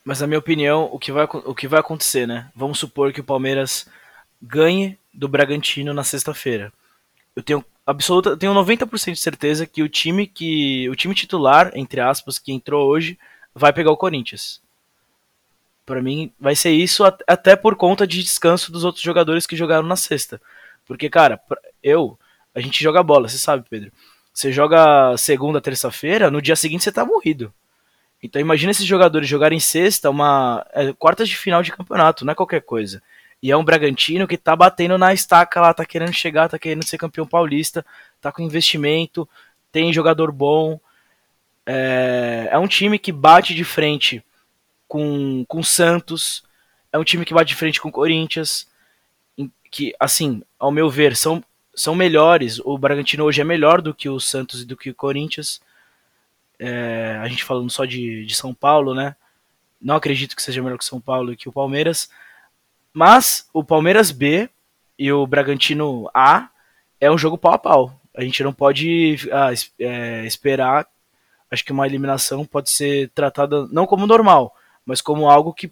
Mas 0.05 0.22
na 0.22 0.28
minha 0.28 0.39
opinião, 0.39 0.89
o 0.91 0.97
que, 0.97 1.11
vai, 1.11 1.26
o 1.26 1.53
que 1.53 1.68
vai 1.68 1.82
acontecer, 1.82 2.26
né? 2.26 2.49
Vamos 2.55 2.80
supor 2.80 3.11
que 3.11 3.20
o 3.20 3.26
Palmeiras 3.26 3.86
ganhe 4.41 4.97
do 5.13 5.28
Bragantino 5.28 5.93
na 5.93 6.03
sexta-feira. 6.03 6.72
Eu 7.36 7.43
tenho 7.43 7.65
absoluta, 7.86 8.38
tenho 8.38 8.53
90% 8.53 9.13
de 9.13 9.20
certeza 9.20 9.65
que 9.65 9.84
o 9.84 9.89
time 9.89 10.26
que 10.26 10.89
o 10.89 10.95
time 10.95 11.13
titular, 11.13 11.72
entre 11.76 11.99
aspas, 11.99 12.39
que 12.39 12.53
entrou 12.53 12.88
hoje, 12.88 13.20
vai 13.53 13.74
pegar 13.74 13.91
o 13.91 13.97
Corinthians. 13.97 14.61
Para 15.88 16.02
mim 16.02 16.34
vai 16.38 16.54
ser 16.54 16.72
isso 16.72 17.06
até 17.26 17.56
por 17.56 17.78
conta 17.78 18.06
de 18.06 18.22
descanso 18.22 18.74
dos 18.74 18.84
outros 18.84 19.02
jogadores 19.02 19.48
que 19.48 19.56
jogaram 19.56 19.88
na 19.88 19.96
sexta. 19.96 20.42
Porque 20.86 21.10
cara, 21.10 21.40
eu, 21.82 22.20
a 22.54 22.60
gente 22.60 22.84
joga 22.84 23.02
bola, 23.02 23.30
você 23.30 23.38
sabe, 23.38 23.66
Pedro. 23.70 23.90
Você 24.34 24.52
joga 24.52 25.16
segunda, 25.16 25.62
terça-feira, 25.62 26.30
no 26.30 26.42
dia 26.42 26.58
seguinte 26.58 26.84
você 26.84 26.92
tá 26.92 27.06
morrido. 27.06 27.54
Então 28.22 28.42
imagina 28.42 28.72
esses 28.72 28.86
jogadores 28.86 29.30
jogarem 29.30 29.62
sexta, 29.62 30.10
uma 30.10 30.66
é, 30.74 30.92
quartas 30.92 31.30
de 31.30 31.38
final 31.38 31.64
de 31.64 31.72
campeonato, 31.72 32.26
não 32.26 32.34
é 32.34 32.36
qualquer 32.36 32.64
coisa. 32.64 33.02
E 33.42 33.50
é 33.50 33.56
um 33.56 33.64
Bragantino 33.64 34.28
que 34.28 34.36
tá 34.36 34.58
batendo 34.58 34.98
na 34.98 35.14
estaca 35.14 35.62
lá, 35.62 35.74
tá 35.74 35.86
querendo 35.86 36.12
chegar, 36.12 36.50
tá 36.50 36.60
querendo 36.60 36.84
ser 36.84 36.98
campeão 36.98 37.26
paulista, 37.26 37.86
tá 38.20 38.30
com 38.30 38.42
investimento, 38.42 39.28
tem 39.72 39.94
jogador 39.94 40.34
bom. 40.34 40.78
É, 41.66 42.50
é 42.52 42.58
um 42.58 42.68
time 42.68 43.00
que 43.00 43.14
bate 43.14 43.56
de 43.56 43.64
frente 43.64 44.22
com 44.88 45.46
com 45.48 45.64
Santos, 45.64 46.44
é 46.92 46.98
um 46.98 47.04
time 47.04 47.26
que 47.26 47.34
bate 47.34 47.50
de 47.50 47.56
frente 47.56 47.82
com 47.82 47.92
Corinthians, 47.92 48.68
que 49.70 49.94
assim, 50.00 50.42
ao 50.58 50.72
meu 50.72 50.90
ver, 50.90 51.16
são 51.16 51.44
são 51.76 51.94
melhores. 51.94 52.60
O 52.60 52.78
Bragantino 52.78 53.24
hoje 53.24 53.42
é 53.42 53.44
melhor 53.44 53.82
do 53.82 53.94
que 53.94 54.10
o 54.10 54.20
Santos 54.20 54.62
e 54.62 54.66
do 54.66 54.76
que 54.76 54.90
o 54.90 54.96
Corinthians 54.96 55.62
é, 56.60 57.20
a 57.22 57.28
gente 57.28 57.44
falando 57.44 57.70
só 57.70 57.86
de, 57.86 58.26
de 58.26 58.36
São 58.36 58.54
Paulo, 58.54 58.94
né? 58.94 59.16
Não 59.80 59.96
acredito 59.96 60.36
que 60.36 60.42
seja 60.42 60.62
melhor 60.62 60.78
que 60.78 60.86
São 60.86 61.00
Paulo 61.00 61.32
e 61.32 61.38
que 61.38 61.48
o 61.48 61.52
Palmeiras. 61.52 62.10
Mas 62.92 63.48
o 63.54 63.64
Palmeiras 63.64 64.12
B 64.12 64.50
e 64.98 65.12
o 65.12 65.28
Bragantino 65.28 66.10
A 66.14 66.50
é 67.00 67.12
um 67.12 67.18
jogo 67.18 67.38
pau 67.38 67.54
a 67.54 67.58
pau. 67.60 68.02
A 68.16 68.24
gente 68.24 68.44
não 68.44 68.52
pode 68.52 69.18
ah, 69.32 69.52
é, 69.80 70.26
esperar. 70.26 70.88
Acho 71.52 71.64
que 71.64 71.72
uma 71.72 71.86
eliminação 71.86 72.44
pode 72.44 72.72
ser 72.72 73.10
tratada 73.10 73.68
não 73.68 73.86
como 73.86 74.08
normal, 74.08 74.56
mas 74.88 75.02
como 75.02 75.30
algo 75.30 75.54
que 75.54 75.70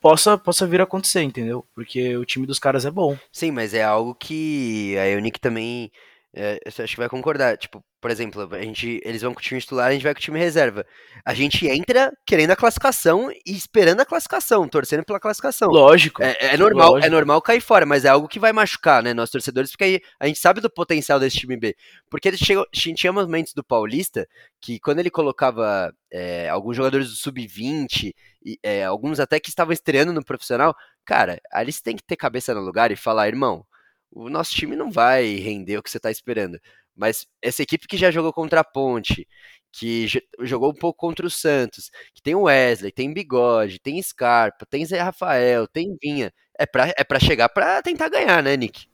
possa, 0.00 0.38
possa 0.38 0.66
vir 0.66 0.80
a 0.80 0.84
acontecer, 0.84 1.22
entendeu? 1.22 1.64
Porque 1.74 2.16
o 2.16 2.24
time 2.24 2.46
dos 2.46 2.58
caras 2.58 2.86
é 2.86 2.90
bom. 2.90 3.16
Sim, 3.30 3.50
mas 3.50 3.74
é 3.74 3.84
algo 3.84 4.14
que 4.14 4.96
a 4.96 5.06
Eunice 5.06 5.38
também 5.38 5.92
é, 6.34 6.60
acho 6.66 6.94
que 6.94 7.00
vai 7.00 7.08
concordar. 7.08 7.56
Tipo, 7.56 7.84
por 8.00 8.10
exemplo, 8.10 8.48
a 8.54 8.62
gente, 8.62 9.00
eles 9.04 9.20
vão 9.20 9.34
com 9.34 9.40
o 9.40 9.42
time 9.42 9.60
titular, 9.60 9.88
a 9.88 9.92
gente 9.92 10.02
vai 10.02 10.14
com 10.14 10.20
o 10.20 10.22
time 10.22 10.38
reserva. 10.38 10.86
A 11.24 11.34
gente 11.34 11.66
entra 11.66 12.12
querendo 12.24 12.52
a 12.52 12.56
classificação 12.56 13.30
e 13.44 13.52
esperando 13.52 14.00
a 14.00 14.06
classificação, 14.06 14.68
torcendo 14.68 15.04
pela 15.04 15.18
classificação. 15.18 15.68
Lógico. 15.68 16.22
É, 16.22 16.36
é 16.40 16.56
normal, 16.56 16.88
é 16.88 16.90
lógico. 16.90 17.06
é 17.06 17.10
normal 17.10 17.42
cair 17.42 17.60
fora, 17.60 17.84
mas 17.84 18.04
é 18.04 18.08
algo 18.08 18.28
que 18.28 18.38
vai 18.38 18.52
machucar, 18.52 19.02
né, 19.02 19.12
nós 19.12 19.30
torcedores, 19.30 19.70
porque 19.70 19.84
aí 19.84 20.00
a 20.18 20.26
gente 20.26 20.38
sabe 20.38 20.60
do 20.60 20.70
potencial 20.70 21.18
desse 21.18 21.38
time 21.38 21.56
B. 21.56 21.76
Porque 22.08 22.28
ele 22.28 22.38
chegou, 22.38 22.66
tinha 22.72 23.12
momentos 23.12 23.52
do 23.52 23.64
Paulista 23.64 24.26
que 24.60 24.78
quando 24.78 25.00
ele 25.00 25.10
colocava 25.10 25.92
é, 26.12 26.48
alguns 26.48 26.76
jogadores 26.76 27.08
do 27.08 27.16
sub-20, 27.16 28.14
é, 28.62 28.84
alguns 28.84 29.18
até 29.18 29.40
que 29.40 29.48
estavam 29.48 29.72
estreando 29.72 30.12
no 30.12 30.24
profissional, 30.24 30.74
cara, 31.04 31.40
ali 31.52 31.72
você 31.72 31.82
tem 31.82 31.96
que 31.96 32.04
ter 32.04 32.16
cabeça 32.16 32.54
no 32.54 32.60
lugar 32.60 32.90
e 32.92 32.96
falar, 32.96 33.28
irmão, 33.28 33.66
o 34.10 34.28
nosso 34.28 34.52
time 34.52 34.76
não 34.76 34.90
vai 34.90 35.36
render 35.36 35.78
o 35.78 35.82
que 35.82 35.90
você 35.90 35.98
está 35.98 36.10
esperando. 36.10 36.58
Mas 36.96 37.26
essa 37.42 37.62
equipe 37.62 37.86
que 37.86 37.96
já 37.96 38.10
jogou 38.10 38.32
contra 38.32 38.60
a 38.60 38.64
Ponte, 38.64 39.26
que 39.72 40.06
jogou 40.40 40.70
um 40.70 40.74
pouco 40.74 40.98
contra 40.98 41.26
o 41.26 41.30
Santos, 41.30 41.90
que 42.14 42.22
tem 42.22 42.34
o 42.34 42.42
Wesley, 42.42 42.92
tem 42.92 43.12
Bigode, 43.12 43.78
tem 43.78 44.02
Scarpa, 44.02 44.66
tem 44.66 44.84
Zé 44.84 45.00
Rafael, 45.00 45.66
tem 45.68 45.96
Vinha, 46.02 46.32
é 46.58 46.66
pra, 46.66 46.92
é 46.96 47.04
pra 47.04 47.20
chegar 47.20 47.48
pra 47.48 47.80
tentar 47.82 48.08
ganhar, 48.08 48.42
né, 48.42 48.56
Nick? 48.56 48.86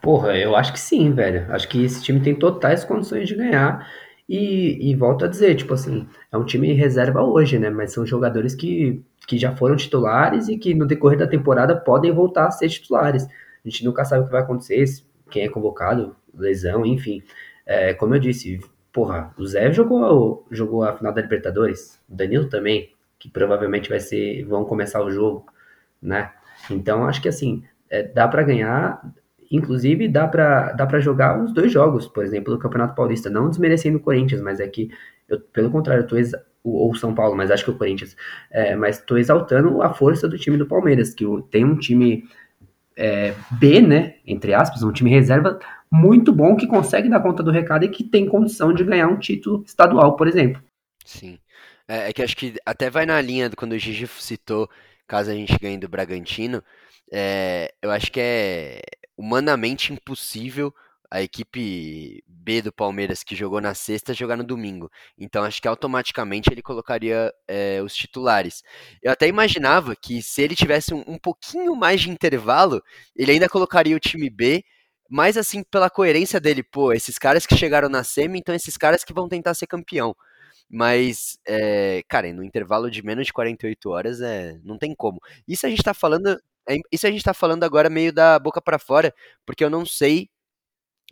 Porra, 0.00 0.36
eu 0.36 0.54
acho 0.54 0.72
que 0.72 0.78
sim, 0.78 1.10
velho. 1.12 1.52
Acho 1.52 1.68
que 1.68 1.82
esse 1.82 2.00
time 2.02 2.20
tem 2.20 2.34
totais 2.34 2.84
condições 2.84 3.26
de 3.28 3.34
ganhar. 3.34 3.90
E, 4.28 4.90
e 4.90 4.94
volto 4.94 5.24
a 5.24 5.28
dizer, 5.28 5.54
tipo 5.56 5.74
assim, 5.74 6.06
é 6.32 6.36
um 6.36 6.44
time 6.44 6.72
reserva 6.72 7.22
hoje, 7.22 7.58
né? 7.58 7.70
Mas 7.70 7.92
são 7.92 8.06
jogadores 8.06 8.54
que, 8.54 9.02
que 9.26 9.38
já 9.38 9.54
foram 9.56 9.76
titulares 9.76 10.48
e 10.48 10.58
que 10.58 10.74
no 10.74 10.86
decorrer 10.86 11.18
da 11.18 11.26
temporada 11.26 11.76
podem 11.76 12.12
voltar 12.12 12.46
a 12.46 12.50
ser 12.50 12.68
titulares. 12.68 13.26
A 13.66 13.68
gente 13.68 13.84
nunca 13.84 14.04
sabe 14.04 14.22
o 14.22 14.26
que 14.26 14.32
vai 14.32 14.42
acontecer, 14.42 14.84
quem 15.28 15.42
é 15.42 15.48
convocado, 15.48 16.14
lesão, 16.32 16.86
enfim. 16.86 17.22
É, 17.66 17.92
como 17.94 18.14
eu 18.14 18.20
disse, 18.20 18.60
porra, 18.92 19.34
o 19.36 19.44
Zé 19.44 19.72
jogou, 19.72 20.46
jogou 20.52 20.84
a 20.84 20.96
final 20.96 21.12
da 21.12 21.20
Libertadores, 21.20 22.00
o 22.08 22.14
Danilo 22.14 22.48
também, 22.48 22.92
que 23.18 23.28
provavelmente 23.28 23.88
vai 23.88 23.98
ser, 23.98 24.44
vão 24.44 24.64
começar 24.64 25.02
o 25.02 25.10
jogo, 25.10 25.46
né? 26.00 26.30
Então 26.70 27.04
acho 27.06 27.20
que 27.20 27.28
assim, 27.28 27.64
é, 27.90 28.04
dá 28.04 28.28
para 28.28 28.44
ganhar, 28.44 29.02
inclusive 29.50 30.08
dá 30.08 30.28
para 30.28 30.72
dá 30.72 30.86
para 30.86 31.00
jogar 31.00 31.42
os 31.42 31.52
dois 31.52 31.72
jogos, 31.72 32.06
por 32.06 32.24
exemplo, 32.24 32.54
do 32.54 32.58
Campeonato 32.60 32.94
Paulista, 32.94 33.28
não 33.28 33.50
desmerecendo 33.50 33.98
o 33.98 34.00
Corinthians, 34.00 34.40
mas 34.40 34.60
é 34.60 34.68
que 34.68 34.90
eu, 35.28 35.40
pelo 35.40 35.70
contrário, 35.70 36.02
eu 36.02 36.06
tô 36.06 36.16
exa 36.16 36.44
ou 36.62 36.94
São 36.94 37.14
Paulo, 37.14 37.36
mas 37.36 37.50
acho 37.50 37.64
que 37.64 37.70
o 37.70 37.78
Corinthians, 37.78 38.16
é, 38.50 38.74
mas 38.74 38.98
estou 38.98 39.18
exaltando 39.18 39.82
a 39.82 39.92
força 39.92 40.28
do 40.28 40.36
time 40.36 40.56
do 40.56 40.66
Palmeiras, 40.66 41.14
que 41.14 41.24
tem 41.50 41.64
um 41.64 41.78
time 41.78 42.24
é, 42.96 43.34
B, 43.50 43.80
né, 43.80 44.16
entre 44.26 44.54
aspas, 44.54 44.82
um 44.82 44.92
time 44.92 45.10
reserva 45.10 45.58
muito 45.90 46.32
bom 46.32 46.56
que 46.56 46.66
consegue 46.66 47.08
dar 47.08 47.20
conta 47.20 47.42
do 47.42 47.50
recado 47.50 47.84
e 47.84 47.88
que 47.88 48.02
tem 48.02 48.26
condição 48.26 48.72
de 48.72 48.82
ganhar 48.84 49.08
um 49.08 49.18
título 49.18 49.62
estadual, 49.66 50.16
por 50.16 50.26
exemplo. 50.26 50.62
Sim. 51.04 51.38
É, 51.86 52.08
é 52.08 52.12
que 52.12 52.22
acho 52.22 52.36
que 52.36 52.54
até 52.64 52.90
vai 52.90 53.06
na 53.06 53.20
linha 53.20 53.48
do 53.48 53.56
quando 53.56 53.72
o 53.72 53.78
Gigi 53.78 54.06
citou, 54.18 54.68
caso 55.06 55.30
a 55.30 55.34
gente 55.34 55.56
ganhe 55.58 55.78
do 55.78 55.88
Bragantino, 55.88 56.62
é, 57.12 57.72
eu 57.80 57.90
acho 57.90 58.10
que 58.10 58.20
é 58.20 58.80
humanamente 59.16 59.92
impossível 59.92 60.74
a 61.10 61.22
equipe 61.22 62.24
B 62.46 62.62
do 62.62 62.72
Palmeiras 62.72 63.24
que 63.24 63.34
jogou 63.34 63.60
na 63.60 63.74
sexta 63.74 64.14
jogar 64.14 64.36
no 64.36 64.44
domingo. 64.44 64.88
Então 65.18 65.42
acho 65.42 65.60
que 65.60 65.66
automaticamente 65.66 66.48
ele 66.48 66.62
colocaria 66.62 67.32
é, 67.48 67.82
os 67.82 67.92
titulares. 67.92 68.62
Eu 69.02 69.10
até 69.10 69.26
imaginava 69.26 69.96
que 69.96 70.22
se 70.22 70.42
ele 70.42 70.54
tivesse 70.54 70.94
um, 70.94 71.02
um, 71.08 71.18
pouquinho 71.18 71.74
mais 71.74 72.00
de 72.00 72.08
intervalo, 72.08 72.80
ele 73.16 73.32
ainda 73.32 73.48
colocaria 73.48 73.96
o 73.96 74.00
time 74.00 74.30
B, 74.30 74.64
mas 75.10 75.36
assim 75.36 75.64
pela 75.64 75.90
coerência 75.90 76.38
dele, 76.40 76.62
pô, 76.62 76.92
esses 76.92 77.18
caras 77.18 77.44
que 77.46 77.56
chegaram 77.56 77.88
na 77.88 78.04
semi, 78.04 78.38
então 78.38 78.54
esses 78.54 78.76
caras 78.76 79.02
que 79.02 79.12
vão 79.12 79.28
tentar 79.28 79.54
ser 79.54 79.66
campeão. 79.66 80.14
Mas, 80.70 81.38
é, 81.46 82.02
cara, 82.08 82.32
no 82.32 82.44
intervalo 82.44 82.90
de 82.90 83.02
menos 83.04 83.26
de 83.26 83.32
48 83.32 83.90
horas, 83.90 84.20
é, 84.20 84.58
não 84.64 84.78
tem 84.78 84.94
como. 84.94 85.20
Isso 85.48 85.66
a 85.66 85.68
gente 85.70 85.82
tá 85.82 85.94
falando, 85.94 86.40
é, 86.68 86.76
isso 86.92 87.06
a 87.06 87.10
gente 87.10 87.24
tá 87.24 87.34
falando 87.34 87.64
agora 87.64 87.90
meio 87.90 88.12
da 88.12 88.38
boca 88.38 88.60
para 88.62 88.78
fora, 88.78 89.12
porque 89.44 89.64
eu 89.64 89.70
não 89.70 89.84
sei 89.86 90.28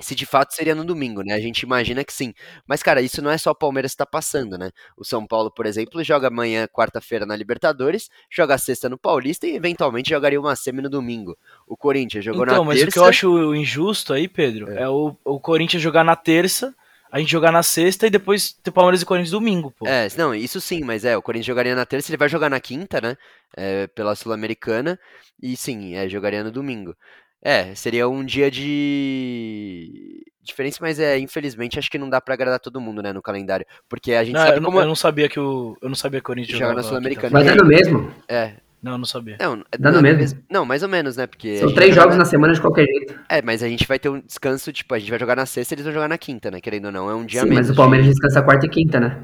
se 0.00 0.14
de 0.14 0.26
fato 0.26 0.52
seria 0.52 0.74
no 0.74 0.84
domingo, 0.84 1.22
né? 1.22 1.34
A 1.34 1.40
gente 1.40 1.60
imagina 1.60 2.04
que 2.04 2.12
sim. 2.12 2.34
Mas, 2.66 2.82
cara, 2.82 3.00
isso 3.00 3.22
não 3.22 3.30
é 3.30 3.38
só 3.38 3.52
o 3.52 3.54
Palmeiras 3.54 3.92
que 3.92 3.98
tá 3.98 4.06
passando, 4.06 4.58
né? 4.58 4.70
O 4.96 5.04
São 5.04 5.26
Paulo, 5.26 5.50
por 5.50 5.66
exemplo, 5.66 6.02
joga 6.02 6.28
amanhã, 6.28 6.66
quarta-feira, 6.66 7.24
na 7.24 7.36
Libertadores, 7.36 8.10
joga 8.28 8.58
sexta 8.58 8.88
no 8.88 8.98
Paulista 8.98 9.46
e 9.46 9.54
eventualmente 9.54 10.10
jogaria 10.10 10.40
uma 10.40 10.56
semi 10.56 10.82
no 10.82 10.90
domingo. 10.90 11.36
O 11.66 11.76
Corinthians 11.76 12.24
jogou 12.24 12.44
então, 12.44 12.58
na 12.58 12.64
mas 12.64 12.78
terça. 12.78 12.90
o 12.90 12.92
que 12.92 12.98
eu 12.98 13.04
acho 13.04 13.54
injusto 13.54 14.12
aí, 14.12 14.26
Pedro, 14.26 14.70
é, 14.72 14.82
é 14.82 14.88
o, 14.88 15.16
o 15.24 15.38
Corinthians 15.38 15.82
jogar 15.82 16.04
na 16.04 16.16
terça 16.16 16.74
a 17.14 17.20
gente 17.20 17.30
jogar 17.30 17.52
na 17.52 17.62
sexta 17.62 18.08
e 18.08 18.10
depois 18.10 18.52
ter 18.52 18.72
Palmeiras 18.72 19.00
e 19.00 19.06
Corinthians 19.06 19.30
domingo, 19.30 19.70
pô. 19.70 19.86
É, 19.86 20.08
não, 20.18 20.34
isso 20.34 20.60
sim, 20.60 20.82
mas 20.82 21.04
é, 21.04 21.16
o 21.16 21.22
Corinthians 21.22 21.46
jogaria 21.46 21.72
na 21.72 21.86
terça, 21.86 22.10
ele 22.10 22.16
vai 22.16 22.28
jogar 22.28 22.50
na 22.50 22.58
quinta, 22.58 23.00
né? 23.00 23.16
É, 23.56 23.86
pela 23.86 24.16
Sul-Americana, 24.16 24.98
e 25.40 25.56
sim, 25.56 25.94
é, 25.94 26.08
jogaria 26.08 26.42
no 26.42 26.50
domingo. 26.50 26.96
É, 27.44 27.74
seria 27.74 28.08
um 28.08 28.24
dia 28.24 28.50
de 28.50 30.24
diferença, 30.42 30.78
mas 30.80 30.98
é, 30.98 31.18
infelizmente, 31.18 31.78
acho 31.78 31.90
que 31.90 31.98
não 31.98 32.08
dá 32.08 32.20
para 32.20 32.32
agradar 32.32 32.58
todo 32.58 32.80
mundo, 32.80 33.02
né, 33.02 33.12
no 33.12 33.20
calendário. 33.20 33.66
Porque 33.88 34.14
a 34.14 34.24
gente 34.24 34.34
não, 34.34 34.40
sabe 34.40 34.58
eu 34.58 34.62
como. 34.62 34.76
Não, 34.76 34.82
eu 34.82 34.88
não 34.88 34.94
sabia 34.94 35.28
que 35.28 35.38
o. 35.38 35.76
Eu 35.80 35.88
não 35.88 35.96
sabia 35.96 36.20
que 36.20 36.24
o 36.24 36.26
Corinthians 36.26 36.58
joga 36.58 36.74
na 36.74 36.82
Sul-Americana. 36.82 37.30
Mas 37.32 37.46
é 37.46 37.54
no 37.54 37.66
mesmo? 37.66 38.10
É. 38.26 38.54
Não, 38.82 38.98
não 38.98 39.06
sabia. 39.06 39.38
Não, 39.40 39.64
Dá 39.78 39.90
no 39.90 40.02
mesmo? 40.02 40.18
mesmo? 40.18 40.42
Não, 40.50 40.66
mais 40.66 40.82
ou 40.82 40.90
menos, 40.90 41.16
né? 41.16 41.26
Porque 41.26 41.56
São 41.56 41.72
três 41.72 41.94
jogos 41.94 42.16
na 42.16 42.26
semana 42.26 42.52
de 42.52 42.60
qualquer 42.60 42.84
jeito. 42.84 43.18
É, 43.30 43.40
mas 43.40 43.62
a 43.62 43.68
gente 43.68 43.86
vai 43.86 43.98
ter 43.98 44.10
um 44.10 44.20
descanso, 44.20 44.70
tipo, 44.74 44.94
a 44.94 44.98
gente 44.98 45.08
vai 45.08 45.18
jogar 45.18 45.36
na 45.36 45.46
sexta 45.46 45.72
e 45.72 45.74
eles 45.76 45.86
vão 45.86 45.94
jogar 45.94 46.08
na 46.08 46.18
quinta, 46.18 46.50
né? 46.50 46.60
Querendo 46.60 46.86
ou 46.86 46.92
não, 46.92 47.08
é 47.08 47.14
um 47.14 47.24
dia 47.24 47.40
Sim, 47.40 47.48
menos. 47.48 47.68
mas 47.68 47.70
o 47.70 47.74
Palmeiras 47.74 48.04
de... 48.04 48.12
descansa 48.12 48.42
quarta 48.42 48.66
e 48.66 48.68
quinta, 48.68 49.00
né? 49.00 49.22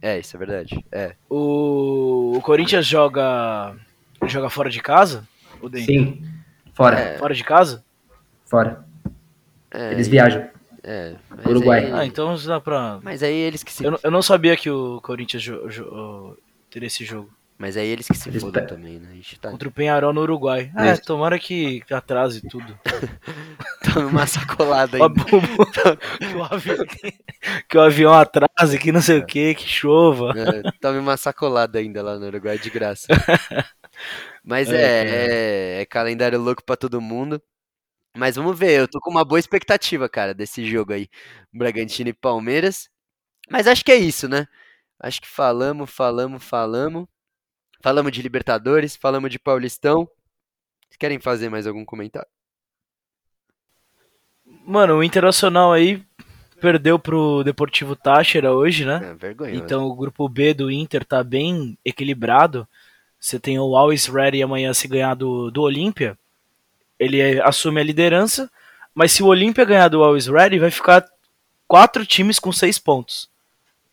É, 0.00 0.18
isso 0.18 0.34
é 0.34 0.38
verdade. 0.38 0.82
É. 0.90 1.12
O, 1.28 2.38
o 2.38 2.40
Corinthians 2.40 2.86
joga 2.86 3.74
joga 4.26 4.48
fora 4.48 4.70
de 4.70 4.80
casa? 4.80 5.28
Sim, 5.84 6.22
fora. 6.72 6.98
É... 6.98 7.18
Fora 7.18 7.34
de 7.34 7.44
casa? 7.44 7.84
Fora. 8.46 8.84
É, 9.70 9.92
eles 9.92 10.08
viajam. 10.08 10.48
É, 10.84 11.14
Uruguai. 11.46 11.84
Aí... 11.84 11.92
Ah, 11.92 12.04
então 12.04 12.34
dá 12.44 12.60
pra. 12.60 12.98
Mas 13.02 13.22
aí 13.22 13.34
eles 13.34 13.62
que 13.62 13.72
se. 13.72 13.84
Eu, 13.84 13.98
eu 14.02 14.10
não 14.10 14.20
sabia 14.20 14.56
que 14.56 14.68
o 14.68 15.00
Corinthians 15.00 15.42
jo, 15.42 15.68
jo, 15.70 16.36
teria 16.70 16.88
esse 16.88 17.04
jogo. 17.04 17.30
Mas 17.62 17.76
aí 17.76 17.86
eles 17.86 18.08
que 18.08 18.16
se 18.16 18.28
eles 18.28 18.42
fodam 18.42 18.66
também, 18.66 18.98
né? 18.98 19.10
A 19.12 19.14
gente 19.14 19.38
tá... 19.38 19.48
Contra 19.48 19.68
o 19.68 19.70
Penharol 19.70 20.12
no 20.12 20.22
Uruguai. 20.22 20.72
É, 20.76 20.94
Isso. 20.94 21.04
tomara 21.04 21.38
que 21.38 21.80
atrase 21.92 22.42
tudo. 22.48 22.76
Tome 23.94 24.06
uma 24.06 24.26
sacolada 24.26 24.96
aí. 24.96 25.02
que, 26.18 26.34
o 26.34 26.42
avião, 26.42 26.86
que 27.68 27.78
o 27.78 27.80
avião 27.80 28.12
atrase, 28.14 28.80
que 28.80 28.90
não 28.90 29.00
sei 29.00 29.18
o 29.18 29.24
que, 29.24 29.54
que 29.54 29.68
chova. 29.68 30.34
É, 30.36 30.72
tome 30.80 30.98
uma 30.98 31.16
sacolada 31.16 31.78
ainda 31.78 32.02
lá 32.02 32.18
no 32.18 32.26
Uruguai 32.26 32.58
de 32.58 32.68
graça. 32.68 33.06
Mas 34.42 34.70
é, 34.70 34.74
é, 34.74 35.78
é, 35.78 35.80
é 35.82 35.86
calendário 35.86 36.40
louco 36.40 36.64
pra 36.64 36.76
todo 36.76 37.00
mundo. 37.00 37.40
Mas 38.14 38.36
vamos 38.36 38.58
ver, 38.58 38.80
eu 38.80 38.88
tô 38.88 39.00
com 39.00 39.10
uma 39.10 39.24
boa 39.24 39.38
expectativa, 39.38 40.08
cara, 40.08 40.34
desse 40.34 40.66
jogo 40.66 40.92
aí. 40.92 41.08
Bragantino 41.52 42.10
e 42.10 42.12
Palmeiras. 42.12 42.90
Mas 43.48 43.66
acho 43.66 43.84
que 43.84 43.92
é 43.92 43.96
isso, 43.96 44.28
né? 44.28 44.46
Acho 44.98 45.20
que 45.20 45.28
falamos, 45.28 45.90
falamos, 45.90 46.44
falamos. 46.44 47.06
Falamos 47.80 48.12
de 48.12 48.22
Libertadores, 48.22 48.94
falamos 48.94 49.30
de 49.30 49.38
Paulistão. 49.38 50.08
Vocês 50.82 50.96
querem 50.98 51.18
fazer 51.18 51.48
mais 51.48 51.66
algum 51.66 51.84
comentário? 51.84 52.28
Mano, 54.64 54.98
o 54.98 55.02
Internacional 55.02 55.72
aí 55.72 56.04
perdeu 56.60 56.98
pro 56.98 57.42
Deportivo 57.42 57.96
Táchira 57.96 58.52
hoje, 58.52 58.84
né? 58.84 59.00
É, 59.02 59.14
vergonha. 59.14 59.54
Então 59.54 59.86
o 59.86 59.96
grupo 59.96 60.28
B 60.28 60.54
do 60.54 60.70
Inter 60.70 61.04
tá 61.04 61.24
bem 61.24 61.76
equilibrado. 61.84 62.68
Você 63.22 63.38
tem 63.38 63.56
o 63.56 63.76
Always 63.76 64.06
Ready 64.06 64.42
amanhã 64.42 64.74
se 64.74 64.88
ganhar 64.88 65.14
do, 65.14 65.48
do 65.48 65.62
Olímpia. 65.62 66.18
Ele 66.98 67.40
assume 67.40 67.80
a 67.80 67.84
liderança. 67.84 68.50
Mas 68.92 69.12
se 69.12 69.22
o 69.22 69.26
Olímpia 69.26 69.64
ganhar 69.64 69.86
do 69.86 70.02
Always 70.02 70.26
Ready, 70.26 70.58
vai 70.58 70.72
ficar 70.72 71.08
quatro 71.68 72.04
times 72.04 72.40
com 72.40 72.50
seis 72.50 72.80
pontos 72.80 73.30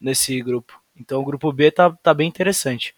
nesse 0.02 0.42
grupo. 0.42 0.82
Então 1.00 1.22
o 1.22 1.24
grupo 1.24 1.54
B 1.54 1.70
tá, 1.70 1.92
tá 1.92 2.12
bem 2.12 2.28
interessante. 2.28 2.96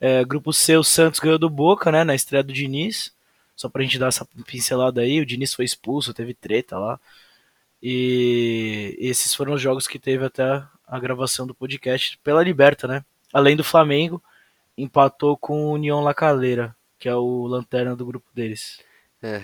É, 0.00 0.24
grupo 0.24 0.50
C, 0.50 0.78
o 0.78 0.82
Santos 0.82 1.20
ganhou 1.20 1.38
do 1.38 1.50
Boca, 1.50 1.92
né, 1.92 2.04
na 2.04 2.14
estreia 2.14 2.42
do 2.42 2.54
Diniz. 2.54 3.14
Só 3.54 3.68
pra 3.68 3.82
gente 3.82 3.98
dar 3.98 4.08
essa 4.08 4.26
pincelada 4.46 5.02
aí, 5.02 5.20
o 5.20 5.26
Diniz 5.26 5.52
foi 5.52 5.66
expulso, 5.66 6.14
teve 6.14 6.32
treta 6.32 6.78
lá. 6.78 6.98
E 7.82 8.96
esses 8.98 9.34
foram 9.34 9.52
os 9.52 9.60
jogos 9.60 9.86
que 9.86 9.98
teve 9.98 10.24
até 10.24 10.62
a 10.86 10.98
gravação 10.98 11.46
do 11.46 11.54
podcast 11.54 12.18
pela 12.24 12.42
Liberta, 12.42 12.88
né? 12.88 13.04
Além 13.30 13.54
do 13.54 13.62
Flamengo, 13.62 14.22
empatou 14.76 15.36
com 15.36 15.66
o 15.66 15.72
União 15.72 16.00
La 16.00 16.14
Calera, 16.14 16.76
que 16.98 17.08
é 17.08 17.14
o 17.14 17.46
lanterna 17.46 17.96
do 17.96 18.06
grupo 18.06 18.30
deles. 18.34 18.78
É, 19.22 19.40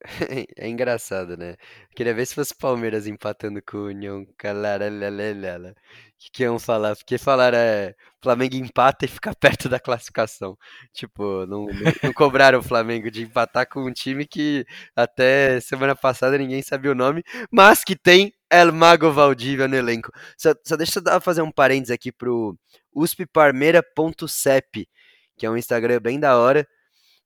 é 0.56 0.68
engraçado, 0.68 1.36
né? 1.36 1.56
Queria 1.94 2.14
ver 2.14 2.26
se 2.26 2.34
fosse 2.34 2.54
Palmeiras 2.54 3.06
empatando 3.06 3.60
com 3.60 3.78
o 3.78 3.86
União 3.86 4.24
Calaralala. 4.38 5.70
O 5.70 5.74
que, 6.18 6.30
que 6.32 6.42
iam 6.44 6.58
falar? 6.58 6.96
Porque 6.96 7.18
falaram 7.18 7.58
é 7.58 7.94
Flamengo 8.22 8.56
empata 8.56 9.04
e 9.04 9.08
fica 9.08 9.34
perto 9.34 9.68
da 9.68 9.80
classificação. 9.80 10.56
Tipo, 10.92 11.44
não, 11.46 11.66
não 12.02 12.12
cobraram 12.14 12.60
o 12.60 12.62
Flamengo 12.62 13.10
de 13.10 13.24
empatar 13.24 13.68
com 13.68 13.84
um 13.84 13.92
time 13.92 14.26
que 14.26 14.64
até 14.94 15.60
semana 15.60 15.94
passada 15.94 16.38
ninguém 16.38 16.62
sabia 16.62 16.92
o 16.92 16.94
nome, 16.94 17.22
mas 17.50 17.84
que 17.84 17.96
tem 17.96 18.32
El 18.50 18.72
Mago 18.72 19.12
Valdívia 19.12 19.68
no 19.68 19.76
elenco. 19.76 20.10
Só, 20.36 20.54
só 20.64 20.76
deixa 20.76 21.00
eu 21.04 21.20
fazer 21.20 21.42
um 21.42 21.50
parênteses 21.50 21.90
aqui 21.90 22.12
pro 22.12 22.56
uspparmeira.cep, 22.94 24.88
que 25.36 25.46
é 25.46 25.50
um 25.50 25.56
Instagram 25.56 26.00
bem 26.00 26.18
da 26.20 26.38
hora 26.38 26.66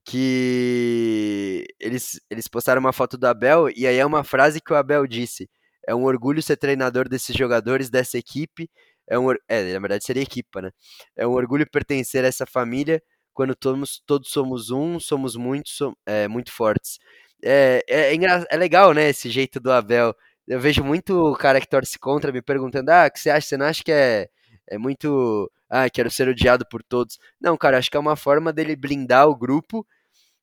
que 0.05 1.67
eles, 1.79 2.21
eles 2.31 2.49
postaram 2.49 2.81
uma 2.81 2.93
foto 2.93 3.19
do 3.19 3.27
Abel 3.27 3.69
e 3.71 3.87
aí 3.87 3.97
é 3.99 4.07
uma 4.07 4.25
frase 4.25 4.61
que 4.61 4.73
o 4.73 4.77
Abel 4.77 5.07
disse. 5.07 5.49
É 5.87 5.95
um 5.95 6.05
orgulho 6.05 6.43
ser 6.43 6.57
treinador 6.57 7.09
desses 7.09 7.37
jogadores, 7.37 7.91
dessa 7.91 8.19
equipe. 8.19 8.71
É, 9.09 9.19
um, 9.19 9.31
é, 9.49 9.73
na 9.73 9.81
verdade 9.81 10.05
seria 10.05 10.23
equipa, 10.23 10.63
né? 10.63 10.71
É 11.17 11.27
um 11.27 11.33
orgulho 11.33 11.69
pertencer 11.71 12.25
a 12.25 12.29
essa 12.29 12.47
família 12.47 13.03
quando 13.33 13.55
todos, 13.55 14.03
todos 14.07 14.31
somos 14.31 14.71
um, 14.71 15.01
somos 15.01 15.37
muito, 15.37 15.71
som, 15.71 15.95
é, 16.07 16.29
muito 16.29 16.53
fortes. 16.53 16.99
É, 17.43 17.83
é, 17.89 18.15
é, 18.15 18.47
é 18.51 18.57
legal, 18.57 18.93
né, 18.93 19.09
esse 19.09 19.31
jeito 19.31 19.59
do 19.61 19.73
Abel. 19.73 20.15
Eu 20.47 20.61
vejo 20.61 20.83
muito 20.85 21.35
cara 21.35 21.61
que 21.61 21.69
torce 21.69 21.99
contra 21.99 22.33
me 22.33 22.43
perguntando: 22.43 22.91
ah, 22.91 23.07
o 23.07 23.11
que 23.11 23.21
você 23.21 23.31
acha? 23.31 23.47
Você 23.47 23.57
não 23.57 23.67
acha 23.67 23.83
que 23.85 23.93
é, 23.93 24.29
é 24.67 24.79
muito. 24.79 25.51
Ah, 25.69 25.89
quero 25.89 26.11
ser 26.11 26.29
odiado 26.29 26.67
por 26.67 26.83
todos. 26.83 27.19
Não, 27.41 27.57
cara, 27.57 27.79
acho 27.79 27.91
que 27.91 27.97
é 27.97 28.01
uma 28.01 28.17
forma 28.17 28.53
dele 28.53 28.75
blindar 28.75 29.29
o 29.29 29.37
grupo. 29.37 29.87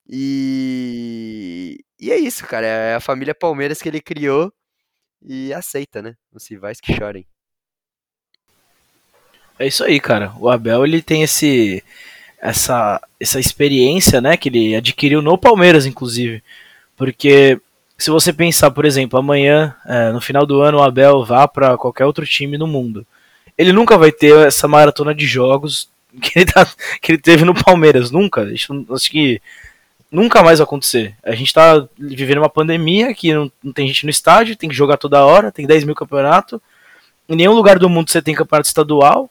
E, 0.10 1.84
e 2.00 2.12
é 2.12 2.18
isso, 2.18 2.46
cara. 2.46 2.66
É 2.66 2.96
a 2.96 3.02
família 3.02 3.36
Palmeiras 3.36 3.82
que 3.82 3.90
ele 3.90 4.02
criou 4.02 4.54
e 5.22 5.54
aceita, 5.54 6.02
né? 6.02 6.16
Os 6.32 6.50
rivais 6.50 6.80
que 6.80 6.94
chorem. 6.94 7.26
É 9.60 9.68
isso 9.68 9.84
aí, 9.84 10.00
cara. 10.00 10.34
O 10.40 10.50
Abel 10.50 10.86
ele 10.86 11.02
tem 11.02 11.24
esse 11.24 11.84
essa 12.40 13.02
essa 13.20 13.40
experiência, 13.40 14.22
né, 14.22 14.38
que 14.38 14.50
ele 14.50 14.76
adquiriu 14.76 15.22
no 15.22 15.38
Palmeiras, 15.38 15.86
inclusive, 15.88 16.44
porque 16.96 17.60
se 17.98 18.10
você 18.12 18.32
pensar, 18.32 18.72
por 18.72 18.86
exemplo, 18.86 19.18
amanhã, 19.18 19.76
é, 19.86 20.12
no 20.12 20.22
final 20.22 20.46
do 20.46 20.62
ano, 20.62 20.78
o 20.78 20.84
Abel 20.84 21.26
vá 21.26 21.48
para 21.48 21.78
qualquer 21.78 22.06
outro 22.06 22.26
time 22.26 22.58
no 22.58 22.68
mundo 22.68 23.06
ele 23.58 23.74
nunca 23.74 23.98
vai 23.98 24.12
ter 24.12 24.48
essa 24.48 24.68
maratona 24.68 25.16
de 25.16 25.26
jogos 25.26 25.90
que 26.22 26.40
ele, 26.40 26.46
tá, 26.46 26.66
que 27.02 27.14
ele 27.14 27.18
teve 27.18 27.44
no 27.44 27.54
Palmeiras. 27.54 28.12
Nunca. 28.12 28.44
Acho, 28.44 28.86
que 29.10 29.42
nunca 30.12 30.44
mais 30.44 30.60
vai 30.60 30.66
acontecer. 30.66 31.16
A 31.24 31.34
gente 31.34 31.54
tá 31.54 31.88
vivendo 31.98 32.38
uma 32.38 32.50
pandemia 32.50 33.14
que 33.14 33.34
não, 33.34 33.52
não, 33.64 33.74
tem 33.74 33.88
gente 33.88 34.06
no 34.06 34.12
estádio, 34.12 34.56
tem 34.56 34.70
que 34.70 34.76
jogar 34.76 34.98
toda 34.98 35.26
hora, 35.26 35.52
tem 35.52 35.66
10 35.66 35.84
mil 35.84 35.96
campeonatos. 35.96 36.60
Em 37.28 37.36
nenhum 37.36 37.54
lugar 37.54 37.80
do 37.80 37.90
mundo 37.90 38.10
você 38.10 38.22
tem 38.22 38.36
campeonato 38.36 38.68
estadual. 38.68 39.30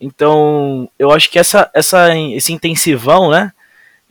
Então, 0.00 0.90
eu 0.98 1.12
acho 1.12 1.30
que 1.30 1.38
essa, 1.38 1.70
essa, 1.72 2.16
esse 2.18 2.52
intensivão 2.52 3.30
né, 3.30 3.52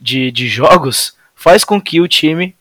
de, 0.00 0.30
de 0.30 0.48
jogos 0.48 1.14
faz 1.34 1.64
com 1.64 1.78
que 1.78 2.00
o 2.00 2.08
time 2.08 2.56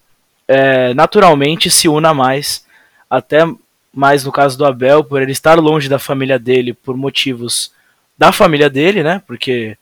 é, 0.54 0.94
naturalmente 0.94 1.70
se 1.70 1.88
una 1.88 2.14
mais. 2.14 2.66
Até 3.10 3.40
mais 3.94 4.24
no 4.26 4.32
caso 4.32 4.58
do 4.58 4.66
Abel, 4.66 5.04
por 5.04 5.22
ele 5.22 5.32
estar 5.32 5.58
longe 5.60 5.88
da 5.88 6.00
família 6.00 6.38
dele 6.38 6.74
por 6.74 6.96
motivos 6.98 7.72
da 8.18 8.32
família 8.32 8.70
dele, 8.70 9.02
né? 9.04 9.22
Porque 9.26 9.78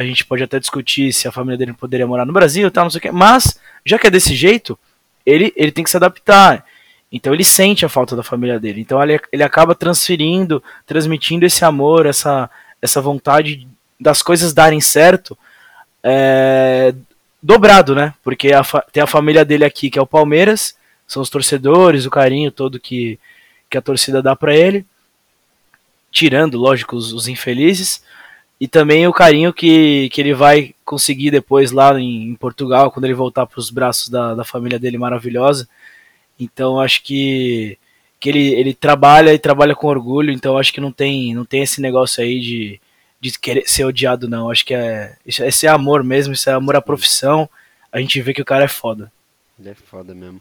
A 0.00 0.04
gente 0.04 0.24
pode 0.24 0.42
até 0.42 0.58
discutir 0.58 1.12
se 1.12 1.28
a 1.28 1.32
família 1.32 1.58
dele 1.58 1.74
poderia 1.74 2.06
morar 2.06 2.24
no 2.24 2.32
Brasil 2.32 2.66
e 2.66 2.70
tal, 2.70 2.84
não 2.84 2.90
sei 2.90 2.98
o 3.00 3.02
quê. 3.02 3.10
Mas, 3.10 3.60
já 3.84 3.98
que 3.98 4.06
é 4.06 4.10
desse 4.10 4.34
jeito, 4.34 4.78
ele, 5.26 5.52
ele 5.54 5.70
tem 5.70 5.84
que 5.84 5.90
se 5.90 5.96
adaptar. 5.98 6.64
Então 7.12 7.34
ele 7.34 7.44
sente 7.44 7.84
a 7.84 7.88
falta 7.88 8.16
da 8.16 8.22
família 8.22 8.58
dele. 8.58 8.80
Então 8.80 9.02
ele, 9.02 9.20
ele 9.30 9.42
acaba 9.42 9.74
transferindo, 9.74 10.62
transmitindo 10.86 11.44
esse 11.44 11.66
amor, 11.66 12.06
essa, 12.06 12.48
essa 12.80 13.00
vontade 13.02 13.68
das 14.00 14.22
coisas 14.22 14.54
darem 14.54 14.80
certo 14.80 15.36
é, 16.02 16.94
dobrado, 17.42 17.94
né? 17.94 18.14
Porque 18.22 18.52
a, 18.52 18.62
tem 18.92 19.02
a 19.02 19.06
família 19.06 19.44
dele 19.44 19.64
aqui, 19.64 19.90
que 19.90 19.98
é 19.98 20.02
o 20.02 20.06
Palmeiras, 20.06 20.76
são 21.06 21.22
os 21.22 21.30
torcedores, 21.30 22.06
o 22.06 22.10
carinho 22.10 22.50
todo 22.50 22.80
que, 22.80 23.18
que 23.68 23.78
a 23.78 23.82
torcida 23.82 24.22
dá 24.22 24.36
para 24.36 24.54
ele, 24.54 24.84
tirando, 26.10 26.58
lógico, 26.58 26.96
os, 26.96 27.12
os, 27.12 27.28
infelizes, 27.28 28.02
e 28.60 28.68
também 28.68 29.06
o 29.06 29.12
carinho 29.12 29.52
que, 29.52 30.08
que 30.10 30.20
ele 30.20 30.34
vai 30.34 30.74
conseguir 30.84 31.30
depois 31.30 31.72
lá 31.72 31.98
em, 31.98 32.30
em 32.30 32.34
Portugal, 32.34 32.90
quando 32.90 33.06
ele 33.06 33.14
voltar 33.14 33.46
para 33.46 33.58
os 33.58 33.70
braços 33.70 34.08
da, 34.08 34.34
da 34.34 34.44
família 34.44 34.78
dele 34.78 34.98
maravilhosa. 34.98 35.68
Então 36.38 36.78
acho 36.80 37.02
que, 37.02 37.78
que 38.18 38.28
ele, 38.28 38.54
ele 38.54 38.74
trabalha 38.74 39.32
e 39.32 39.38
trabalha 39.38 39.74
com 39.74 39.86
orgulho, 39.86 40.30
então 40.32 40.58
acho 40.58 40.72
que 40.72 40.80
não 40.80 40.92
tem, 40.92 41.34
não 41.34 41.44
tem 41.44 41.62
esse 41.62 41.80
negócio 41.80 42.22
aí 42.22 42.40
de, 42.40 42.80
de 43.20 43.38
querer 43.38 43.68
ser 43.68 43.84
odiado, 43.84 44.28
não. 44.28 44.50
Acho 44.50 44.64
que 44.64 44.74
é. 44.74 45.16
Esse 45.26 45.66
é 45.66 45.70
amor 45.70 46.02
mesmo, 46.02 46.32
isso 46.32 46.48
é 46.48 46.52
amor 46.52 46.76
à 46.76 46.80
profissão. 46.80 47.48
A 47.92 48.00
gente 48.00 48.20
vê 48.22 48.32
que 48.32 48.42
o 48.42 48.44
cara 48.44 48.64
é 48.64 48.68
foda. 48.68 49.12
Ele 49.58 49.68
é 49.68 49.74
foda 49.74 50.14
mesmo. 50.14 50.40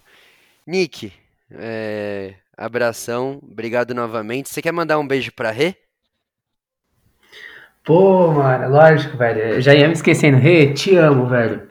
Nick, 0.66 1.12
é, 1.52 2.36
abração, 2.56 3.40
obrigado 3.44 3.94
novamente. 3.94 4.50
Você 4.50 4.62
quer 4.62 4.72
mandar 4.72 5.00
um 5.00 5.08
beijo 5.08 5.32
pra 5.34 5.52
Rê? 5.52 5.76
Pô, 7.84 8.32
mano, 8.32 8.70
lógico, 8.70 9.18
velho. 9.18 9.40
Eu 9.40 9.62
já 9.62 9.74
ia 9.74 9.88
me 9.88 9.94
esquecendo. 9.94 10.38
Rê, 10.38 10.74
te 10.74 10.96
amo, 10.96 11.28
velho. 11.28 11.68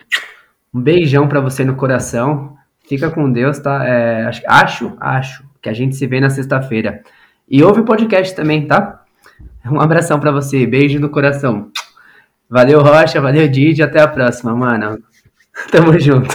Um 0.74 0.80
beijão 0.80 1.28
pra 1.28 1.40
você 1.40 1.64
no 1.64 1.76
coração. 1.76 2.56
Fica 2.88 3.10
com 3.10 3.30
Deus, 3.30 3.58
tá? 3.60 3.86
É, 3.86 4.24
acho, 4.24 4.42
acho, 4.46 4.96
acho 5.00 5.44
que 5.62 5.68
a 5.68 5.72
gente 5.72 5.94
se 5.94 6.06
vê 6.06 6.20
na 6.20 6.28
sexta-feira. 6.28 7.02
E 7.48 7.62
ouve 7.62 7.80
o 7.80 7.84
podcast 7.84 8.34
também, 8.34 8.66
tá? 8.66 9.04
Um 9.72 9.80
abração 9.80 10.18
para 10.18 10.30
você, 10.30 10.66
beijo 10.66 10.98
no 10.98 11.10
coração. 11.10 11.70
Valeu, 12.48 12.80
Rocha, 12.80 13.20
valeu, 13.20 13.46
Didi, 13.48 13.82
até 13.82 14.00
a 14.00 14.08
próxima, 14.08 14.54
mano. 14.54 15.02
Tamo 15.70 15.98
junto. 15.98 16.34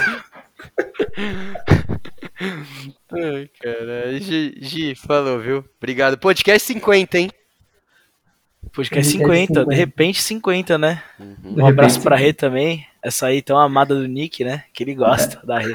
Ai, 3.12 3.50
cara. 3.60 4.18
Gi, 4.20 4.56
Gi, 4.60 4.94
falou, 4.94 5.40
viu? 5.40 5.64
Obrigado. 5.78 6.16
Podcast 6.18 6.66
50, 6.66 7.18
hein? 7.18 7.30
Podcast 8.72 9.12
50, 9.12 9.60
50, 9.60 9.66
de 9.66 9.74
repente 9.74 10.22
50, 10.22 10.78
né? 10.78 11.02
Uhum. 11.18 11.62
Um 11.62 11.66
abraço 11.66 12.00
pra 12.00 12.16
Rê 12.16 12.32
também. 12.32 12.86
Essa 13.02 13.26
aí 13.26 13.42
tão 13.42 13.58
amada 13.58 13.94
do 13.94 14.08
Nick, 14.08 14.42
né? 14.42 14.64
Que 14.72 14.82
ele 14.82 14.94
gosta 14.94 15.38
é. 15.42 15.46
da 15.46 15.58
Rê. 15.58 15.74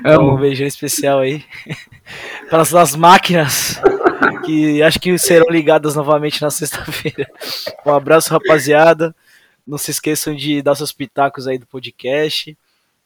Então, 0.00 0.34
um 0.34 0.36
beijão 0.36 0.66
especial 0.66 1.20
aí. 1.20 1.44
Para 2.48 2.62
as 2.62 2.96
máquinas 2.96 3.80
que 4.44 4.82
acho 4.82 5.00
que 5.00 5.16
serão 5.18 5.48
ligadas 5.50 5.94
novamente 5.94 6.40
na 6.42 6.50
sexta-feira. 6.50 7.28
Um 7.84 7.92
abraço, 7.92 8.30
rapaziada. 8.30 9.14
Não 9.66 9.78
se 9.78 9.90
esqueçam 9.90 10.34
de 10.34 10.60
dar 10.62 10.74
seus 10.74 10.92
pitacos 10.92 11.46
aí 11.46 11.58
do 11.58 11.66
podcast. 11.66 12.56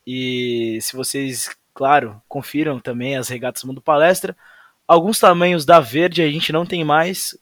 E 0.06 0.78
se 0.80 0.96
vocês, 0.96 1.50
claro, 1.74 2.20
confiram 2.28 2.80
também 2.80 3.16
as 3.16 3.28
regatas 3.28 3.64
Mundo 3.64 3.80
Palestra. 3.80 4.36
Alguns 4.86 5.20
tamanhos 5.20 5.64
da 5.64 5.80
Verde 5.80 6.22
a 6.22 6.30
gente 6.30 6.52
não 6.52 6.64
tem 6.64 6.82
mais. 6.84 7.38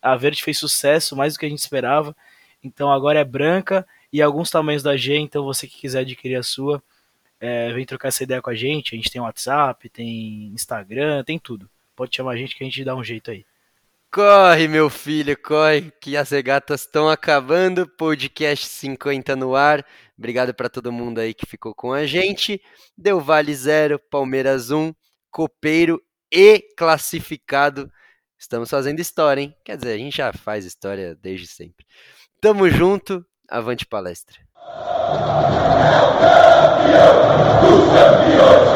A 0.00 0.16
Verde 0.16 0.42
fez 0.42 0.58
sucesso, 0.58 1.16
mais 1.16 1.34
do 1.34 1.38
que 1.38 1.46
a 1.46 1.48
gente 1.48 1.60
esperava. 1.60 2.14
Então 2.62 2.92
agora 2.92 3.18
é 3.18 3.24
branca. 3.24 3.86
E 4.12 4.20
alguns 4.20 4.50
tamanhos 4.50 4.82
da 4.82 4.96
G, 4.96 5.16
então 5.16 5.44
você 5.44 5.66
que 5.66 5.78
quiser 5.78 6.00
adquirir 6.00 6.36
a 6.36 6.42
sua, 6.42 6.82
é, 7.40 7.72
vem 7.72 7.86
trocar 7.86 8.08
essa 8.08 8.22
ideia 8.22 8.42
com 8.42 8.50
a 8.50 8.54
gente. 8.54 8.94
A 8.94 8.96
gente 8.96 9.10
tem 9.10 9.20
WhatsApp, 9.20 9.88
tem 9.88 10.52
Instagram, 10.54 11.24
tem 11.24 11.38
tudo. 11.38 11.68
Pode 11.94 12.16
chamar 12.16 12.32
a 12.32 12.36
gente 12.36 12.56
que 12.56 12.64
a 12.64 12.66
gente 12.66 12.84
dá 12.84 12.94
um 12.94 13.04
jeito 13.04 13.30
aí. 13.30 13.44
Corre, 14.10 14.68
meu 14.68 14.90
filho, 14.90 15.34
corre, 15.40 15.90
que 16.00 16.16
as 16.18 16.30
regatas 16.30 16.82
estão 16.82 17.08
acabando. 17.08 17.88
Podcast 17.88 18.66
50 18.66 19.34
no 19.34 19.56
ar. 19.56 19.84
Obrigado 20.18 20.52
para 20.52 20.68
todo 20.68 20.92
mundo 20.92 21.18
aí 21.18 21.32
que 21.32 21.46
ficou 21.46 21.74
com 21.74 21.92
a 21.92 22.04
gente. 22.04 22.60
Deu 22.96 23.20
Vale 23.20 23.54
0, 23.54 23.98
Palmeiras 24.10 24.70
1, 24.70 24.92
Copeiro 25.30 25.98
e 26.30 26.60
classificado. 26.76 27.90
Estamos 28.38 28.68
fazendo 28.68 29.00
história, 29.00 29.40
hein? 29.40 29.56
Quer 29.64 29.78
dizer, 29.78 29.94
a 29.94 29.98
gente 29.98 30.16
já 30.16 30.32
faz 30.32 30.64
história 30.66 31.14
desde 31.14 31.46
sempre. 31.46 31.86
Tamo 32.38 32.68
junto, 32.68 33.24
avante 33.48 33.86
palestra. 33.86 34.36
É 34.64 34.70
o 36.02 36.12
campeão, 36.20 37.16
campeões, 37.92 38.72